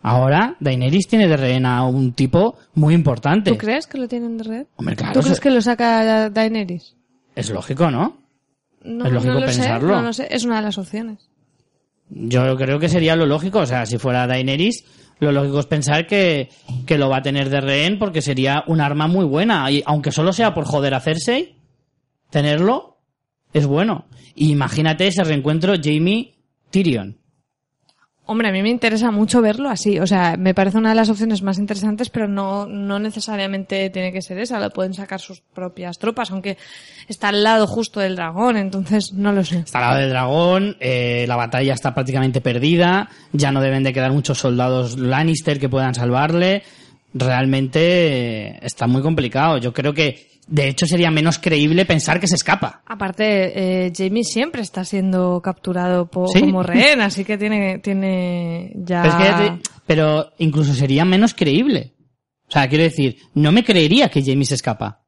[0.00, 3.50] Ahora Daenerys tiene de rehén a un tipo muy importante.
[3.50, 4.66] ¿Tú crees que lo tienen de red?
[4.76, 6.94] Hombre, claro, ¿Tú crees que lo saca Daenerys?
[7.34, 8.16] es lógico, ¿no?
[8.84, 9.88] No, Es lógico no lo pensarlo.
[9.88, 11.31] Sé, no lo sé, es una de las opciones.
[12.14, 14.84] Yo creo que sería lo lógico, o sea, si fuera Daenerys,
[15.18, 16.50] lo lógico es pensar que,
[16.84, 19.70] que lo va a tener de rehén porque sería un arma muy buena.
[19.70, 21.56] Y aunque solo sea por joder a Cersei,
[22.28, 22.98] tenerlo
[23.52, 24.06] es bueno.
[24.34, 27.21] Y imagínate ese reencuentro Jamie-Tyrion.
[28.24, 29.98] Hombre, a mí me interesa mucho verlo así.
[29.98, 34.12] O sea, me parece una de las opciones más interesantes, pero no, no necesariamente tiene
[34.12, 34.60] que ser esa.
[34.60, 36.56] Lo pueden sacar sus propias tropas, aunque
[37.08, 39.58] está al lado justo del dragón, entonces no lo sé.
[39.58, 43.92] Está al lado del dragón, eh, la batalla está prácticamente perdida, ya no deben de
[43.92, 46.62] quedar muchos soldados Lannister que puedan salvarle.
[47.14, 47.80] realmente
[48.50, 49.58] eh, está muy complicado.
[49.58, 52.82] Yo creo que, de hecho, sería menos creíble pensar que se escapa.
[52.86, 56.40] Aparte, eh, Jamie siempre está siendo capturado po- Sí.
[56.40, 59.02] como rehén, así que tiene, tiene ya...
[59.02, 61.94] Pero, es que ya te- pero incluso sería menos creíble.
[62.48, 65.00] O sea, quiero decir, no me creería que Jamie se escapa.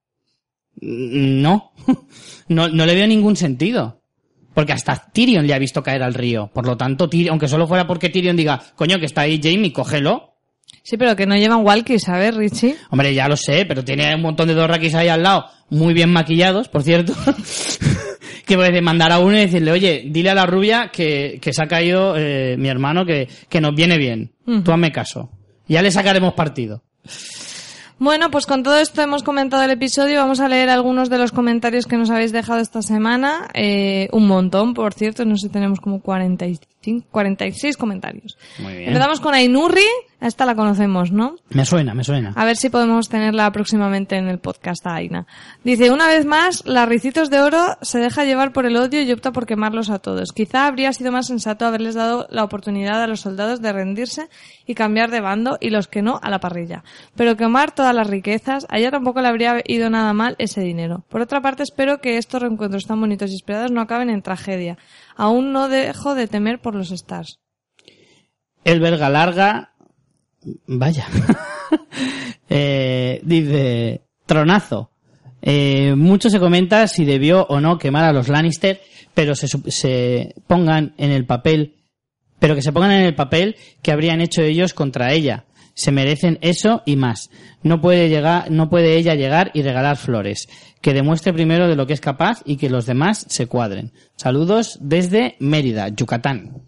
[0.81, 1.73] Mm, No.
[2.49, 4.01] no, no le veo ningún sentido.
[4.55, 6.49] Porque hasta Tyrion le ha visto caer al río.
[6.55, 9.73] Por lo tanto, Tyrion, aunque solo fuera porque Tyrion diga, coño, que está ahí Jamie,
[9.73, 10.34] cógelo.
[10.85, 12.77] Sí, pero que no llevan walkies, ¿sabes, Richie?
[12.90, 16.12] Hombre, ya lo sé, pero tiene un montón de dorraquis ahí al lado, muy bien
[16.12, 17.15] maquillados, por cierto.
[18.47, 21.62] que puede mandar a uno y decirle, oye, dile a la rubia que, que se
[21.62, 24.32] ha caído eh, mi hermano, que, que nos viene bien.
[24.62, 25.31] Tú hazme caso.
[25.66, 26.82] Ya le sacaremos partido.
[27.98, 30.19] Bueno, pues con todo esto hemos comentado el episodio.
[30.19, 33.48] Vamos a leer algunos de los comentarios que nos habéis dejado esta semana.
[33.55, 35.24] Eh, un montón, por cierto.
[35.24, 36.74] No sé, tenemos como 45,
[37.11, 38.39] 46 comentarios.
[38.59, 38.89] Muy bien.
[38.89, 39.86] Empezamos con Ainurri.
[40.20, 41.36] A esta la conocemos, ¿no?
[41.51, 42.32] Me suena, me suena.
[42.35, 45.27] A ver si podemos tenerla próximamente en el podcast a Aina.
[45.65, 49.12] Dice, una vez más, la Ricitos de Oro se deja llevar por el odio y
[49.12, 50.32] opta por quemarlos a todos.
[50.32, 54.28] Quizá habría sido más sensato haberles dado la oportunidad a los soldados de rendirse
[54.66, 56.85] y cambiar de bando y los que no a la parrilla.
[57.16, 61.05] Pero quemar todas las riquezas, a ella tampoco le habría ido nada mal ese dinero.
[61.09, 64.78] Por otra parte, espero que estos reencuentros tan bonitos y esperados no acaben en tragedia.
[65.16, 67.39] Aún no dejo de temer por los Stars.
[68.65, 69.73] El verga larga.
[70.66, 71.07] Vaya.
[72.57, 74.91] Eh, dice, tronazo.
[75.43, 78.81] Eh, mucho se comenta si debió o no quemar a los Lannister,
[79.12, 81.74] pero se, se pongan en el papel,
[82.39, 85.47] pero que se pongan en el papel que habrían hecho ellos contra ella.
[85.75, 87.31] Se merecen eso y más.
[87.63, 90.49] No puede llegar, no puede ella llegar y regalar flores.
[90.81, 93.93] Que demuestre primero de lo que es capaz y que los demás se cuadren.
[94.17, 96.63] Saludos desde Mérida, Yucatán.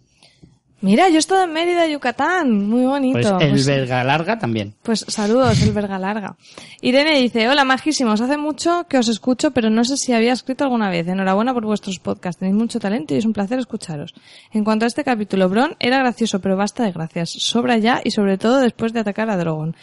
[0.87, 2.69] Mira, yo he estado en Mérida, Yucatán.
[2.69, 3.19] Muy bonito.
[3.19, 4.75] Pues el Pues- verga larga también.
[4.83, 6.37] Pues saludos, el verga larga.
[6.81, 10.63] Irene dice, hola majísimos, hace mucho que os escucho, pero no sé si había escrito
[10.63, 11.09] alguna vez.
[11.09, 14.15] Enhorabuena por vuestros podcasts, tenéis mucho talento y es un placer escucharos.
[14.53, 17.31] En cuanto a este capítulo, Bron era gracioso, pero basta de gracias.
[17.31, 19.75] Sobra ya y sobre todo después de atacar a Drogon.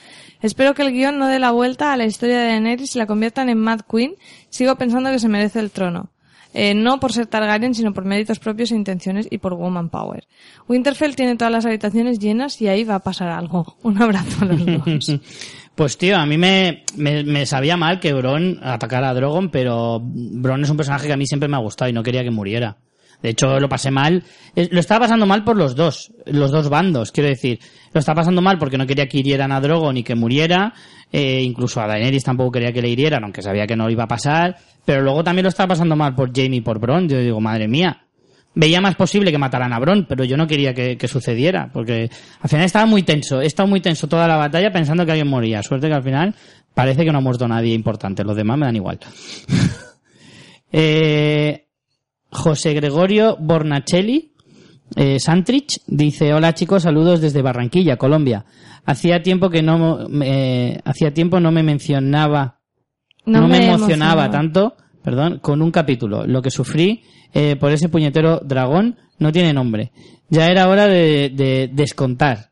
[0.41, 3.07] Espero que el guion no dé la vuelta a la historia de Daenerys y la
[3.07, 4.15] conviertan en Mad Queen.
[4.49, 6.09] Sigo pensando que se merece el trono.
[6.53, 10.27] Eh, no por ser Targaryen, sino por méritos propios e intenciones y por woman power.
[10.67, 13.77] Winterfell tiene todas las habitaciones llenas y ahí va a pasar algo.
[13.83, 15.19] Un abrazo a los dos.
[15.75, 19.99] Pues tío, a mí me, me, me sabía mal que Bron atacara a Drogon, pero
[20.03, 22.29] Bron es un personaje que a mí siempre me ha gustado y no quería que
[22.29, 22.77] muriera.
[23.23, 24.21] De hecho, lo pasé mal.
[24.53, 27.57] Lo estaba pasando mal por los dos, los dos bandos, quiero decir.
[27.93, 30.73] Lo estaba pasando mal porque no quería que hirieran a Drogon y que muriera.
[31.11, 34.07] eh, incluso a Daenerys tampoco quería que le hirieran, aunque sabía que no iba a
[34.07, 34.57] pasar.
[34.83, 37.07] Pero luego también lo estaba pasando mal por Jaime y por Bron.
[37.07, 38.05] Yo digo, madre mía.
[38.55, 42.09] Veía más posible que mataran a Bron, pero yo no quería que, que sucediera, porque
[42.41, 43.41] al final estaba muy tenso.
[43.41, 45.63] He estado muy tenso toda la batalla pensando que alguien moría.
[45.63, 46.35] Suerte que al final
[46.73, 48.23] parece que no ha muerto nadie importante.
[48.25, 48.99] Los demás me dan igual.
[50.73, 51.67] eh,
[52.33, 54.33] José Gregorio Bornacelli,
[54.95, 58.45] eh, Santrich, dice, hola chicos, saludos desde Barranquilla, Colombia.
[58.85, 62.59] Hacía tiempo que no, me- hacía tiempo no me mencionaba,
[63.25, 66.25] no, me, emocionaba tanto, perdón, con un capítulo.
[66.27, 67.03] Lo que sufrí
[67.33, 69.91] eh, por ese puñetero dragón no tiene nombre.
[70.29, 72.49] Ya era hora de, de descontar.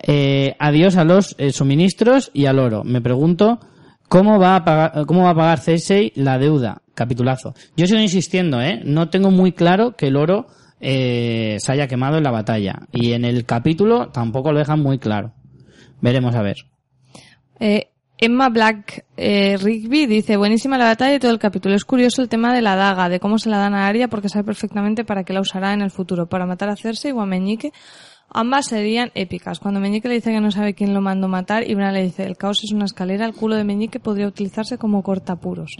[0.00, 2.82] Eh, adiós a los eh, suministros y al oro.
[2.84, 3.60] Me pregunto
[4.08, 6.82] cómo va a pagar, cómo va a pagar Cersei la deuda.
[6.94, 7.54] Capitulazo.
[7.76, 8.80] Yo sigo insistiendo, ¿eh?
[8.84, 10.48] No tengo muy claro que el oro
[10.80, 12.80] eh, se haya quemado en la batalla.
[12.92, 15.32] Y en el capítulo tampoco lo dejan muy claro.
[16.00, 16.56] Veremos a ver.
[17.60, 17.90] Eh,
[18.20, 21.76] Emma Black eh, Rigby dice, buenísima la batalla y todo el capítulo.
[21.76, 24.28] Es curioso el tema de la daga, de cómo se la dan a Arya porque
[24.28, 27.26] sabe perfectamente para qué la usará en el futuro, para matar a Cersei o a
[27.26, 27.72] Meñique.
[28.30, 29.58] Ambas serían épicas.
[29.58, 32.24] Cuando Meñique le dice que no sabe quién lo mandó matar y Bran le dice,
[32.24, 35.76] el caos es una escalera, el culo de Meñique podría utilizarse como cortapuros.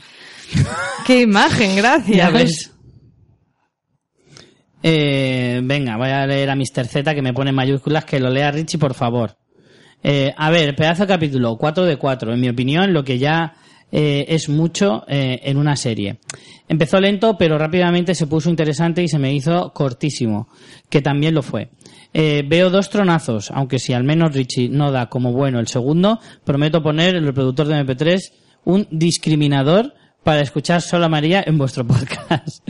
[1.06, 1.76] ¡Qué imagen!
[1.76, 2.16] Gracias.
[2.16, 2.74] Ya ves.
[4.82, 6.86] Eh, venga, voy a leer a Mr.
[6.86, 9.36] Z que me pone en mayúsculas que lo lea Richie, por favor.
[10.02, 12.32] Eh, a ver, pedazo de capítulo, 4 de 4.
[12.32, 13.54] En mi opinión, lo que ya
[13.90, 16.18] eh, es mucho eh, en una serie.
[16.68, 20.48] Empezó lento, pero rápidamente se puso interesante y se me hizo cortísimo,
[20.90, 21.70] que también lo fue.
[22.12, 26.20] Eh, veo dos tronazos, aunque si al menos Richie no da como bueno el segundo,
[26.44, 28.32] prometo poner en el reproductor de MP3
[28.64, 32.68] un discriminador para escuchar solo a María en vuestro podcast.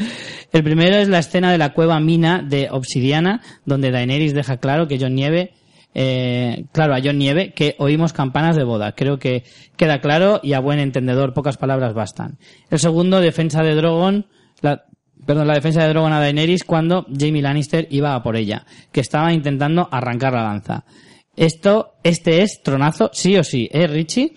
[0.52, 4.86] El primero es la escena de la cueva mina de Obsidiana, donde Daenerys deja claro
[4.86, 5.54] que John Nieve,
[5.94, 8.92] eh, claro, a John Nieve, que oímos campanas de boda.
[8.92, 9.44] Creo que
[9.76, 12.38] queda claro y a buen entendedor pocas palabras bastan.
[12.70, 14.26] El segundo, defensa de Drogon,
[14.60, 14.84] la,
[15.26, 19.00] perdón, la defensa de Drogon a Daenerys cuando Jamie Lannister iba a por ella, que
[19.00, 20.84] estaba intentando arrancar la lanza.
[21.36, 24.34] Esto, este es tronazo, sí o sí, ¿eh, Richie?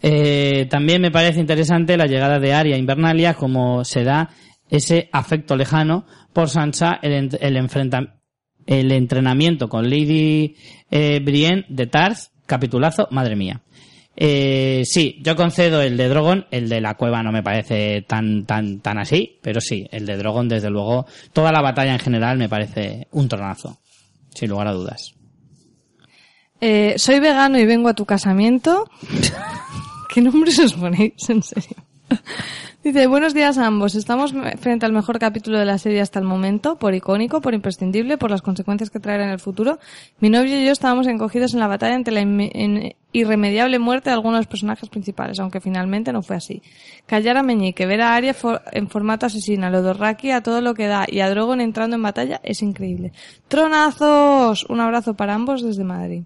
[0.00, 4.30] Eh, también me parece interesante la llegada de Arya Invernalia, como se da
[4.70, 8.17] ese afecto lejano por Sansa, el, el, enfrenta,
[8.68, 10.54] el entrenamiento con Lady
[10.90, 13.62] eh, Brienne de Tarth, capitulazo, madre mía.
[14.14, 18.44] Eh, sí, yo concedo el de Drogon, el de la cueva no me parece tan,
[18.44, 22.36] tan, tan así, pero sí, el de Drogon, desde luego, toda la batalla en general
[22.36, 23.78] me parece un tronazo,
[24.34, 25.14] sin lugar a dudas.
[26.60, 28.90] Eh, soy vegano y vengo a tu casamiento.
[30.12, 31.14] ¿Qué nombres os ponéis?
[31.30, 31.76] En serio.
[32.88, 33.94] Dice, buenos días a ambos.
[33.94, 38.16] Estamos frente al mejor capítulo de la serie hasta el momento, por icónico, por imprescindible,
[38.16, 39.78] por las consecuencias que traerá en el futuro.
[40.20, 42.22] Mi novio y yo estábamos encogidos en la batalla ante la
[43.12, 46.62] irremediable muerte de algunos de los personajes principales, aunque finalmente no fue así.
[47.04, 48.34] Callar a Meñique, ver a Arya
[48.72, 52.02] en formato asesina, lo de a todo lo que da y a Drogon entrando en
[52.02, 53.12] batalla es increíble.
[53.48, 54.64] ¡Tronazos!
[54.64, 56.22] Un abrazo para ambos desde Madrid.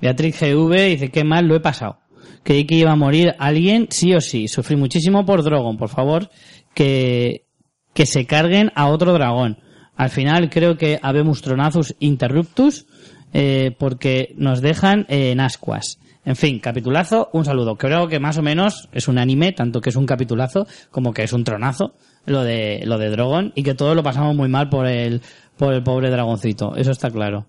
[0.00, 1.98] Beatriz GV dice, qué mal lo he pasado.
[2.48, 4.48] Creí que iba a morir alguien, sí o sí.
[4.48, 6.30] Sufrí muchísimo por Drogon, por favor,
[6.72, 7.44] que,
[7.92, 9.58] que se carguen a otro dragón.
[9.96, 12.86] Al final creo que habemos tronazus interruptus,
[13.34, 15.98] eh, porque nos dejan en ascuas.
[16.24, 17.76] En fin, capitulazo, un saludo.
[17.76, 21.24] Creo que más o menos es un anime, tanto que es un capitulazo como que
[21.24, 24.70] es un tronazo, lo de, lo de Drogon, y que todos lo pasamos muy mal
[24.70, 25.20] por el,
[25.58, 26.76] por el pobre dragoncito.
[26.76, 27.44] Eso está claro.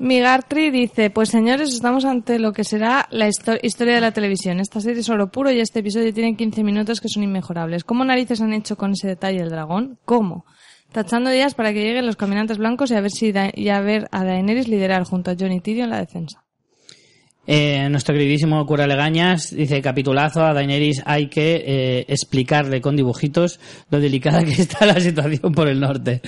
[0.00, 4.58] Migartri dice, pues señores, estamos ante lo que será la historia de la televisión.
[4.58, 7.84] Esta serie es oro puro y este episodio tiene 15 minutos que son inmejorables.
[7.84, 9.98] ¿Cómo narices han hecho con ese detalle el dragón?
[10.06, 10.46] ¿Cómo?
[10.90, 14.08] Tachando días para que lleguen los caminantes blancos y a ver si y a ver
[14.10, 16.44] a Daenerys liderar junto a Johnny Tyrion la defensa.
[17.46, 23.58] Eh, nuestro queridísimo cura Legañas dice, capitulazo, a Daenerys hay que eh, explicarle con dibujitos
[23.90, 26.20] lo delicada que está la situación por el norte.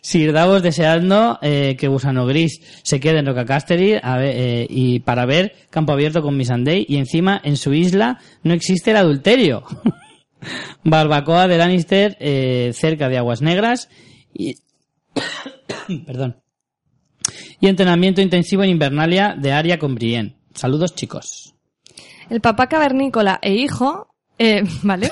[0.00, 5.24] Sir Davos deseando eh, que Gusano Gris se quede en Roca Casterly eh, y para
[5.24, 9.64] ver campo abierto con Missandei y encima en su isla no existe el adulterio.
[10.84, 13.88] Barbacoa de Lannister eh, cerca de Aguas Negras
[14.32, 14.56] y...
[16.06, 16.36] Perdón.
[17.60, 20.35] Y entrenamiento intensivo en Invernalia de Aria con Brienne.
[20.56, 21.54] Saludos, chicos.
[22.28, 24.08] El papá cavernícola e hijo
[24.38, 25.10] eh, vale.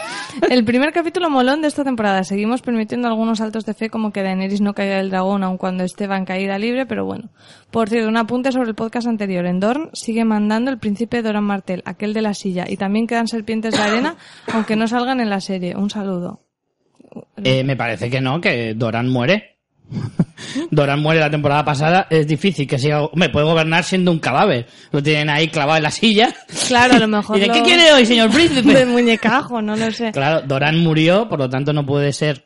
[0.50, 2.24] El primer capítulo molón de esta temporada.
[2.24, 5.84] Seguimos permitiendo algunos saltos de fe como que Daenerys no caiga del dragón aun cuando
[5.84, 7.30] esté en caída libre, pero bueno.
[7.70, 9.46] Por cierto, un apunte sobre el podcast anterior.
[9.46, 13.28] En Dorn sigue mandando el príncipe Doran Martel, aquel de la silla, y también quedan
[13.28, 14.16] serpientes de arena,
[14.52, 15.76] aunque no salgan en la serie.
[15.76, 16.40] Un saludo.
[17.42, 19.53] Eh, me parece que no, que Doran muere.
[20.70, 23.08] Doran muere la temporada pasada, es difícil que siga.
[23.14, 24.66] Me puede gobernar siendo un cadáver.
[24.92, 26.34] Lo tienen ahí clavado en la silla.
[26.68, 27.36] Claro, a lo mejor.
[27.36, 28.62] ¿Y de qué quiere hoy, señor príncipe?
[28.74, 30.12] De muñecajo, no lo sé.
[30.12, 32.44] Claro, Doran murió, por lo tanto no puede ser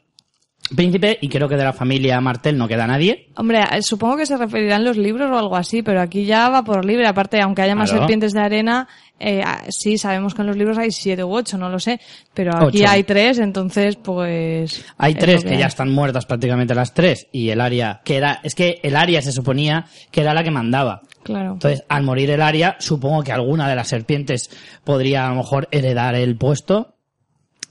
[0.75, 3.29] príncipe y creo que de la familia Martel no queda nadie.
[3.37, 6.63] Hombre, eh, supongo que se referirán los libros o algo así, pero aquí ya va
[6.63, 7.07] por libre.
[7.07, 8.89] Aparte, aunque haya más serpientes de arena,
[9.21, 12.01] eh, ah, sí, sabemos que en los libros hay siete u ocho, no lo sé,
[12.35, 14.85] pero aquí hay tres, entonces pues...
[14.97, 18.55] Hay tres que, ya están muertas prácticamente las tres y el área, que era, es
[18.55, 21.03] que el área se suponía que era la que mandaba.
[21.25, 21.55] Claro.
[21.55, 24.51] Entonces, al morir el área, supongo que alguna de las serpientes
[24.85, 26.95] podría a lo mejor heredar el puesto,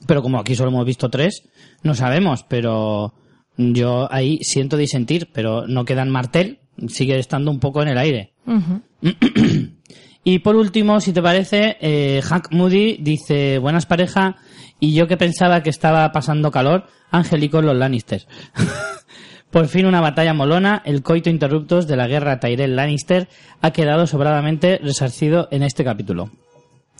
[0.05, 1.43] pero como aquí solo hemos visto tres,
[1.87, 3.13] no sabemos, pero
[3.57, 7.97] yo ahí siento disentir, pero no queda en martel, sigue estando un poco en el
[7.97, 8.33] aire.
[10.23, 14.35] Y por último, si te parece, eh, Hank Moody dice, buenas pareja,
[14.77, 18.27] y yo que pensaba que estaba pasando calor, Angélico los Lannister.
[19.51, 23.29] por fin una batalla molona, el coito interruptos de la guerra Tyrell Lannister
[23.61, 26.29] ha quedado sobradamente resarcido en este capítulo.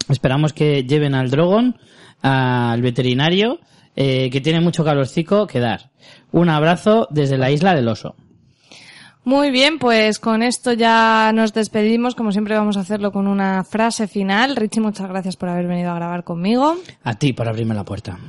[0.07, 1.76] Esperamos que lleven al Drogon,
[2.22, 3.59] al veterinario,
[3.99, 5.90] eh, que tiene mucho calorcico que dar.
[6.32, 8.15] Un abrazo desde la isla del oso.
[9.24, 12.14] Muy bien, pues con esto ya nos despedimos.
[12.14, 14.56] Como siempre vamos a hacerlo con una frase final.
[14.56, 16.78] Richie, muchas gracias por haber venido a grabar conmigo.
[17.03, 18.19] A ti por abrirme la puerta.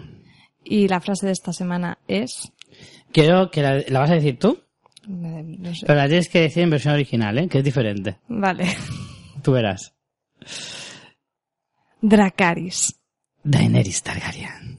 [0.65, 2.51] Y la frase de esta semana es...
[3.13, 4.59] Quiero que la, vas a decir tú.
[5.07, 5.85] No sé.
[5.87, 7.47] Pero la tienes que decir en versión original, ¿eh?
[7.47, 8.17] Que es diferente.
[8.27, 8.75] Vale.
[9.43, 9.95] Tú verás.
[12.01, 12.99] Dracaris.
[13.45, 14.79] Daenerys Targaryen.